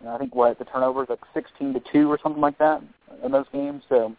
[0.00, 2.82] and I think what the turnovers like 16 to two or something like that
[3.24, 3.82] in those games.
[3.88, 4.14] So,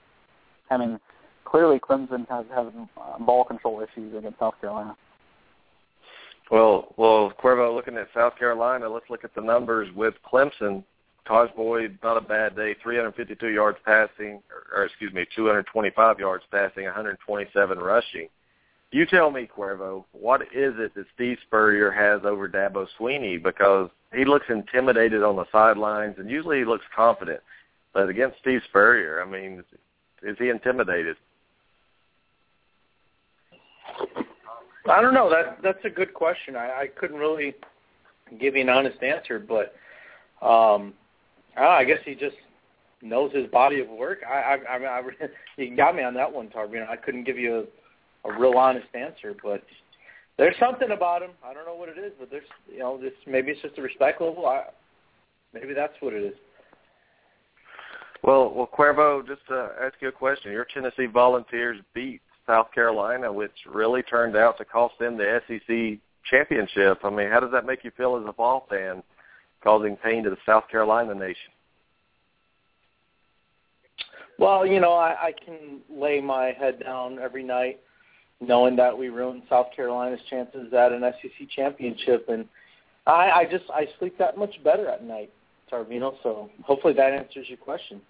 [0.69, 0.99] I mean,
[1.45, 2.67] clearly Clemson has has
[2.97, 4.95] uh, ball control issues against South Carolina.
[6.49, 10.83] Well, well, Cuervo, looking at South Carolina, let's look at the numbers with Clemson.
[11.27, 16.43] Tajh Boyd, not a bad day, 352 yards passing, or, or excuse me, 225 yards
[16.51, 18.27] passing, 127 rushing.
[18.91, 23.41] You tell me, Cuervo, what is it that Steve Spurrier has over Dabo Swinney?
[23.41, 27.39] Because he looks intimidated on the sidelines, and usually he looks confident.
[27.93, 29.63] But against Steve Spurrier, I mean,
[30.21, 31.15] is he intimidated?
[34.89, 35.29] I don't know.
[35.29, 36.55] That that's a good question.
[36.55, 37.55] I, I couldn't really
[38.39, 39.73] give you an honest answer, but
[40.45, 40.93] um,
[41.55, 42.35] I guess he just
[43.01, 44.19] knows his body of work.
[44.27, 45.01] I, I, I, I
[45.57, 46.89] you got me on that one, Tarbino.
[46.89, 47.67] I couldn't give you
[48.25, 49.63] a real honest answer, but
[50.37, 51.31] there's something about him.
[51.45, 53.81] I don't know what it is, but there's you know this maybe it's just a
[53.81, 54.45] respect level.
[54.45, 54.63] I,
[55.53, 56.33] maybe that's what it is.
[58.23, 60.51] Well, well, Cuervo, just to ask you a question.
[60.51, 65.99] Your Tennessee Volunteers beat South Carolina, which really turned out to cost them the SEC
[66.29, 66.99] championship.
[67.03, 69.01] I mean, how does that make you feel as a ball fan,
[69.63, 71.51] causing pain to the South Carolina nation?
[74.37, 77.79] Well, you know, I, I can lay my head down every night
[78.41, 82.45] knowing that we ruined South Carolina's chances at an SEC championship, and
[83.05, 85.31] I, I just I sleep that much better at night,
[85.71, 86.15] Tarvino.
[86.23, 88.01] So hopefully that answers your question.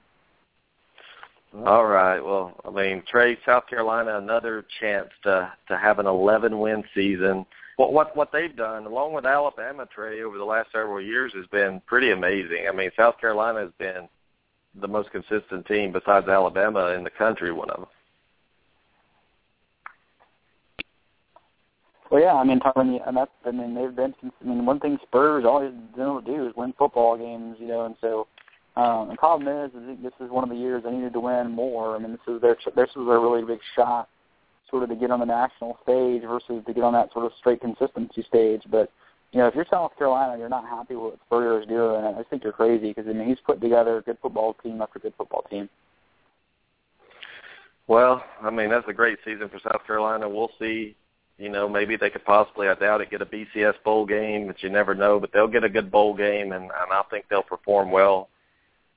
[1.66, 2.22] All right.
[2.22, 7.46] Well, I mean, Trey, South Carolina, another chance to to have an 11 win season.
[7.76, 11.46] What what what they've done, along with Alabama, Trey, over the last several years, has
[11.48, 12.68] been pretty amazing.
[12.70, 14.08] I mean, South Carolina has been
[14.80, 17.52] the most consistent team besides Alabama in the country.
[17.52, 17.88] One of them.
[22.12, 25.00] Well, yeah, I mean, Tony, and that's, I mean, they've been, I mean, one thing
[25.02, 28.28] Spurs always been able to do is win football games, you know, and so,
[28.76, 31.52] um, the problem is, is this is one of the years they needed to win
[31.52, 31.96] more.
[31.96, 34.10] I mean, this is their, this is their really big shot,
[34.70, 37.32] sort of to get on the national stage versus to get on that sort of
[37.40, 38.64] straight consistency stage.
[38.70, 38.92] But,
[39.32, 42.04] you know, if you're South Carolina, you're not happy with what Spurrier is doing.
[42.04, 44.82] I just think you're crazy because I mean, he's put together a good football team
[44.82, 45.70] after good football team.
[47.88, 50.28] Well, I mean, that's a great season for South Carolina.
[50.28, 50.96] We'll see
[51.42, 54.62] you know, maybe they could possibly, I doubt it, get a BCS bowl game, but
[54.62, 55.20] you never know.
[55.20, 58.30] But they'll get a good bowl game, and, and I think they'll perform well.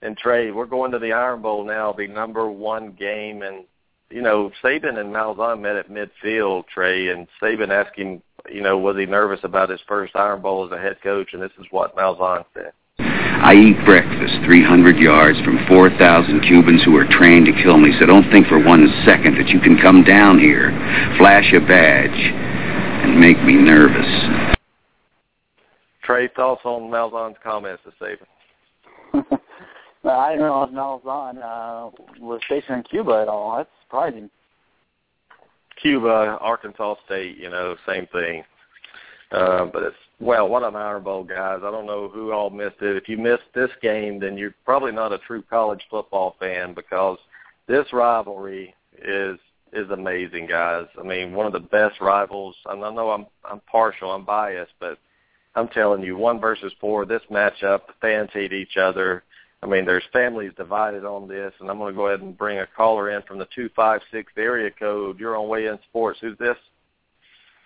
[0.02, 3.64] And Trey, we're going to the Iron Bowl now, the number one game, and
[4.10, 8.22] you know, Saban and Malzahn met at midfield, Trey, and Saban him,
[8.52, 11.42] you know, was he nervous about his first Iron Bowl as a head coach, and
[11.42, 12.72] this is what Malzahn said.
[13.44, 18.06] I eat breakfast 300 yards from 4,000 Cubans who are trained to kill me, so
[18.06, 20.70] don't think for one second that you can come down here,
[21.18, 24.56] flash a badge, and make me nervous.
[26.02, 29.26] Trey, thoughts on Malzahn's comments this evening?
[30.02, 31.90] well, I didn't realize Malzahn uh,
[32.20, 33.58] was stationed in Cuba at all.
[33.58, 34.30] That's surprising.
[35.82, 38.42] Cuba, Arkansas State, you know, same thing.
[39.32, 41.60] Uh, but it's well, what an Iron Bowl, guys!
[41.64, 42.96] I don't know who all missed it.
[42.96, 47.18] If you missed this game, then you're probably not a true college football fan because
[47.66, 49.38] this rivalry is
[49.72, 50.86] is amazing, guys.
[50.98, 52.54] I mean, one of the best rivals.
[52.66, 54.98] And I know I'm I'm partial, I'm biased, but
[55.54, 57.04] I'm telling you, one versus four.
[57.04, 59.24] This matchup, the fans hate each other.
[59.62, 62.58] I mean, there's families divided on this, and I'm going to go ahead and bring
[62.58, 65.18] a caller in from the two five six area code.
[65.18, 66.18] You're on Weigh In Sports.
[66.20, 66.56] Who's this?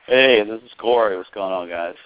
[0.06, 1.16] Hey, this is Corey.
[1.16, 1.96] What's going on, guys?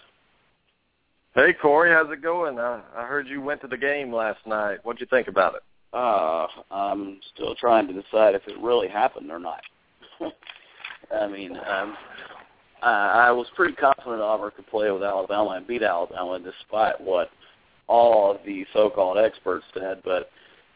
[1.35, 2.59] Hey, Corey, how's it going?
[2.59, 4.81] I, I heard you went to the game last night.
[4.83, 5.63] What'd you think about it?
[5.95, 9.63] Uh, I'm still trying to decide if it really happened or not.
[11.15, 11.97] I mean, um,
[12.83, 17.31] I, I was pretty confident Auburn could play with Alabama and beat Alabama, despite what
[17.87, 20.03] all of the so-called experts said.
[20.05, 20.29] But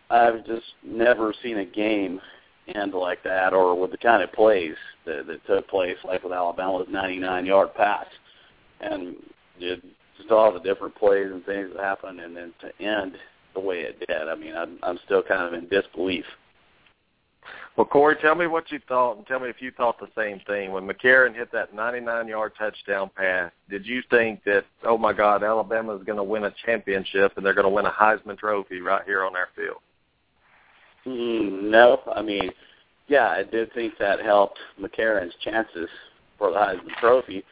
[0.09, 2.19] I've just never seen a game
[2.75, 4.75] end like that, or with the kind of plays
[5.05, 8.07] that, that took place, like with Alabama's 99-yard pass,
[8.81, 9.17] and
[9.59, 9.83] it,
[10.19, 13.17] just all the different plays and things that happened, and then to end
[13.55, 14.29] the way it did.
[14.29, 16.25] I mean, I'm, I'm still kind of in disbelief.
[17.77, 20.41] Well, Corey, tell me what you thought, and tell me if you thought the same
[20.47, 23.53] thing when McCarron hit that 99-yard touchdown pass.
[23.69, 27.45] Did you think that, oh my God, Alabama is going to win a championship and
[27.45, 29.77] they're going to win a Heisman Trophy right here on our field?
[31.07, 32.51] Mm, no, I mean,
[33.09, 35.89] yeah, I did think that helped McCarron's chances
[36.39, 37.45] for the Heisman Trophy,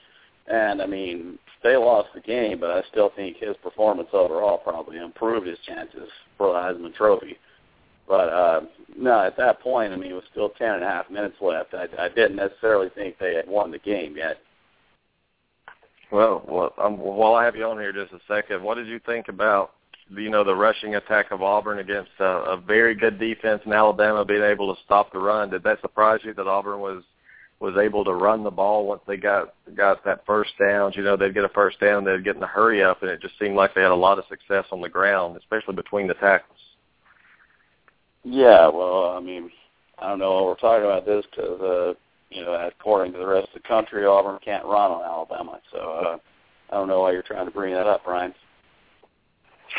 [0.47, 4.99] and I mean, they lost the game, but I still think his performance overall probably
[4.99, 6.09] improved his chances
[6.39, 7.39] for the Heisman Trophy.
[8.07, 8.61] But uh,
[8.97, 11.73] no, at that point, I mean, it was still ten and a half minutes left.
[11.73, 14.37] I, I didn't necessarily think they had won the game yet.
[16.13, 19.01] Well, well, um, while I have you on here just a second, what did you
[19.01, 19.73] think about
[20.11, 24.23] you know the rushing attack of Auburn against a, a very good defense in Alabama
[24.23, 25.49] being able to stop the run.
[25.49, 27.03] Did that surprise you that Auburn was
[27.61, 30.93] was able to run the ball once they got got that first down?
[30.95, 33.21] You know, they'd get a first down, they'd get in a hurry up, and it
[33.21, 36.15] just seemed like they had a lot of success on the ground, especially between the
[36.15, 36.59] tackles.
[38.25, 39.51] Yeah, well, I mean,
[39.99, 40.33] I don't know.
[40.33, 41.95] Why we're talking about this because, uh,
[42.31, 45.61] you know, according to the rest of the country, Auburn can't run on Alabama.
[45.71, 46.19] So uh,
[46.71, 48.35] I don't know why you're trying to bring that up, Brian.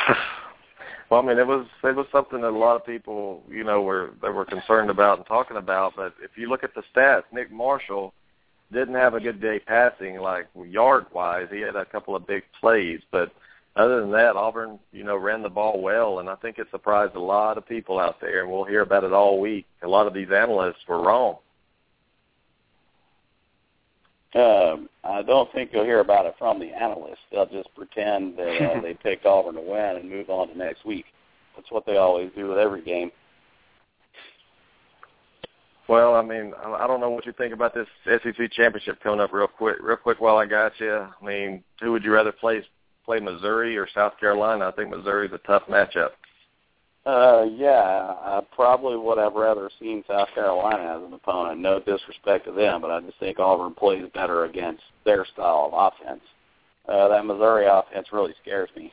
[1.09, 3.81] well, I mean, it was it was something that a lot of people, you know,
[3.81, 5.93] were they were concerned about and talking about.
[5.95, 8.13] But if you look at the stats, Nick Marshall
[8.71, 11.47] didn't have a good day passing, like yard wise.
[11.51, 13.31] He had a couple of big plays, but
[13.75, 17.15] other than that, Auburn, you know, ran the ball well, and I think it surprised
[17.15, 19.65] a lot of people out there, and we'll hear about it all week.
[19.83, 21.37] A lot of these analysts were wrong.
[24.35, 27.19] Um, I don't think you'll hear about it from the analysts.
[27.31, 30.85] They'll just pretend that uh, they picked Auburn to win and move on to next
[30.85, 31.05] week.
[31.55, 33.11] That's what they always do with every game.
[35.87, 39.31] Well, I mean, I don't know what you think about this SEC championship coming up
[39.31, 39.77] real quick.
[39.81, 42.63] Real quick, while I got you, I mean, who would you rather play?
[43.05, 44.67] Play Missouri or South Carolina?
[44.67, 46.09] I think Missouri's a tough matchup.
[47.05, 51.59] Uh, yeah, I probably would have rather seen South Carolina as an opponent.
[51.59, 55.93] No disrespect to them, but I just think Auburn plays better against their style of
[55.93, 56.21] offense.
[56.87, 58.91] Uh, that Missouri offense really scares me.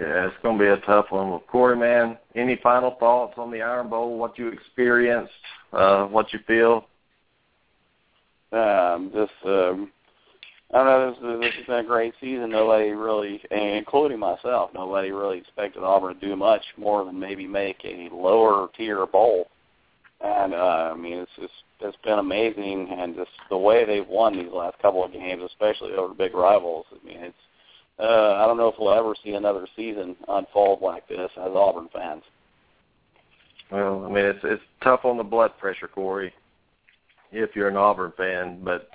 [0.00, 1.30] Yeah, it's going to be a tough one.
[1.30, 4.18] Well, Corey, man, any final thoughts on the Iron Bowl?
[4.18, 5.32] What you experienced?
[5.72, 6.86] Uh, what you feel?
[8.52, 9.92] Um, just um,
[10.72, 11.10] I know.
[11.10, 12.50] This, this has been a great season.
[12.50, 17.76] Nobody really, including myself, nobody really expected Auburn to do much more than maybe make
[17.84, 19.48] a lower tier bowl.
[20.20, 24.32] And uh, I mean, it's just it's been amazing, and just the way they've won
[24.32, 26.86] these last couple of games, especially over big rivals.
[26.90, 27.36] I mean, it's
[27.98, 31.88] uh, I don't know if we'll ever see another season unfold like this as Auburn
[31.92, 32.22] fans.
[33.70, 36.32] Well, I mean, it's it's tough on the blood pressure, Corey,
[37.30, 38.60] if you're an Auburn fan.
[38.64, 38.88] But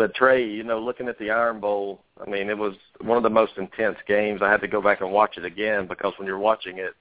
[0.00, 2.72] but Trey, you know, looking at the Iron Bowl, I mean, it was
[3.02, 4.40] one of the most intense games.
[4.42, 6.94] I had to go back and watch it again because when you're watching it,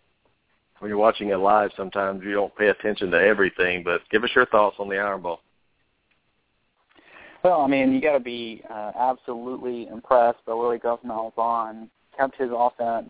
[0.79, 3.83] when you're watching it live, sometimes you don't pay attention to everything.
[3.85, 5.39] But give us your thoughts on the Iron Bowl.
[7.41, 11.87] Well, I mean, you got to be uh, absolutely impressed by Willie Gus Malzahn.
[12.17, 13.09] Kept his offense,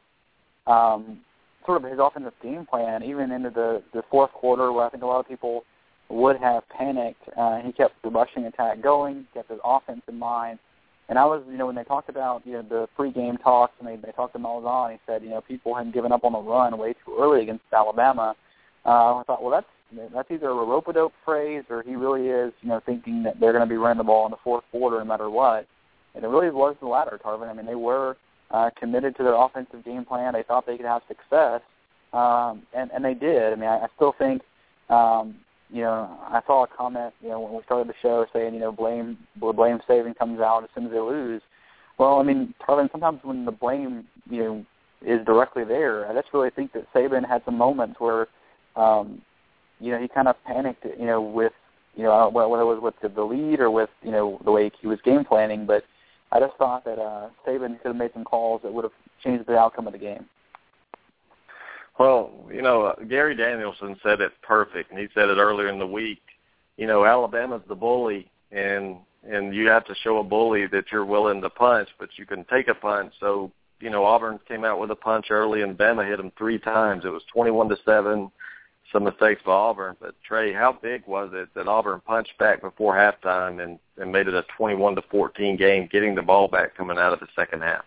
[0.68, 1.22] um,
[1.66, 5.02] sort of his offensive game plan, even into the the fourth quarter, where I think
[5.02, 5.64] a lot of people
[6.10, 7.22] would have panicked.
[7.38, 10.60] Uh, he kept the rushing attack going, kept his offense in mind.
[11.07, 13.88] And I was, you know, when they talked about, you know, the pre-game talks and
[13.88, 16.40] they, they talked to Malzahn, he said, you know, people had given up on the
[16.40, 18.36] run way too early against Alabama.
[18.86, 19.68] Uh, I thought, well, that's
[20.14, 23.64] that's either a rope-a-dope phrase or he really is, you know, thinking that they're going
[23.64, 25.65] to be running the ball in the fourth quarter no matter what.
[26.14, 27.49] And it really was the latter, Tarvin.
[27.49, 28.15] I mean, they were
[28.52, 30.34] uh, committed to their offensive game plan.
[30.34, 31.61] They thought they could have success,
[32.14, 33.53] um, and and they did.
[33.53, 34.41] I mean, I, I still think,
[34.90, 35.36] um,
[35.72, 38.60] you know, I saw a comment, you know, when we started the show saying, you
[38.60, 41.41] know, blame blame Saban comes out as soon as they lose.
[41.98, 44.66] Well, I mean, Tarvin, sometimes when the blame, you know,
[45.02, 48.28] is directly there, I just really think that Saban had some moments where
[48.76, 49.22] um,
[49.80, 51.54] you know, he kind of panicked, you know, with,
[51.96, 54.88] you know, whether it was with the lead or with, you know, the way he
[54.88, 55.66] was game planning.
[55.66, 55.84] But
[56.32, 58.94] I just thought that uh, Saban could have made some calls that would have
[59.24, 60.26] changed the outcome of the game.
[62.00, 65.80] Well, you know, uh, Gary Danielson said it perfect, and he said it earlier in
[65.80, 66.22] the week.
[66.78, 68.98] You know, Alabama's the bully, and
[69.30, 72.46] and you have to show a bully that you're willing to punch, but you can
[72.46, 73.14] take a punch.
[73.20, 73.52] So,
[73.82, 77.04] you know, Auburn came out with a punch early, and Bama hit them three times.
[77.04, 78.32] It was twenty-one to seven
[78.94, 79.98] some mistakes for Auburn.
[80.00, 84.28] But Trey, how big was it that Auburn punched back before halftime and, and made
[84.28, 87.62] it a 21 to 14 game, getting the ball back coming out of the second
[87.62, 87.86] half?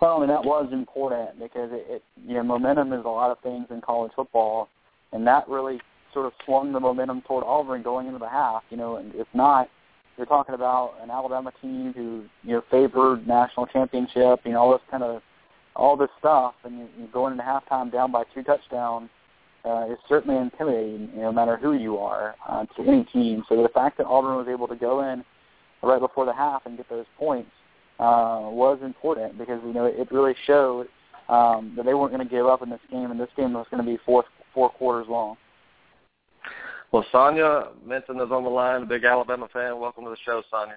[0.00, 3.30] Well, I mean that was important because it, it you know momentum is a lot
[3.30, 4.68] of things in college football,
[5.12, 5.80] and that really
[6.12, 8.62] sort of swung the momentum toward Auburn going into the half.
[8.70, 9.68] You know, and if not,
[10.16, 14.72] you're talking about an Alabama team who you know favored national championship, you know all
[14.72, 15.22] this kind of
[15.74, 19.10] all this stuff, and you, you're going into halftime down by two touchdowns
[19.66, 23.44] uh, is certainly intimidating, you know, no matter who you are uh, to any team.
[23.48, 25.24] So the fact that Auburn was able to go in
[25.82, 27.50] right before the half and get those points
[27.98, 30.88] uh, was important because you know it really showed
[31.28, 33.66] um, that they weren't going to give up in this game, and this game was
[33.70, 34.24] going to be four
[34.54, 35.36] four quarters long.
[36.92, 39.78] Well, Sonia Minton is on the line, a big Alabama fan.
[39.80, 40.76] Welcome to the show, Sonia.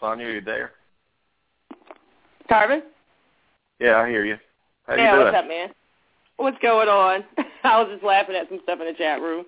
[0.00, 0.72] Sonia, are you there?
[2.50, 2.82] Tarvin?
[3.80, 4.36] Yeah, I hear you.
[4.86, 5.24] How yeah, you doing?
[5.24, 5.68] what's up, man?
[6.36, 7.24] What's going on?
[7.64, 9.44] I was just laughing at some stuff in the chat room.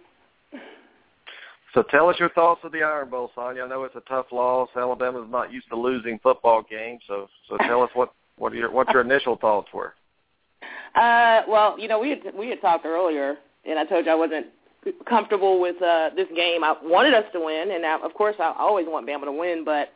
[1.76, 3.64] So tell us your thoughts of the Iron Bowl, Sonya.
[3.64, 4.70] I know it's a tough loss.
[4.74, 8.88] Alabama's not used to losing football games, so so tell us what what your what
[8.94, 9.94] your initial thoughts were.
[10.94, 13.36] Uh, well, you know, we had we had talked earlier,
[13.66, 14.46] and I told you I wasn't
[15.06, 16.64] comfortable with uh this game.
[16.64, 19.62] I wanted us to win, and I, of course I always want Bama to win,
[19.62, 19.92] but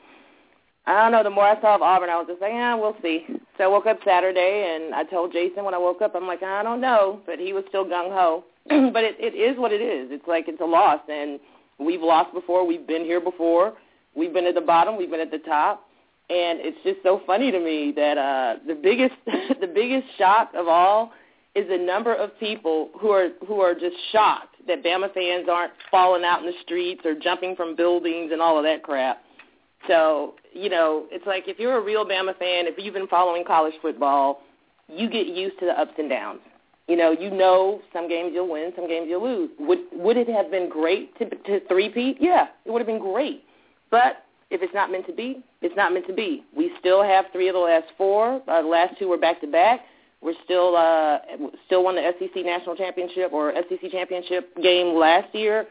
[0.86, 1.22] I don't know.
[1.22, 3.24] The more I saw of Auburn, I was just like, yeah, we'll see.
[3.56, 6.42] So I woke up Saturday, and I told Jason when I woke up, I'm like,
[6.42, 8.44] I don't know, but he was still gung ho.
[8.92, 10.10] but it, it is what it is.
[10.10, 11.40] It's like it's a loss, and
[11.80, 12.66] we've lost before.
[12.66, 13.74] We've been here before.
[14.14, 14.96] We've been at the bottom.
[14.96, 15.88] We've been at the top,
[16.28, 19.14] and it's just so funny to me that uh, the biggest
[19.60, 21.12] the biggest shock of all
[21.54, 25.72] is the number of people who are who are just shocked that Bama fans aren't
[25.90, 29.22] falling out in the streets or jumping from buildings and all of that crap
[29.88, 33.44] so, you know, it's like if you're a real Bama fan, if you've been following
[33.44, 34.42] college football,
[34.88, 36.40] you get used to the ups and downs.
[36.90, 39.50] You know, you know some games you'll win, some games you'll lose.
[39.60, 42.16] Would would it have been great to to three-peat?
[42.18, 43.44] Yeah, it would have been great.
[43.92, 46.42] But if it's not meant to be, it's not meant to be.
[46.56, 48.42] We still have three of the last four.
[48.48, 49.82] Uh, the last two were back to back.
[50.20, 51.18] We're still uh,
[51.66, 55.66] still won the SEC national championship or SEC championship game last year.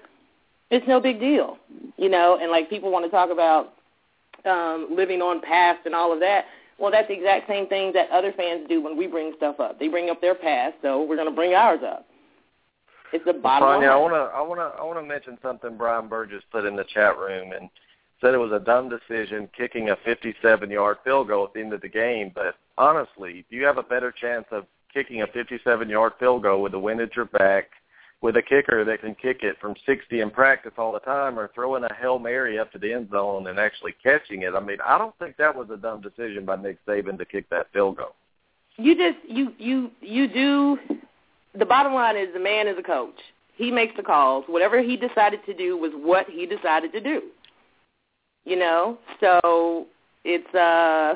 [0.71, 1.57] It's no big deal,
[1.97, 2.39] you know.
[2.41, 3.73] And like people want to talk about
[4.45, 6.45] um, living on past and all of that.
[6.79, 9.79] Well, that's the exact same thing that other fans do when we bring stuff up.
[9.79, 12.05] They bring up their past, so we're going to bring ours up.
[13.11, 13.89] It's the bottom Sonya, line.
[13.89, 16.75] I want to I want to I want to mention something Brian Burgess put in
[16.75, 17.69] the chat room and
[18.21, 21.81] said it was a dumb decision kicking a 57-yard field goal at the end of
[21.81, 22.31] the game.
[22.35, 26.73] But honestly, do you have a better chance of kicking a 57-yard field goal with
[26.73, 27.69] the wind at your back,
[28.21, 31.49] with a kicker that can kick it from 60 in practice all the time, or
[31.53, 34.53] throwing a hail mary up to the end zone and actually catching it?
[34.55, 37.49] I mean, I don't think that was a dumb decision by Nick Saban to kick
[37.49, 38.15] that field goal.
[38.77, 40.77] You just you you you do.
[41.57, 43.19] The bottom line is the man is a coach.
[43.55, 44.45] He makes the calls.
[44.47, 47.23] Whatever he decided to do was what he decided to do.
[48.45, 49.87] You know, so
[50.23, 51.15] it's uh,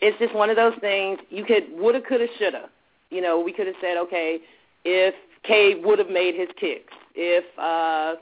[0.00, 1.18] it's just one of those things.
[1.30, 2.68] You could woulda, coulda, shoulda.
[3.10, 4.40] You know, we could have said, okay,
[4.84, 5.14] if
[5.46, 8.14] Cade would have made his kicks, if uh,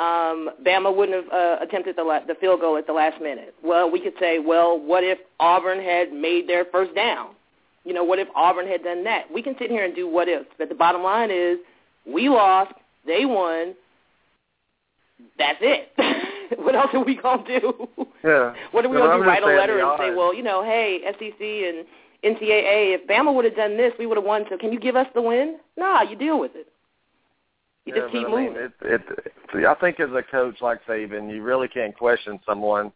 [0.00, 3.54] um, Bama wouldn't have uh, attempted the, la- the field goal at the last minute.
[3.62, 7.30] Well, we could say, well, what if Auburn had made their first down?
[7.84, 9.30] You know, what if Auburn had done that?
[9.32, 11.58] We can sit here and do what ifs, but the bottom line is
[12.06, 12.72] we lost,
[13.06, 13.74] they won.
[15.38, 15.92] That's it.
[16.58, 17.88] what else are we gonna do?
[18.24, 18.54] Yeah.
[18.72, 19.26] What are we But gonna I'm do?
[19.26, 21.86] Write a letter and say, well, you know, hey, SEC and
[22.24, 24.44] NCAA, if Bama would have done this, we would have won.
[24.48, 25.58] So can you give us the win?
[25.76, 26.68] Nah, you deal with it.
[27.84, 28.62] You yeah, just keep I mean, moving.
[28.82, 29.02] it,
[29.54, 32.92] it, I think as a coach like Saban, you really can't question someone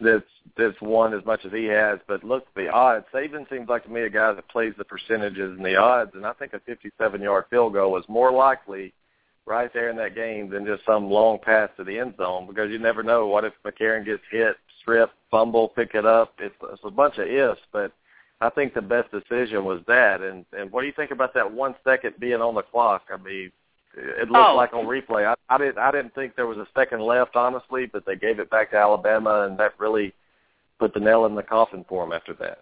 [0.00, 0.24] that's
[0.56, 2.00] that's won as much as he has.
[2.08, 3.06] But look, at the odds.
[3.14, 6.26] Saban seems like to me a guy that plays the percentages and the odds, and
[6.26, 8.92] I think a 57-yard field goal is more likely
[9.46, 12.70] right there in that game than just some long pass to the end zone because
[12.70, 13.26] you never know.
[13.26, 16.34] What if McCarron gets hit, strip, fumble, pick it up?
[16.38, 17.92] It's, it's a bunch of ifs, but
[18.42, 20.20] I think the best decision was that.
[20.20, 23.02] And and what do you think about that one second being on the clock?
[23.12, 23.52] I mean,
[23.94, 24.56] it looked Oh.
[24.56, 25.26] like on replay.
[25.26, 28.38] I, I didn't I didn't think there was a second left, honestly, but they gave
[28.40, 30.12] it back to Alabama, and that really
[30.78, 32.58] put the nail in the coffin for them after that.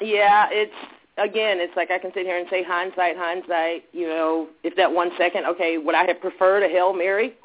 [0.00, 0.74] Yeah, it's
[1.16, 3.84] again, it's like I can sit here and say hindsight, hindsight.
[3.92, 7.34] You know, if that one second, okay, would I have preferred a hail mary?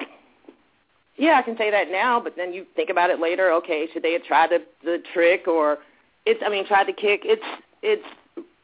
[1.20, 3.50] Yeah, I can say that now, but then you think about it later.
[3.54, 5.78] Okay, should they have tried the the trick or
[6.28, 6.42] it's?
[6.44, 7.22] I mean, tried to kick.
[7.24, 7.42] It's
[7.82, 8.04] it's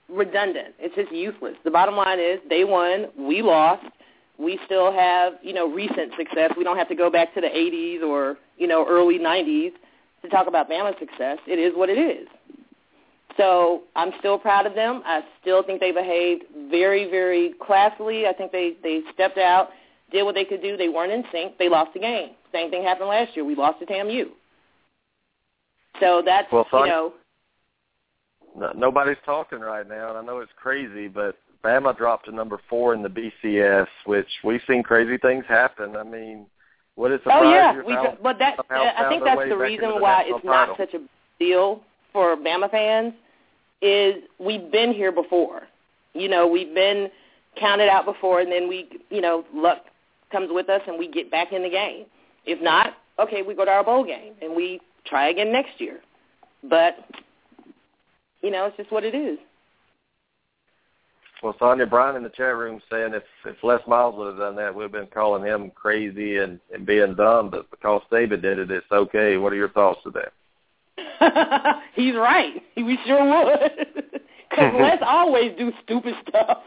[0.09, 0.75] redundant.
[0.79, 1.55] It's just useless.
[1.65, 3.85] The bottom line is they won, we lost.
[4.39, 6.53] We still have you know recent success.
[6.57, 9.73] We don't have to go back to the 80s or you know early 90s
[10.23, 11.39] to talk about Bama's success.
[11.47, 12.29] It is what it is.
[13.37, 15.03] So I'm still proud of them.
[15.05, 18.27] I still think they behaved very, very classily.
[18.27, 19.71] I think they they stepped out,
[20.13, 20.77] did what they could do.
[20.77, 21.59] They weren't in sync.
[21.59, 22.31] They lost the game.
[22.53, 23.45] Same thing happened last year.
[23.45, 24.27] We lost to TAMU.
[26.01, 27.13] So that's Well, you know No,
[28.75, 32.95] nobody's talking right now, and I know it's crazy, but Bama dropped to number four
[32.95, 35.97] in the BCS, which we've seen crazy things happen.
[35.97, 36.47] I mean,
[36.97, 37.85] would it surprise oh yeah, you?
[37.85, 41.01] we how- but that I think that's the reason the why it's not such a
[41.39, 41.83] deal
[42.13, 43.15] for Bama fans
[43.83, 45.63] is we've been here before.
[46.13, 47.11] You know, we've been
[47.59, 49.79] counted out before, and then we, you know, luck
[50.31, 52.07] comes with us, and we get back in the game.
[52.47, 56.01] If not, okay, we go to our bowl game and we try again next year.
[56.63, 56.97] But
[58.45, 59.39] you know, it's just what it is.
[61.43, 64.57] Well, Sonia Brian in the chat room saying if if Les Miles would have done
[64.57, 67.51] that, we'd have been calling him crazy and and being dumb.
[67.51, 69.37] But because David did it, it's okay.
[69.37, 71.83] What are your thoughts to that?
[71.95, 72.63] He's right.
[72.77, 74.21] We sure would.
[74.51, 76.59] Because Les always do stupid stuff.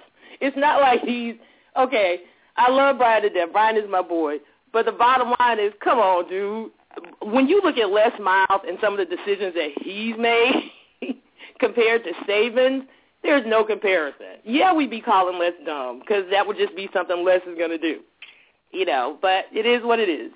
[0.41, 1.35] It's not like he's
[1.77, 2.19] okay.
[2.57, 3.49] I love Brian to death.
[3.53, 4.37] Brian is my boy.
[4.73, 6.71] But the bottom line is, come on, dude.
[7.21, 10.69] When you look at Les Miles and some of the decisions that he's made
[11.59, 12.88] compared to Saban's,
[13.23, 14.39] there's no comparison.
[14.43, 17.71] Yeah, we'd be calling Les dumb because that would just be something Les is going
[17.71, 18.01] to do.
[18.71, 20.31] You know, but it is what it is.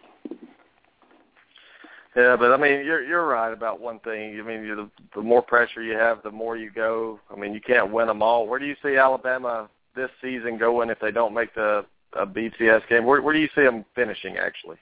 [2.15, 4.37] Yeah, but I mean, you're you're right about one thing.
[4.37, 7.19] I mean, you the, the more pressure you have, the more you go.
[7.29, 8.47] I mean, you can't win them all.
[8.47, 12.87] Where do you see Alabama this season going if they don't make the a BCS
[12.89, 13.05] game?
[13.05, 14.77] Where where do you see them finishing actually?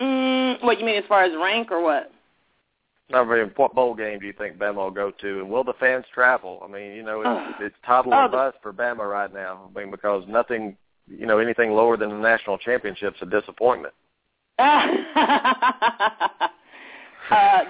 [0.00, 2.10] Mm, what you mean as far as rank or what?
[3.12, 5.72] I mean, what bowl game do you think Bama will go to, and will the
[5.80, 6.62] fans travel?
[6.64, 9.70] I mean, you know, it's, it's toddler Oh, or bust for Bama right now.
[9.74, 10.76] I mean, because nothing,
[11.08, 13.94] you know, anything lower than the national championship's a disappointment.
[14.58, 14.86] uh,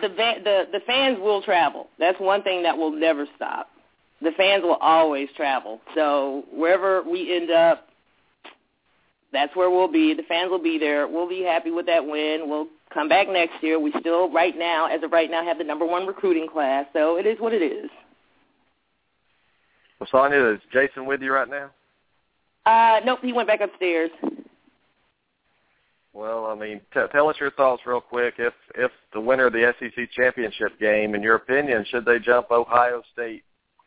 [0.00, 1.86] the the the fans will travel.
[2.00, 3.68] That's one thing that will never stop.
[4.20, 5.80] The fans will always travel.
[5.94, 7.86] So wherever we end up,
[9.32, 10.14] that's where we'll be.
[10.14, 11.06] The fans will be there.
[11.06, 12.48] We'll be happy with that win.
[12.48, 13.78] We'll come back next year.
[13.78, 16.86] We still, right now, as of right now, have the number one recruiting class.
[16.92, 17.90] So it is what it is.
[19.98, 21.70] Well, Sonia, is Jason with you right now?
[22.66, 24.10] Uh, nope, he went back upstairs.
[26.12, 28.34] Well, I mean, t- tell us your thoughts real quick.
[28.38, 32.50] If if the winner of the SEC championship game, in your opinion, should they jump
[32.50, 33.44] Ohio State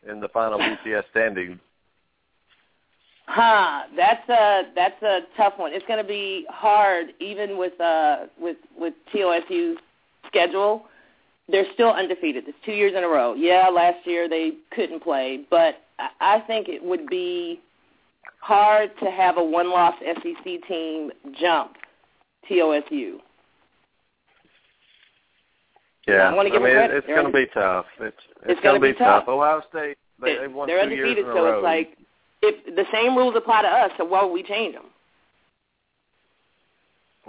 [0.08, 1.60] in the final BCS standing?
[3.26, 5.72] Huh, that's a that's a tough one.
[5.72, 9.78] It's going to be hard, even with uh with with TOSU's
[10.26, 10.86] schedule.
[11.48, 12.44] They're still undefeated.
[12.46, 13.34] It's two years in a row.
[13.34, 15.76] Yeah, last year they couldn't play, but
[16.20, 17.60] I think it would be
[18.40, 21.72] hard to have a one-loss SEC team jump
[22.50, 23.16] TOSU.
[26.06, 26.96] Yeah, I, want to give I mean, credit.
[26.96, 27.86] it's going to be tough.
[28.00, 29.24] It's it's, it's going to be tough.
[29.26, 31.58] Ohio State they, they've won they're two undefeated, years in a so row.
[31.58, 31.96] it's like
[32.44, 34.84] if the same rules apply to us, so why would we change them?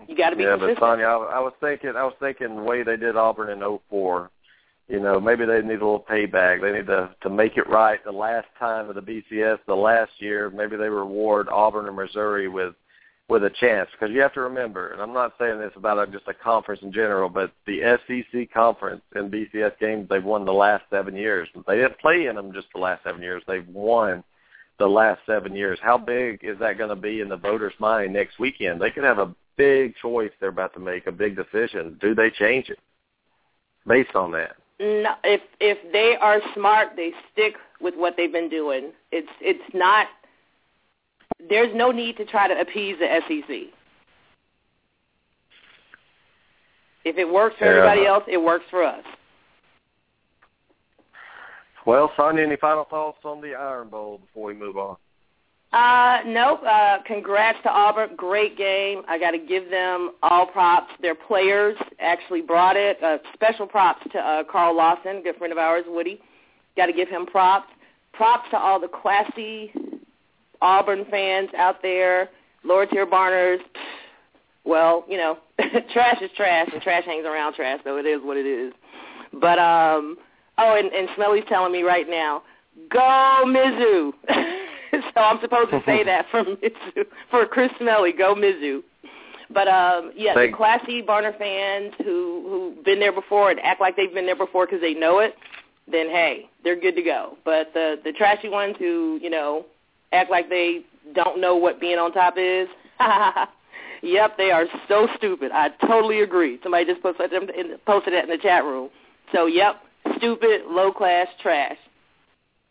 [0.07, 0.79] You got to be yeah, consistent.
[0.79, 3.79] but Sonya, I, I was thinking, I was thinking the way they did Auburn in
[3.89, 4.29] '04.
[4.87, 6.61] You know, maybe they need a little payback.
[6.61, 8.03] They need to to make it right.
[8.03, 12.47] The last time of the BCS, the last year, maybe they reward Auburn and Missouri
[12.47, 12.75] with
[13.27, 16.11] with a chance because you have to remember, and I'm not saying this about a,
[16.11, 20.53] just a conference in general, but the SEC conference in BCS games they've won the
[20.53, 21.49] last seven years.
[21.65, 23.41] They didn't play in them just the last seven years.
[23.47, 24.23] They've won
[24.77, 25.79] the last seven years.
[25.81, 28.81] How big is that going to be in the voters' mind next weekend?
[28.81, 31.97] They could have a big choice they're about to make, a big decision.
[32.01, 32.79] Do they change it
[33.87, 34.55] based on that?
[34.79, 38.91] No, if if they are smart, they stick with what they've been doing.
[39.11, 40.07] It's it's not.
[41.49, 43.73] There's no need to try to appease the SEC.
[47.05, 47.71] If it works for Yeah.
[47.71, 49.03] everybody else, it works for us.
[51.85, 54.97] Well, Sonya, any final thoughts on the Iron Bowl before we move on?
[55.71, 56.61] Uh, nope.
[56.65, 58.15] Uh, congrats to Auburn.
[58.15, 59.01] Great game.
[59.07, 60.91] I got to give them all props.
[61.01, 63.01] Their players actually brought it.
[63.03, 66.19] Uh, special props to uh, Carl Lawson, good friend of ours, Woody.
[66.77, 67.67] Got to give him props.
[68.13, 69.73] Props to all the classy
[70.61, 72.29] Auburn fans out there,
[72.63, 73.59] lower tier Barners.
[74.63, 75.37] Well, you know,
[75.93, 78.73] trash is trash, and trash hangs around trash, so it is what it is.
[79.33, 80.17] But um,
[80.57, 82.43] oh, and, and Smelly's telling me right now,
[82.89, 84.11] go Mizzou.
[85.13, 88.81] so I'm supposed to say that for Mizzou, for Chris Smelly, go Mizzou.
[89.53, 93.81] But um, yeah, Thank- the classy Barner fans who who've been there before and act
[93.81, 95.35] like they've been there before because they know it,
[95.89, 97.37] then hey, they're good to go.
[97.45, 99.65] But the the trashy ones who you know
[100.11, 100.81] act like they
[101.13, 102.67] don't know what being on top is,
[104.01, 105.51] yep, they are so stupid.
[105.53, 106.59] I totally agree.
[106.63, 107.31] Somebody just posted
[107.85, 108.89] posted that in the chat room.
[109.31, 109.81] So yep,
[110.17, 111.77] stupid, low class trash.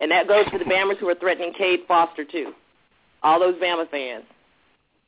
[0.00, 2.52] And that goes to the Bammers who are threatening Cade Foster too.
[3.22, 4.24] All those Bama fans,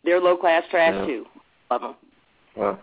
[0.04, 1.06] they're low class trash Yeah.
[1.06, 1.26] too.
[1.70, 1.96] Love them.
[2.54, 2.78] Well,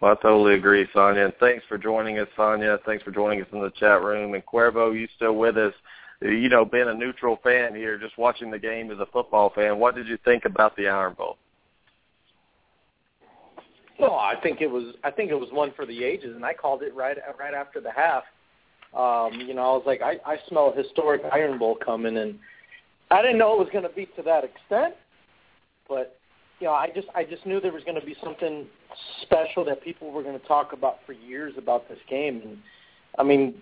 [0.00, 1.24] well, I totally agree, Sonia.
[1.24, 2.78] And thanks for joining us, Sonia.
[2.86, 4.34] Thanks for joining us in the chat room.
[4.34, 5.74] And Cuervo, you still with us?
[6.20, 9.78] You know, being a neutral fan here, just watching the game as a football fan,
[9.78, 11.36] what did you think about the Iron Bowl?
[14.00, 14.94] No, I think it was.
[15.02, 17.80] I think it was one for the ages, and I called it right right after
[17.80, 18.22] the half.
[18.94, 22.38] Um, you know, I was like, I, I smell a historic Iron Bowl coming, and
[23.10, 24.94] I didn't know it was going to be to that extent,
[25.88, 26.18] but
[26.60, 28.66] you know, I just I just knew there was going to be something
[29.22, 32.58] special that people were going to talk about for years about this game, and
[33.18, 33.54] I mean,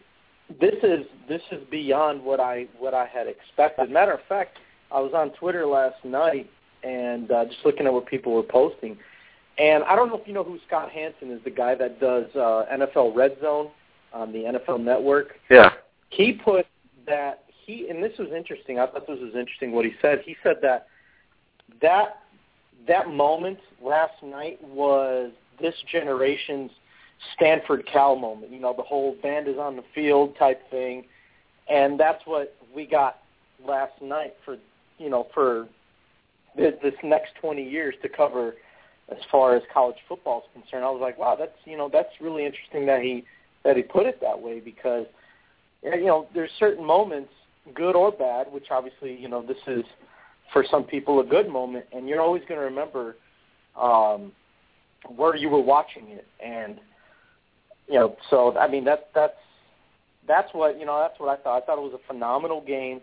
[0.61, 3.91] this is this is beyond what I what I had expected.
[3.91, 4.59] Matter of fact,
[4.91, 6.49] I was on Twitter last night
[6.83, 8.97] and uh, just looking at what people were posting.
[9.59, 12.27] And I don't know if you know who Scott Hanson is, the guy that does
[12.35, 13.71] uh, NFL Red Zone
[14.17, 15.35] on the NFL Network.
[15.51, 15.71] Yeah.
[16.09, 16.67] He put
[17.07, 18.79] that he, and this was interesting.
[18.79, 20.23] I thought this was interesting what he said.
[20.25, 20.87] He said that
[21.83, 22.21] that
[22.87, 26.71] that moment last night was this generation's
[27.35, 28.53] Stanford Cal moment.
[28.53, 31.05] You know, the whole band is on the field type thing,
[31.69, 33.19] and that's what we got
[33.67, 34.57] last night for
[34.99, 35.67] you know for
[36.57, 38.55] this, this next 20 years to cover
[39.11, 40.85] as far as college football is concerned.
[40.85, 43.25] I was like, wow, that's you know that's really interesting that he
[43.67, 45.07] that he put it that way because
[45.83, 47.31] you know there's certain moments,
[47.75, 49.85] good or bad, which obviously you know this is
[50.53, 53.17] for some people a good moment, and you're always going to remember
[53.79, 54.31] um,
[55.17, 56.79] where you were watching it, and
[57.89, 59.35] you know so I mean that that's
[60.29, 61.63] that's what you know that's what I thought.
[61.63, 63.01] I thought it was a phenomenal game,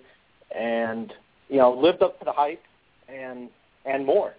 [0.57, 1.11] and
[1.49, 2.63] you know lived up to the hype
[3.09, 3.49] and
[3.85, 4.33] and more.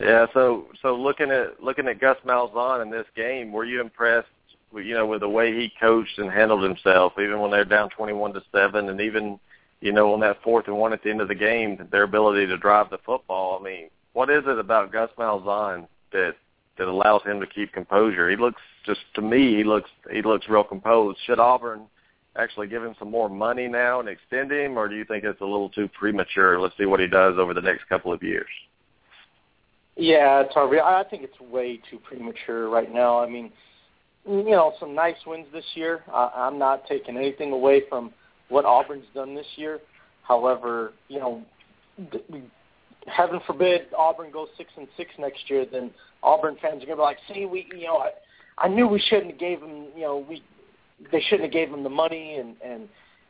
[0.00, 4.28] Yeah, so so looking at looking at Gus Malzahn in this game, were you impressed?
[4.72, 8.32] You know, with the way he coached and handled himself, even when they're down twenty-one
[8.34, 9.40] to seven, and even
[9.80, 12.46] you know on that fourth and one at the end of the game, their ability
[12.46, 13.58] to drive the football.
[13.58, 16.34] I mean, what is it about Gus Malzahn that
[16.78, 18.30] that allows him to keep composure.
[18.30, 21.18] He looks just to me, he looks he looks real composed.
[21.26, 21.82] Should Auburn
[22.36, 25.40] actually give him some more money now and extend him, or do you think it's
[25.40, 26.60] a little too premature?
[26.60, 28.46] Let's see what he does over the next couple of years.
[29.98, 30.54] Yeah, it's.
[30.56, 33.18] I think it's way too premature right now.
[33.18, 33.50] I mean,
[34.24, 36.04] you know, some nice wins this year.
[36.12, 38.12] I, I'm not taking anything away from
[38.48, 39.80] what Auburn's done this year.
[40.22, 41.42] However, you know,
[43.08, 45.90] heaven forbid Auburn goes six and six next year, then
[46.22, 48.10] Auburn fans are gonna be like, "See, we, you know, I,
[48.58, 50.44] I knew we shouldn't have gave him, you know, we,
[51.10, 52.82] they shouldn't have gave him the money," and and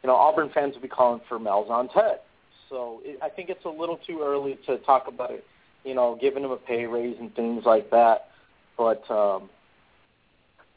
[0.03, 2.21] you know, Auburn fans will be calling for Malzahn's head.
[2.69, 5.45] So it, I think it's a little too early to talk about it,
[5.85, 8.29] you know, giving him a pay raise and things like that.
[8.77, 9.49] But um,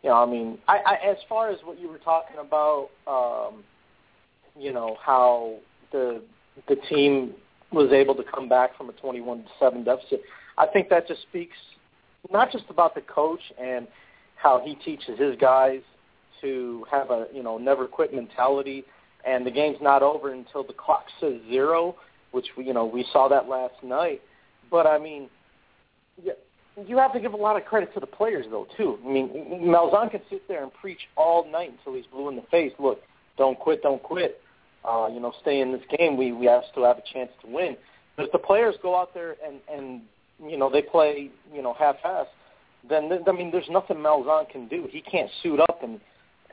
[0.03, 3.63] you know, I mean, I, I as far as what you were talking about, um,
[4.57, 5.57] you know, how
[5.91, 6.21] the
[6.67, 7.33] the team
[7.71, 10.21] was able to come back from a 21 7 deficit.
[10.57, 11.55] I think that just speaks
[12.29, 13.87] not just about the coach and
[14.35, 15.81] how he teaches his guys
[16.41, 18.83] to have a you know never quit mentality,
[19.25, 21.95] and the game's not over until the clock says zero,
[22.31, 24.21] which we you know we saw that last night.
[24.72, 25.30] But I mean,
[26.23, 28.98] you have to give a lot of credit to the players though too.
[29.06, 29.30] I mean,
[29.64, 32.72] Malzahn can sit there and preach all night until he's blue in the face.
[32.80, 33.02] Look,
[33.38, 34.41] don't quit, don't quit
[34.84, 37.48] uh, you know, stay in this game, we we have still have a chance to
[37.48, 37.77] win.
[38.15, 40.02] But if the players go out there and and
[40.43, 42.26] you know they play you know half-assed,
[42.89, 44.88] then th- I mean there's nothing Malzahn can do.
[44.89, 45.99] He can't suit up and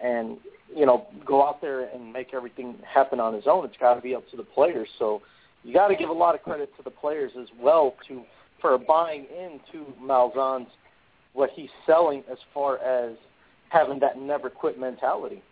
[0.03, 0.39] and
[0.75, 3.65] you know go out there and make everything happen on his own.
[3.65, 4.89] It's got to be up to the players.
[4.99, 5.23] So
[5.65, 8.23] you got to give a lot of credit to the players as well to
[8.61, 10.71] for buying into Malzahn's
[11.33, 13.17] what he's selling as far as
[13.69, 15.43] having that never quit mentality.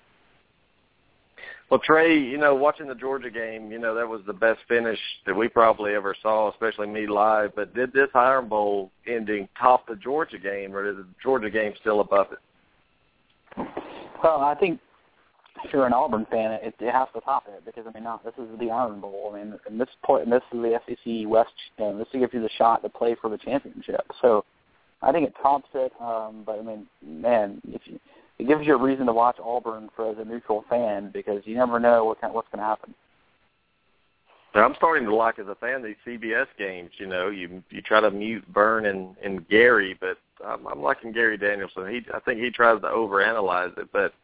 [1.70, 4.98] Well, Trey, you know, watching the Georgia game, you know, that was the best finish
[5.26, 7.56] that we probably ever saw, especially me live.
[7.56, 11.72] But did this Iron Bowl ending top the Georgia game, or is the Georgia game
[11.80, 12.38] still above it?
[14.22, 14.80] Well, I think
[15.64, 18.24] if you're an Auburn fan, it, it has to top it because I mean, not
[18.24, 19.32] this is the Iron Bowl.
[19.32, 21.50] I mean, and this point, this is the SEC West.
[21.78, 24.02] You know, this gives you the shot to play for the championship.
[24.22, 24.44] So,
[25.02, 25.92] I think it tops it.
[26.00, 27.98] Um, but I mean, man, if you
[28.38, 31.56] it gives you a reason to watch Auburn for as a neutral fan because you
[31.56, 32.94] never know what kind, what's going to happen.
[34.54, 36.90] I'm starting to like as a fan these CBS games.
[36.98, 41.12] You know, you you try to mute Verne and and Gary, but I'm, I'm liking
[41.12, 41.88] Gary Danielson.
[41.88, 44.14] He I think he tries to overanalyze it, but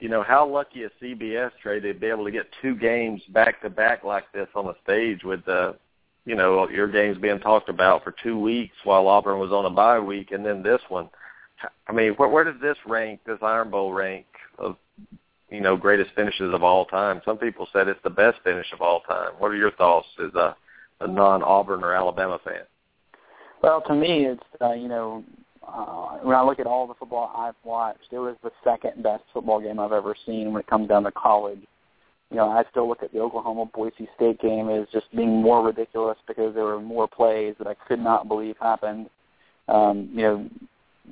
[0.00, 3.60] you know how lucky is CBS Trey to be able to get two games back
[3.62, 5.76] to back like this on the stage with the
[6.24, 9.70] you know your games being talked about for two weeks while Auburn was on a
[9.70, 11.08] bye week, and then this one.
[11.86, 14.24] I mean, where, where does this rank, this Iron Bowl rank
[14.58, 14.76] of,
[15.50, 17.20] you know, greatest finishes of all time?
[17.22, 19.32] Some people said it's the best finish of all time.
[19.36, 20.56] What are your thoughts as a,
[21.00, 22.62] a non-Auburn or Alabama fan?
[23.62, 25.22] Well, to me, it's uh, you know,
[25.72, 29.22] uh, when I look at all the football I've watched, it was the second best
[29.32, 31.60] football game I've ever seen when it comes down to college.
[32.30, 35.64] You know, I still look at the Oklahoma Boise State game as just being more
[35.64, 39.10] ridiculous because there were more plays that I could not believe happened.
[39.68, 40.48] Um, you know,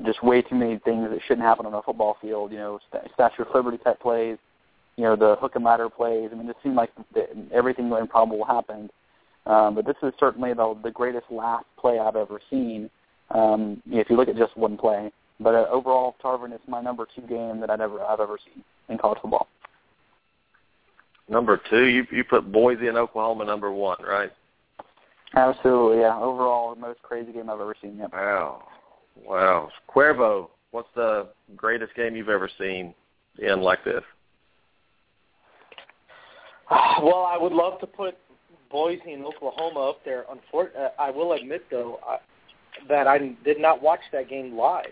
[0.04, 2.52] just way too many things that shouldn't happen on a football field.
[2.52, 2.78] You know,
[3.14, 4.38] Statue of Liberty type plays,
[4.96, 6.30] you know, the hook and ladder plays.
[6.32, 6.90] I mean, it seemed like
[7.52, 8.90] everything improbable happened.
[9.46, 12.90] Um, but this is certainly the, the greatest last play I've ever seen.
[13.30, 17.06] Um, if you look at just one play, but uh, overall, Tarvin is my number
[17.14, 19.48] two game that I've ever I've ever seen in college football.
[21.28, 24.30] Number two, you you put Boise and Oklahoma number one, right?
[25.34, 26.18] Absolutely, yeah.
[26.18, 27.98] Overall, the most crazy game I've ever seen.
[27.98, 28.12] Yep.
[28.12, 28.68] Wow.
[29.24, 29.68] Wow.
[29.94, 32.94] Cuervo, what's the greatest game you've ever seen
[33.38, 34.02] in like this?
[37.02, 38.16] Well, I would love to put
[38.70, 40.24] Boise and Oklahoma up there.
[40.30, 42.18] Unfor- uh, I will admit, though, I,
[42.88, 44.86] that I did not watch that game live.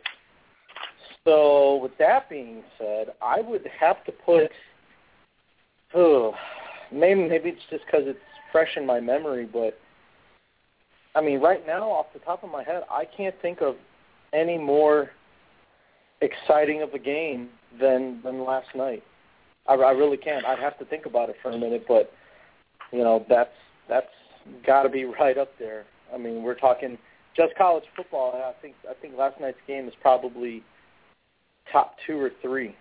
[1.24, 4.50] So, with that being said, I would have to put.
[5.94, 6.34] Oh,
[6.92, 8.18] maybe maybe it's just because it's
[8.52, 9.78] fresh in my memory, but
[11.14, 13.76] I mean, right now, off the top of my head, I can't think of
[14.32, 15.10] any more
[16.20, 17.48] exciting of a game
[17.80, 19.02] than than last night.
[19.66, 20.44] I, I really can't.
[20.44, 22.12] I'd have to think about it for a minute, but
[22.92, 23.54] you know that's
[23.88, 24.06] that's
[24.66, 25.84] got to be right up there.
[26.14, 26.98] I mean, we're talking
[27.36, 28.32] just college football.
[28.34, 30.62] I think I think last night's game is probably
[31.72, 32.74] top two or three.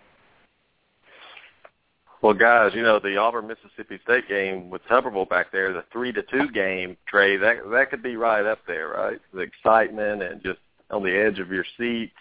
[2.22, 6.12] Well, guys, you know the Auburn Mississippi State game with Tuberville back there, the three
[6.14, 7.38] to two game, Trey.
[7.38, 9.20] That that could be right up there, right?
[9.34, 10.60] The excitement and just
[10.90, 12.14] on the edge of your seats.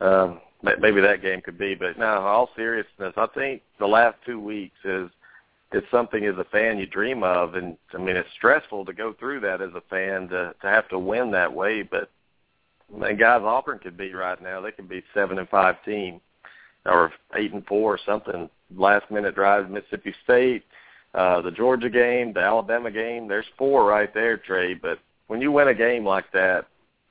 [0.00, 4.40] Um, maybe that game could be, but no, all seriousness, I think the last two
[4.40, 5.08] weeks is
[5.72, 9.12] it's something as a fan you dream of, and I mean it's stressful to go
[9.12, 12.10] through that as a fan to to have to win that way, but
[12.92, 14.60] and guys Auburn could be right now.
[14.60, 16.20] They could be seven and five team,
[16.84, 18.48] or eight and four or something.
[18.76, 20.64] Last minute drives, Mississippi State,
[21.14, 23.28] uh, the Georgia game, the Alabama game.
[23.28, 24.74] There's four right there, Trey.
[24.74, 26.66] But when you win a game like that,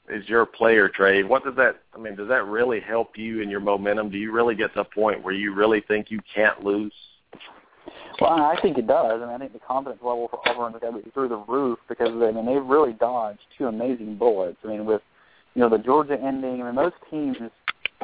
[0.09, 1.23] is your player Trey?
[1.23, 1.81] What does that?
[1.95, 4.09] I mean, does that really help you in your momentum?
[4.09, 6.93] Do you really get to a point where you really think you can't lose?
[8.19, 9.21] Well, I think it does.
[9.21, 12.09] I mean, I think the confidence level for Auburn is be through the roof because
[12.09, 14.57] I mean they've really dodged two amazing bullets.
[14.63, 15.01] I mean, with
[15.55, 16.61] you know the Georgia ending.
[16.61, 17.37] I mean, most teams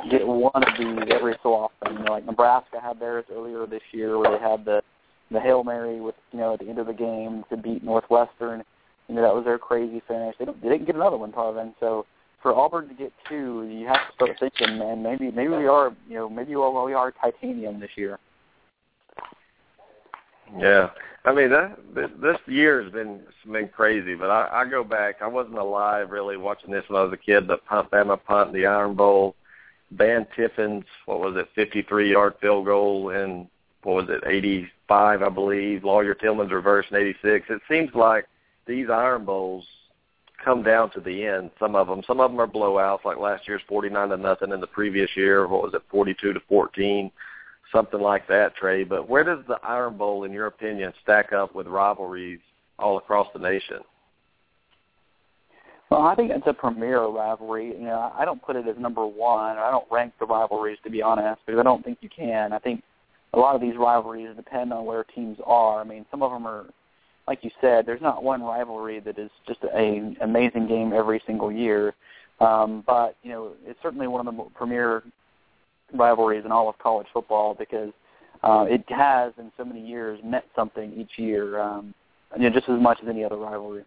[0.09, 1.97] get one of these every so often.
[1.97, 4.81] You know, like Nebraska had theirs earlier this year, where they had the
[5.29, 8.63] the hail mary with you know at the end of the game to beat Northwestern.
[9.07, 10.35] You know, that was their crazy finish.
[10.39, 11.73] They, they didn't get another one, Tarvin.
[11.79, 12.05] So
[12.41, 15.95] for Auburn to get two, you have to start thinking, man, maybe maybe we are,
[16.09, 18.19] you know, maybe we are titanium this year.
[20.57, 20.89] Yeah,
[21.25, 23.21] I mean that this year has been
[23.51, 24.15] been crazy.
[24.15, 25.21] But I, I go back.
[25.21, 27.47] I wasn't alive really watching this when I was a kid.
[27.47, 29.35] But punt, Bama punt, the Iron Bowl,
[29.91, 33.47] Van Tiffin's what was it, 53 yard field goal in
[33.83, 35.83] what was it, 85 I believe.
[35.83, 37.47] Lawyer Tillman's reverse in 86.
[37.49, 38.27] It seems like
[38.65, 39.65] these Iron Bowls
[40.43, 41.51] come down to the end.
[41.59, 44.61] Some of them, some of them are blowouts, like last year's 49 to nothing, and
[44.61, 47.11] the previous year, what was it, 42 to 14
[47.71, 48.83] something like that, Trey.
[48.83, 52.39] But where does the Iron Bowl, in your opinion, stack up with rivalries
[52.79, 53.79] all across the nation?
[55.89, 57.67] Well, I think it's a premier rivalry.
[57.67, 59.57] You know, I don't put it as number one.
[59.57, 62.51] I don't rank the rivalries, to be honest, because I don't think you can.
[62.51, 62.83] I think
[63.33, 65.79] a lot of these rivalries depend on where teams are.
[65.79, 66.65] I mean, some of them are,
[67.27, 71.51] like you said, there's not one rivalry that is just a amazing game every single
[71.51, 71.93] year.
[72.41, 75.03] Um, but you know, it's certainly one of the premier
[75.93, 77.91] rivalries in all of college football because
[78.43, 81.93] uh, it has in so many years meant something each year, um,
[82.35, 83.83] you know, just as much as any other rivalry.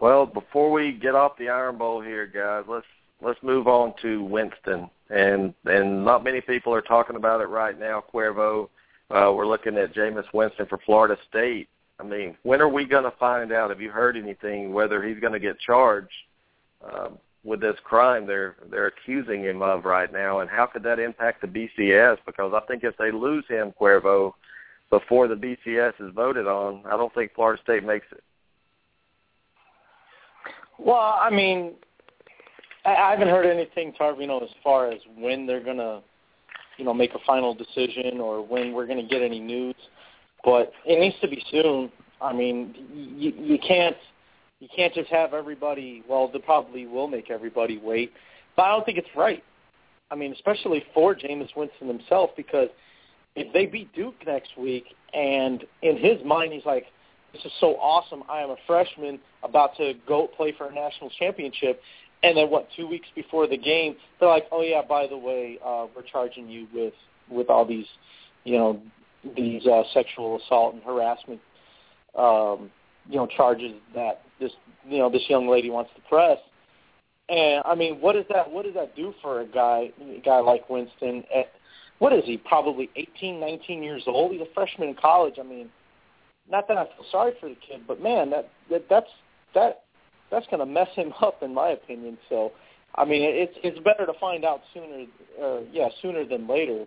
[0.00, 2.86] Well, before we get off the Iron Bowl here, guys, let's
[3.22, 7.78] let's move on to Winston, and and not many people are talking about it right
[7.78, 8.04] now.
[8.12, 8.68] Cuervo,
[9.10, 11.68] uh, we're looking at Jameis Winston for Florida State.
[11.98, 13.70] I mean, when are we going to find out?
[13.70, 16.12] Have you heard anything whether he's going to get charged?
[16.84, 20.98] Um, with this crime they're they're accusing him of right now, and how could that
[20.98, 22.18] impact the BCS?
[22.26, 24.32] Because I think if they lose him, Cuervo,
[24.90, 28.22] before the BCS is voted on, I don't think Florida State makes it.
[30.78, 31.74] Well, I mean,
[32.84, 36.02] I haven't heard anything, Tarvino, as far as when they're gonna,
[36.76, 39.76] you know, make a final decision or when we're gonna get any news.
[40.44, 41.90] But it needs to be soon.
[42.20, 42.74] I mean,
[43.16, 43.96] you, you can't
[44.60, 46.02] you can't just have everybody.
[46.08, 48.12] Well, they probably will make everybody wait,
[48.56, 49.42] but I don't think it's right.
[50.10, 52.68] I mean, especially for Jameis Winston himself, because
[53.34, 56.86] if they beat Duke next week, and in his mind he's like,
[57.32, 58.22] "This is so awesome!
[58.28, 61.80] I am a freshman about to go play for a national championship."
[62.22, 62.68] And then what?
[62.76, 66.48] Two weeks before the game, they're like, "Oh yeah, by the way, uh, we're charging
[66.48, 66.94] you with
[67.28, 67.86] with all these,
[68.44, 68.80] you know,
[69.36, 71.40] these uh, sexual assault and harassment,
[72.16, 72.70] um,
[73.08, 74.52] you know, charges that this
[74.88, 76.38] you know this young lady wants to press.
[77.28, 80.40] And I mean, what does that what does that do for a guy a guy
[80.40, 81.24] like Winston?
[81.34, 81.50] At,
[81.98, 82.36] what is he?
[82.36, 84.32] Probably 18, 19 years old.
[84.32, 85.36] He's a freshman in college.
[85.40, 85.70] I mean,
[86.50, 89.10] not that I feel sorry for the kid, but man, that, that that's
[89.54, 89.82] that
[90.30, 92.18] that's going to mess him up, in my opinion.
[92.28, 92.52] So,
[92.94, 95.06] I mean, it's it's better to find out sooner,
[95.42, 96.84] uh, yeah, sooner than later.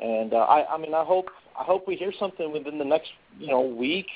[0.00, 1.28] And uh, I, I mean, I hope
[1.58, 4.06] I hope we hear something within the next you know week,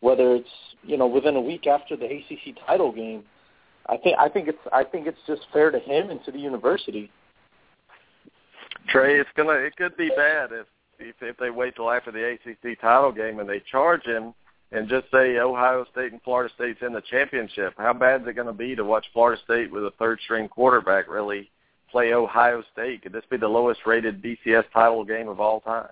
[0.00, 0.48] whether it's
[0.82, 3.24] you know within a week after the ACC title game.
[3.88, 6.38] I think I think it's I think it's just fair to him and to the
[6.38, 7.10] university.
[8.88, 10.66] Trey, it's gonna it could be bad if
[10.98, 14.34] if, if they wait till after the ACC title game and they charge him
[14.72, 17.74] and just say Ohio State and Florida State's in the championship.
[17.78, 20.48] How bad is it going to be to watch Florida State with a third string
[20.48, 21.50] quarterback really
[21.90, 23.02] play Ohio State?
[23.02, 25.88] Could this be the lowest rated BCS title game of all time?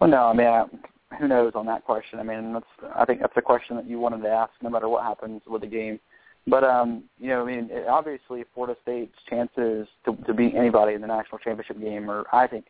[0.00, 0.26] Well, no.
[0.26, 0.80] I mean,
[1.18, 2.18] who knows on that question?
[2.18, 4.88] I mean, that's I think that's a question that you wanted to ask, no matter
[4.88, 5.98] what happens with the game.
[6.46, 10.94] But um, you know, I mean, it, obviously, Florida State's chances to, to beat anybody
[10.94, 12.66] in the national championship game are, I think,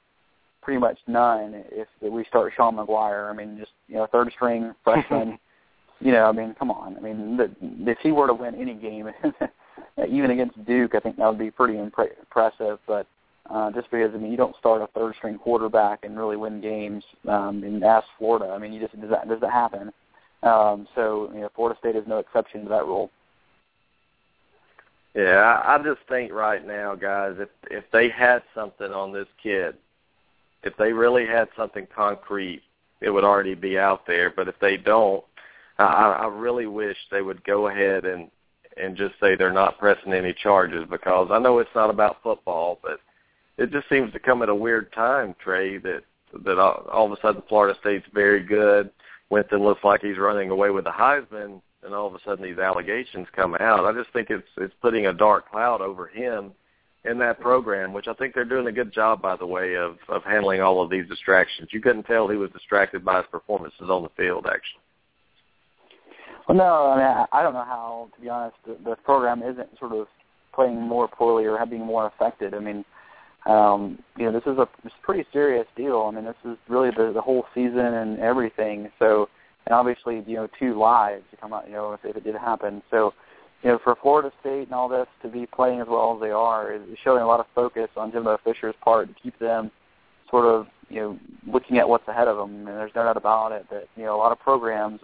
[0.63, 1.65] pretty much none.
[1.71, 3.29] If, if we start Sean Maguire.
[3.31, 5.39] I mean, just you know, third string freshman.
[6.01, 6.97] you know, I mean, come on.
[6.97, 7.51] I mean, the,
[7.91, 9.09] if he were to win any game,
[10.09, 12.79] even against Duke, I think that would be pretty impre- impressive.
[12.87, 13.07] But
[13.51, 16.61] uh, just because I mean you don't start a third string quarterback and really win
[16.61, 18.53] games um, in ask Florida.
[18.53, 19.93] I mean you just does that does that happen?
[20.43, 23.11] Um, so you know Florida State is no exception to that rule.
[25.15, 29.27] Yeah, I, I just think right now, guys, if if they had something on this
[29.43, 29.75] kid,
[30.63, 32.63] if they really had something concrete,
[33.01, 34.31] it would already be out there.
[34.31, 35.25] But if they don't,
[35.79, 38.31] I, I really wish they would go ahead and
[38.77, 42.79] and just say they're not pressing any charges because I know it's not about football,
[42.83, 43.01] but
[43.59, 46.03] it just seems to come at a weird time, Trey, that
[46.45, 48.91] that all, all of a sudden Florida State's very good.
[49.31, 52.59] Winston looks like he's running away with the Heisman, and all of a sudden these
[52.59, 53.85] allegations come out.
[53.85, 56.53] I just think it's it's putting a dark cloud over him
[57.05, 59.97] in that program, which I think they're doing a good job, by the way, of
[60.09, 61.69] of handling all of these distractions.
[61.73, 64.83] You couldn't tell he was distracted by his performances on the field, actually.
[66.49, 69.69] Well, no, I mean, I don't know how, to be honest, the, the program isn't
[69.79, 70.07] sort of
[70.55, 72.55] playing more poorly or being more affected.
[72.55, 72.87] I mean,
[73.49, 76.07] um, you know, this is a it's pretty serious deal.
[76.07, 78.91] I mean, this is really the the whole season and everything.
[78.99, 79.29] So,
[79.67, 82.35] and obviously, you know, two lives to come out, you know, if, if it did
[82.35, 82.83] happen.
[82.91, 83.15] So,
[83.63, 86.31] you know, for Florida State and all this to be playing as well as they
[86.31, 89.71] are is showing a lot of focus on Jimbo Fisher's part to keep them
[90.31, 91.19] sort of, you know,
[91.51, 92.69] looking at what's ahead of them.
[92.69, 95.01] And there's no doubt about it that you know a lot of programs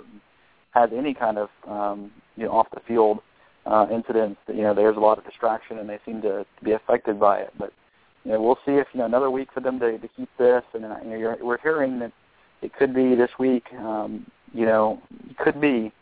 [0.72, 3.20] have any kind of um, you know off the field
[3.64, 4.38] uh, incidents.
[4.48, 7.38] You know, there's a lot of distraction and they seem to, to be affected by
[7.38, 7.52] it.
[7.58, 7.72] But
[8.24, 10.62] you know, we'll see if you know another week for them to, to keep this.
[10.72, 12.12] And you know, you're, we're hearing that
[12.62, 13.66] it could be this week.
[13.78, 15.00] Um, you know,
[15.38, 15.92] could be.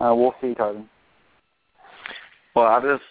[0.00, 0.86] Uh, we'll see, Tarvin.
[2.54, 3.04] Well, I just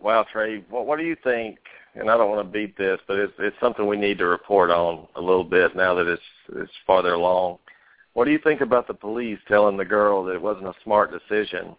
[0.00, 0.64] wow, Trey.
[0.68, 1.58] What what do you think?
[1.94, 4.70] And I don't want to beat this, but it's it's something we need to report
[4.70, 6.22] on a little bit now that it's
[6.54, 7.58] it's farther along.
[8.12, 11.12] What do you think about the police telling the girl that it wasn't a smart
[11.12, 11.76] decision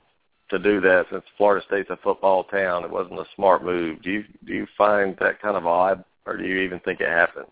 [0.49, 2.83] to do that since Florida State's a football town?
[2.83, 4.01] It wasn't a smart move.
[4.01, 7.09] Do you do you find that kind of odd, or do you even think it
[7.09, 7.47] happened?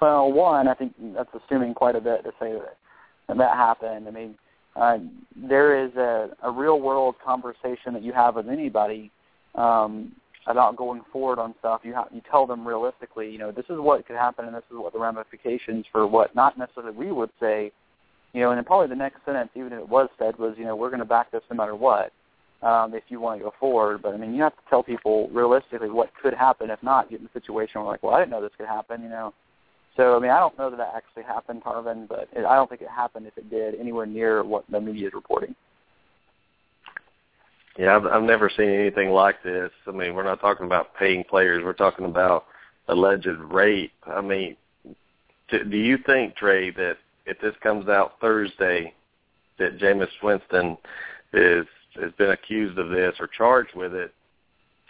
[0.00, 4.06] Well, one, I think that's assuming quite a bit to say that that, happened.
[4.06, 4.34] I mean,
[4.76, 4.98] uh,
[5.34, 9.10] there is a, a real world conversation that you have with anybody
[9.54, 10.12] um,
[10.46, 11.80] about going forward on stuff.
[11.84, 14.64] You have you tell them realistically, you know, this is what could happen, and this
[14.70, 17.72] is what the ramifications for what not necessarily we would say,
[18.34, 20.64] you know, and then probably the next sentence, even if it was said, was, you
[20.64, 22.12] know, we're going to back this no matter what.
[22.64, 25.28] Um, if you want to go forward, but I mean, you have to tell people
[25.28, 26.70] realistically what could happen.
[26.70, 29.02] If not, get in a situation where like, well, I didn't know this could happen,
[29.02, 29.34] you know.
[29.98, 32.70] So I mean, I don't know that that actually happened, Tarvin, but it, I don't
[32.70, 35.54] think it happened if it did anywhere near what the media is reporting.
[37.78, 39.70] Yeah, I've, I've never seen anything like this.
[39.86, 42.46] I mean, we're not talking about paying players; we're talking about
[42.88, 43.92] alleged rape.
[44.06, 44.56] I mean,
[45.50, 46.96] do, do you think, Trey, that
[47.26, 48.94] if this comes out Thursday,
[49.58, 50.78] that Jameis Winston
[51.34, 51.66] is
[52.00, 54.12] has been accused of this or charged with it,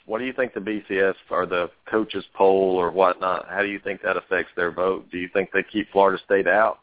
[0.06, 3.46] what do you think the BCS or the coaches poll or whatnot?
[3.48, 5.10] How do you think that affects their vote?
[5.10, 6.80] Do you think they keep Florida State out,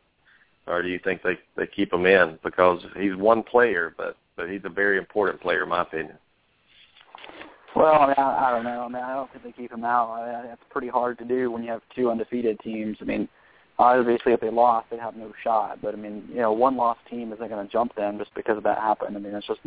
[0.65, 4.49] or do you think they they keep him in because he's one player, but but
[4.49, 6.17] he's a very important player in my opinion.
[7.75, 8.81] Well, I mean, I, I don't know.
[8.81, 10.11] I mean, I don't think they keep him out.
[10.11, 12.97] I mean, that's pretty hard to do when you have two undefeated teams.
[13.01, 13.29] I mean,
[13.79, 15.79] obviously, if they lost, they'd have no shot.
[15.81, 18.57] But I mean, you know, one lost team isn't going to jump them just because
[18.57, 19.15] of that happened.
[19.15, 19.61] I mean, it's just,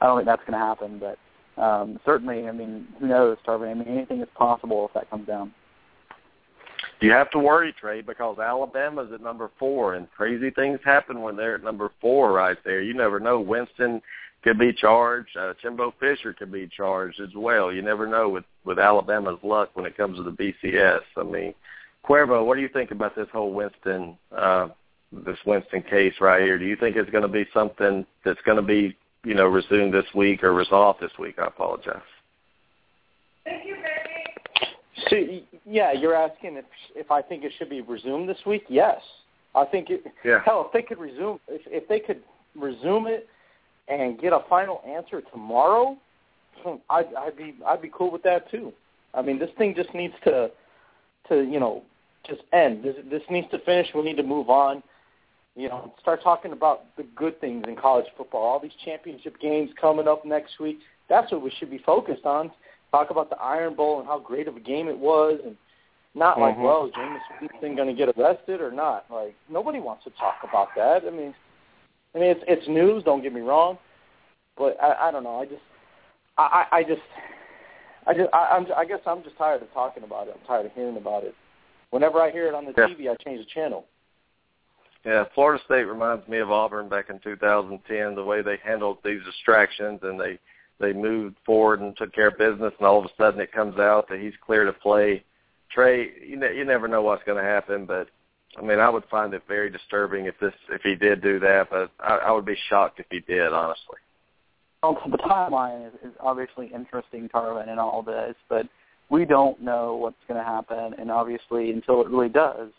[0.00, 1.00] I don't think that's going to happen.
[1.00, 3.70] But um, certainly, I mean, who knows, Tarvin?
[3.70, 5.52] I mean, anything is possible if that comes down.
[7.00, 11.36] You have to worry, Trey, because Alabama's at number four, and crazy things happen when
[11.36, 12.82] they're at number four right there.
[12.82, 13.40] You never know.
[13.40, 14.00] Winston
[14.42, 15.36] could be charged.
[15.36, 17.72] Uh, Jimbo Fisher could be charged as well.
[17.72, 21.00] You never know with with Alabama's luck when it comes to the BCS.
[21.16, 21.54] I mean,
[22.06, 24.68] Cuervo, what do you think about this whole Winston uh,
[25.12, 26.58] this Winston case right here?
[26.58, 29.92] Do you think it's going to be something that's going to be you know, resumed
[29.92, 31.38] this week or resolved this week.
[31.38, 32.02] I apologize.
[33.44, 35.40] Thank you, baby.
[35.40, 36.64] So, yeah, you're asking if
[36.94, 38.64] if I think it should be resumed this week.
[38.68, 39.00] Yes,
[39.54, 40.04] I think it.
[40.24, 40.40] Yeah.
[40.44, 42.22] Hell, if they could resume, if if they could
[42.54, 43.28] resume it
[43.88, 45.96] and get a final answer tomorrow,
[46.62, 48.72] hmm, I'd I'd be I'd be cool with that too.
[49.12, 50.50] I mean, this thing just needs to
[51.28, 51.82] to you know
[52.26, 52.84] just end.
[52.84, 53.88] This this needs to finish.
[53.94, 54.82] We need to move on.
[55.56, 58.42] You know, start talking about the good things in college football.
[58.42, 60.80] All these championship games coming up next week.
[61.08, 62.50] That's what we should be focused on.
[62.90, 65.56] Talk about the Iron Bowl and how great of a game it was, and
[66.14, 66.64] not like, mm-hmm.
[66.64, 69.06] well, is Jameis Winston going to get arrested or not?
[69.10, 71.02] Like nobody wants to talk about that.
[71.06, 71.34] I mean,
[72.14, 73.02] I mean it's it's news.
[73.04, 73.78] Don't get me wrong,
[74.56, 75.40] but I, I don't know.
[75.40, 75.62] I just,
[76.36, 77.02] I, I just,
[78.06, 80.36] I just, I, I'm, I guess I'm just tired of talking about it.
[80.38, 81.34] I'm tired of hearing about it.
[81.90, 82.86] Whenever I hear it on the yeah.
[82.86, 83.84] TV, I change the channel.
[85.04, 88.14] Yeah, Florida State reminds me of Auburn back in 2010.
[88.14, 90.38] The way they handled these distractions and they
[90.80, 93.78] they moved forward and took care of business, and all of a sudden it comes
[93.78, 95.22] out that he's clear to play.
[95.70, 98.08] Trey, you ne- you never know what's going to happen, but
[98.58, 101.68] I mean, I would find it very disturbing if this if he did do that,
[101.70, 103.98] but I, I would be shocked if he did, honestly.
[104.82, 108.66] Well, the timeline is, is obviously interesting, Tarvin, and all this, but
[109.08, 112.70] we don't know what's going to happen, and obviously until it really does,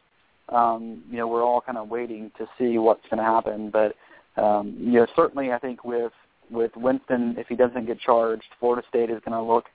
[0.50, 3.72] um, you know, we're all kind of waiting to see what's going to happen.
[3.72, 3.96] But
[4.42, 6.12] um, you know, certainly, I think with
[6.52, 9.66] with Winston, if he doesn't get charged, Florida State is going to look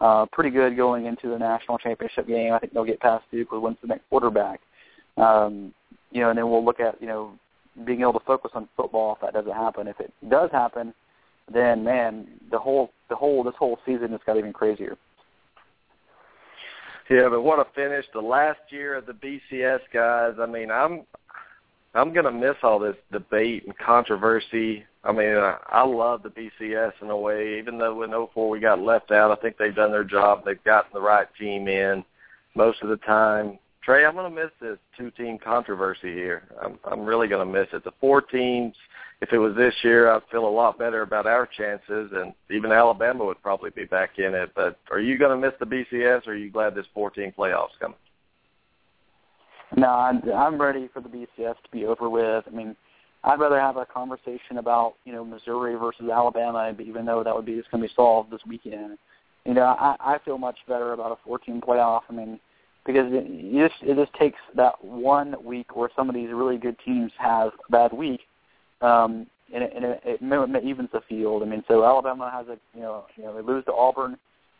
[0.00, 2.52] uh, pretty good going into the national championship game.
[2.52, 4.60] I think they'll get past Duke with Winston at quarterback.
[5.16, 5.72] Um,
[6.10, 7.38] you know, and then we'll look at you know
[7.84, 9.88] being able to focus on football if that doesn't happen.
[9.88, 10.94] If it does happen,
[11.52, 14.96] then man, the whole the whole this whole season has got even crazier.
[17.10, 18.06] Yeah, but what a finish!
[18.14, 20.34] The last year of the BCS guys.
[20.40, 21.02] I mean, I'm
[21.94, 24.84] I'm gonna miss all this debate and controversy.
[25.04, 27.58] I mean, I, I love the BCS in a way.
[27.58, 30.44] Even though in 04 we got left out, I think they've done their job.
[30.44, 32.04] They've gotten the right team in
[32.54, 33.58] most of the time.
[33.84, 36.44] Trey, I'm gonna miss this two-team controversy here.
[36.62, 37.84] I'm I'm really gonna miss it.
[37.84, 38.74] The four teams
[39.24, 42.72] if it was this year, I'd feel a lot better about our chances, and even
[42.72, 44.52] Alabama would probably be back in it.
[44.54, 47.78] But are you going to miss the BCS, or are you glad this 14 playoffs
[47.80, 47.96] coming?
[49.76, 52.44] No, I'm, ready for the BCS to be over with.
[52.46, 52.76] I mean,
[53.24, 57.46] I'd rather have a conversation about you know Missouri versus Alabama, even though that would
[57.46, 58.98] be just going to be solved this weekend.
[59.46, 62.02] You know, I, I feel much better about a 14 playoff.
[62.08, 62.38] I mean,
[62.84, 66.76] because it, just it just takes that one week where some of these really good
[66.84, 68.20] teams have a bad week
[68.80, 71.42] um, and it, and it, it, evens the field.
[71.42, 74.16] I mean, so Alabama has a you know you know they lose to Auburn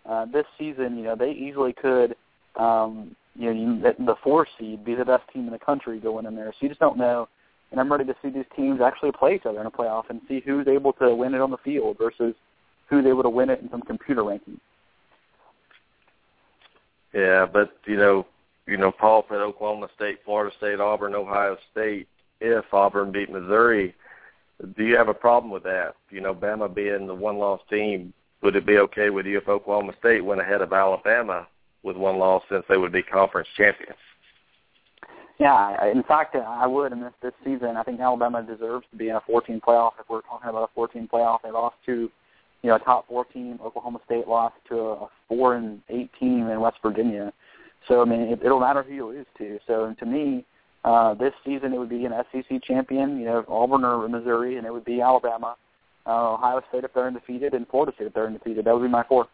[0.09, 0.97] uh, this season.
[0.97, 2.17] You know they easily could
[2.57, 6.27] um, you know you, the four seed be the best team in the country going
[6.27, 6.53] in there.
[6.53, 7.29] So you just don't know.
[7.71, 10.21] And I'm ready to see these teams actually play each other in a playoff and
[10.29, 12.35] see who's able to win it on the field versus
[12.89, 14.61] who's able to win it in some computer ranking.
[17.15, 18.27] Yeah, but you know,
[18.67, 22.09] you know, Paul put Oklahoma State, Florida State, Auburn, Ohio State.
[22.41, 23.95] If Auburn beat Missouri,
[24.77, 25.95] do you have a problem with that?
[26.11, 28.13] You know, Bama being the one-loss team,
[28.43, 31.47] would it be okay with you if Oklahoma State went ahead of Alabama
[31.83, 33.99] with one loss since they would be conference champions?
[35.39, 37.77] Yeah, in fact, I would in this this season.
[37.77, 39.93] I think Alabama deserves to be in a 14 playoff.
[39.99, 42.11] If we're talking about a 14 playoff, they lost to,
[42.65, 43.59] you know, a top four team.
[43.63, 47.31] Oklahoma State lost to a four and eight team in West Virginia.
[47.87, 49.59] So I mean, it, it'll matter who you lose to.
[49.67, 50.47] So to me,
[50.83, 54.67] uh, this season it would be an SEC champion, you know, Auburn or Missouri, and
[54.67, 55.57] it would be Alabama,
[56.07, 58.65] uh, Ohio State if they're undefeated, and Florida State if they're undefeated.
[58.65, 59.29] That would be my four.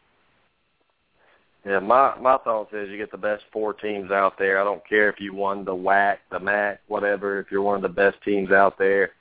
[1.65, 4.61] Yeah, my my thoughts is you get the best four teams out there.
[4.61, 7.39] I don't care if you won the WAC, the MAC, whatever.
[7.39, 9.13] If you're one of the best teams out there,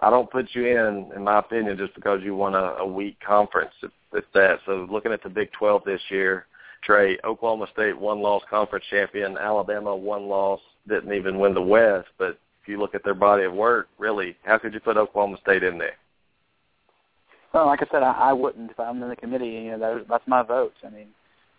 [0.00, 3.16] I don't put you in, in my opinion, just because you won a, a weak
[3.20, 3.72] conference.
[3.82, 4.58] It's, it's that.
[4.66, 6.46] So looking at the Big 12 this year,
[6.82, 12.08] Trey, Oklahoma State one loss conference champion, Alabama one loss didn't even win the West,
[12.18, 15.38] but if you look at their body of work, really, how could you put Oklahoma
[15.42, 15.96] State in there?
[17.52, 19.46] Well, like I said, I, I wouldn't if I'm in the committee.
[19.46, 20.74] You know, that, that's my vote.
[20.84, 21.06] I mean,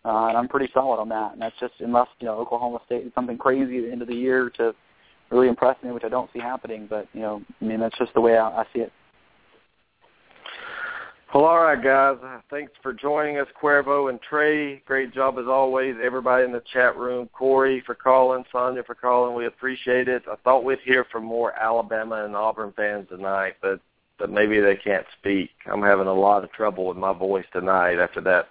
[0.04, 1.34] uh, and I'm pretty solid on that.
[1.34, 4.08] And that's just unless you know Oklahoma State did something crazy at the end of
[4.08, 4.76] the year to
[5.32, 6.88] really impress me, which I don't see happening.
[6.90, 8.92] But you know, I mean, that's just the way I, I see it.
[11.34, 12.16] Well, all right, guys.
[12.50, 14.78] Thanks for joining us, Cuervo and Trey.
[14.86, 15.96] Great job as always.
[16.02, 19.36] Everybody in the chat room, Corey for calling, Sonia for calling.
[19.36, 20.24] We appreciate it.
[20.32, 23.82] I thought we'd hear from more Alabama and Auburn fans tonight, but
[24.18, 25.50] but maybe they can't speak.
[25.70, 28.48] I'm having a lot of trouble with my voice tonight after that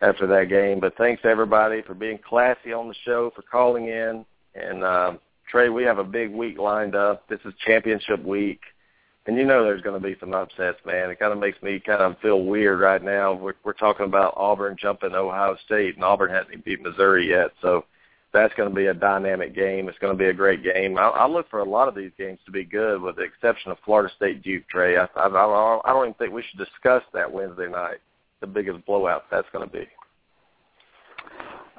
[0.00, 0.80] after that game.
[0.80, 4.24] But thanks everybody for being classy on the show, for calling in.
[4.54, 5.12] And uh,
[5.52, 7.28] Trey, we have a big week lined up.
[7.28, 8.60] This is championship week
[9.26, 11.10] and you know there's going to be some upsets, man.
[11.10, 13.34] It kind of makes me kind of feel weird right now.
[13.34, 17.84] We're, we're talking about Auburn jumping Ohio State, and Auburn hasn't beat Missouri yet, so
[18.32, 19.88] that's going to be a dynamic game.
[19.88, 20.98] It's going to be a great game.
[20.98, 23.70] I, I look for a lot of these games to be good, with the exception
[23.70, 24.68] of Florida State Duke.
[24.68, 27.98] Trey, I, I, I don't even think we should discuss that Wednesday night.
[28.40, 29.86] The biggest blowout that's going to be.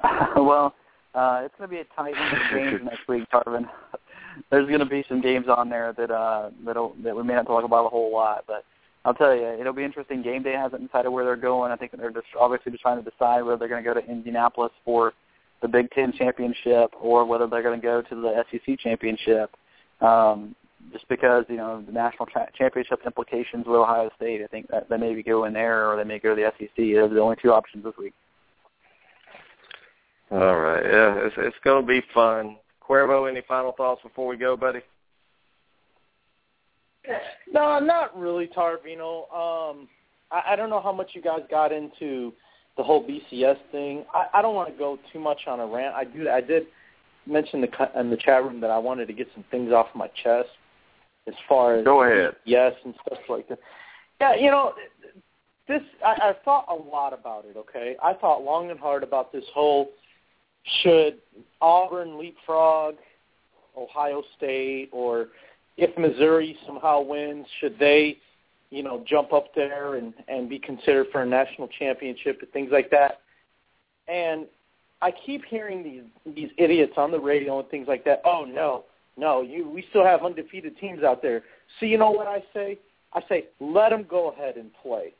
[0.36, 0.74] well,
[1.14, 2.14] uh, it's going to be a tight
[2.52, 3.68] game next week, Tarvin
[4.50, 7.46] there's going to be some games on there that uh that'll that we may not
[7.46, 8.64] talk about a whole lot, but
[9.04, 10.22] I'll tell you, it'll be interesting.
[10.22, 11.70] Game day hasn't decided where they're going.
[11.70, 14.06] I think they're just obviously just trying to decide whether they're going to go to
[14.06, 15.12] Indianapolis for
[15.60, 19.50] the Big Ten championship or whether they're going to go to the SEC championship.
[20.00, 20.54] Um,
[20.92, 24.88] just because you know the national cha- championship implications with Ohio State, I think that
[24.88, 26.76] they may go in there or they may go to the SEC.
[26.76, 28.14] Those are the only two options this week.
[30.30, 32.56] All right, yeah, it's it's going to be fun.
[32.86, 34.80] Cuervo, any final thoughts before we go, buddy?
[37.52, 39.32] No, not really, Tarvino.
[39.32, 39.88] Um,
[40.30, 42.32] I, I don't know how much you guys got into
[42.76, 44.04] the whole BCS thing.
[44.12, 45.94] I, I don't want to go too much on a rant.
[45.94, 46.28] I do.
[46.28, 46.66] I did
[47.26, 50.08] mention the, in the chat room that I wanted to get some things off my
[50.22, 50.48] chest
[51.26, 52.36] as far as go ahead.
[52.44, 53.58] Yes, and stuff like that.
[54.20, 54.72] Yeah, you know,
[55.68, 57.56] this I, I thought a lot about it.
[57.56, 59.90] Okay, I thought long and hard about this whole
[60.82, 61.18] should
[61.60, 62.96] Auburn leapfrog
[63.76, 65.28] Ohio State, or
[65.76, 68.18] if Missouri somehow wins, should they
[68.74, 72.70] you know, jump up there and and be considered for a national championship and things
[72.72, 73.20] like that.
[74.08, 74.46] And
[75.00, 78.20] I keep hearing these these idiots on the radio and things like that.
[78.24, 78.84] Oh no,
[79.16, 81.44] no, you we still have undefeated teams out there.
[81.78, 82.78] So you know what I say?
[83.12, 85.14] I say let them go ahead and play.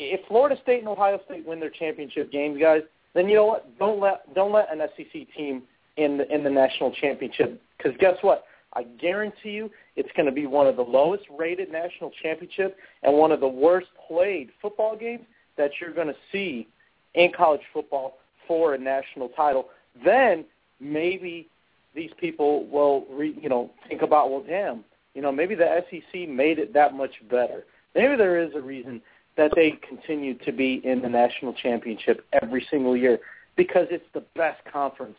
[0.00, 2.82] If Florida State and Ohio State win their championship games, guys,
[3.14, 3.78] then you know what?
[3.78, 5.62] Don't let don't let an SEC team
[5.96, 8.44] in the in the national championship because guess what?
[8.74, 13.16] I guarantee you it's going to be one of the lowest rated national championship and
[13.16, 15.24] one of the worst played football games
[15.56, 16.66] that you're going to see
[17.14, 18.18] in college football
[18.48, 19.66] for a national title.
[20.04, 20.44] Then
[20.80, 21.48] maybe
[21.94, 24.84] these people will, re, you know, think about, well, damn,
[25.14, 27.64] you know, maybe the SEC made it that much better.
[27.94, 29.00] Maybe there is a reason
[29.36, 33.18] that they continue to be in the national championship every single year
[33.56, 35.16] because it's the best conference,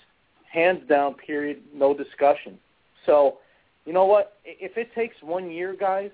[0.51, 1.13] hands down.
[1.15, 2.57] Period, no discussion.
[3.05, 3.37] So
[3.85, 4.37] you know what?
[4.43, 6.11] If it takes one year, guys,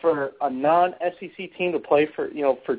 [0.00, 2.76] for a non-SEC team to play for, you know, for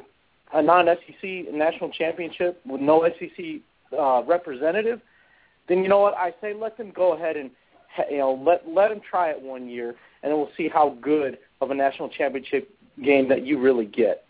[0.53, 3.45] a non-SEC national championship with no SEC
[3.97, 5.01] uh, representative,
[5.67, 6.13] then you know what?
[6.15, 7.49] I say let them go ahead and,
[8.11, 11.39] you know, let let them try it one year, and then we'll see how good
[11.61, 14.25] of a national championship game that you really get.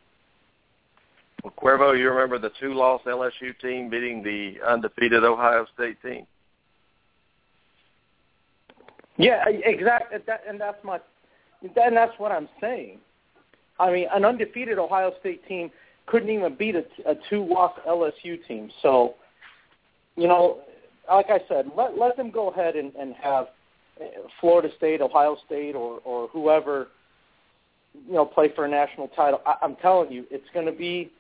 [1.44, 6.26] Well, Cuervo, you remember the two-loss LSU team beating the undefeated Ohio State team?
[9.18, 10.18] Yeah, exactly.
[10.26, 11.00] That, and that's my,
[11.62, 12.98] and that's what I'm saying.
[13.80, 15.70] I mean, an undefeated Ohio State team
[16.08, 18.70] couldn't even beat a, a two-loss LSU team.
[18.82, 19.16] So,
[20.16, 20.60] you know,
[21.10, 23.48] like I said, let let them go ahead and, and have
[24.02, 24.06] eh,
[24.40, 26.88] Florida State, Ohio State, or or whoever,
[28.08, 29.42] you know, play for a national title.
[29.46, 31.12] I, I'm telling you, it's going to be,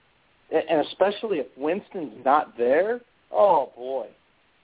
[0.52, 3.02] and especially if Winston's not there.
[3.32, 4.08] Oh boy,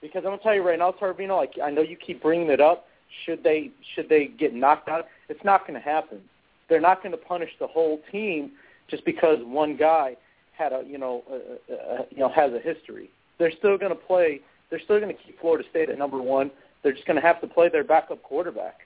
[0.00, 1.36] because I'm going to tell you right now, Tarvino.
[1.36, 2.86] Like I know you keep bringing it up
[3.24, 5.06] should they should they get knocked out?
[5.28, 6.20] It's not going to happen.
[6.68, 8.52] They're not going to punish the whole team
[8.88, 10.16] just because one guy
[10.56, 13.10] had a you know a, a, you know has a history.
[13.38, 14.40] They're still going to play.
[14.70, 16.50] They're still going to keep Florida State at number one.
[16.82, 18.80] They're just going to have to play their backup quarterback.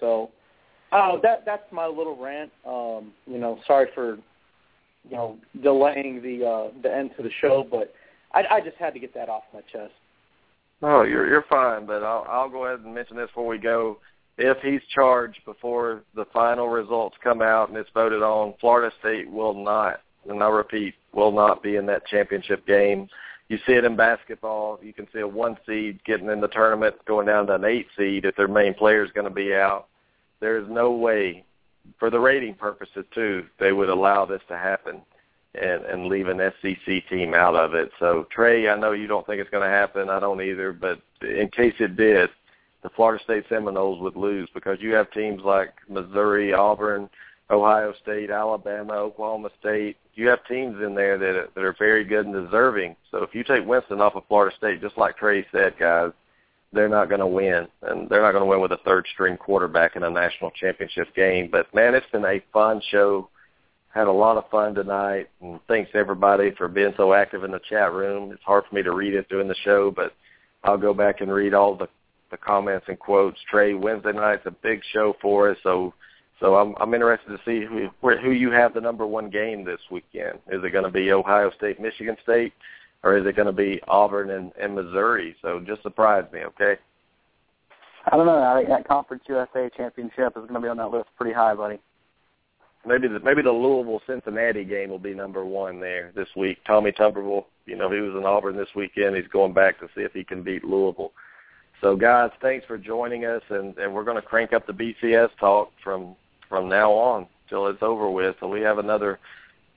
[0.00, 0.30] So,
[0.92, 2.50] oh, that that's my little rant.
[2.66, 4.16] Um, you know, sorry for
[5.08, 7.94] you know delaying the uh, the end to the show, but
[8.32, 9.92] I, I just had to get that off my chest.
[10.80, 13.98] No, you're you're fine, but I'll I'll go ahead and mention this before we go.
[14.40, 19.28] If he's charged before the final results come out and it's voted on, Florida State
[19.28, 23.08] will not, and I repeat, will not be in that championship game.
[23.48, 24.78] You see it in basketball.
[24.80, 27.86] You can see a one seed getting in the tournament, going down to an eight
[27.96, 29.88] seed if their main player is going to be out.
[30.40, 31.44] There is no way,
[31.98, 35.02] for the rating purposes too, they would allow this to happen
[35.54, 37.90] and and leave an SEC team out of it.
[37.98, 40.08] So Trey, I know you don't think it's going to happen.
[40.08, 40.72] I don't either.
[40.72, 42.30] But in case it did,
[42.82, 47.08] the Florida State Seminoles would lose because you have teams like Missouri, Auburn,
[47.50, 49.96] Ohio State, Alabama, Oklahoma State.
[50.14, 52.96] You have teams in there that that are very good and deserving.
[53.10, 56.12] So if you take Winston off of Florida State, just like Trey said, guys,
[56.72, 59.36] they're not going to win, and they're not going to win with a third string
[59.36, 61.48] quarterback in a national championship game.
[61.50, 63.28] But man, it's been a fun show
[63.98, 67.60] had a lot of fun tonight, and thanks everybody for being so active in the
[67.68, 68.30] chat room.
[68.32, 70.12] It's hard for me to read it during the show, but
[70.62, 71.88] I'll go back and read all the
[72.30, 73.38] the comments and quotes.
[73.50, 75.94] Trey, Wednesday night's a big show for us, so
[76.38, 77.88] so I'm I'm interested to see who
[78.18, 80.38] who you have the number one game this weekend.
[80.52, 82.52] Is it going to be Ohio State, Michigan State,
[83.02, 85.36] or is it going to be Auburn and, and Missouri?
[85.42, 86.76] So just surprise me, okay?
[88.10, 88.42] I don't know.
[88.42, 91.54] I think that Conference USA championship is going to be on that list pretty high,
[91.54, 91.78] buddy.
[92.86, 96.58] Maybe the maybe the Louisville Cincinnati game will be number one there this week.
[96.64, 99.16] Tommy Tuberville, you know, he was in Auburn this weekend.
[99.16, 101.12] He's going back to see if he can beat Louisville.
[101.80, 105.30] So guys, thanks for joining us, and and we're going to crank up the BCS
[105.38, 106.14] talk from
[106.48, 108.36] from now on till it's over with.
[108.40, 109.18] So we have another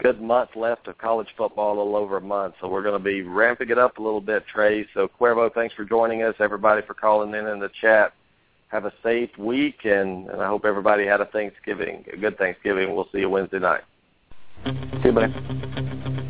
[0.02, 2.56] good month left of college football, a little over a month.
[2.60, 4.88] So we're going to be ramping it up a little bit, Trey.
[4.94, 6.36] So Cuervo, thanks for joining us.
[6.40, 8.14] Everybody for calling in in the chat
[8.70, 12.96] have a safe week, and, and I hope everybody had a Thanksgiving, a good Thanksgiving.
[12.96, 13.82] We'll see you Wednesday night.
[14.66, 14.72] See
[15.06, 16.28] you, buddy.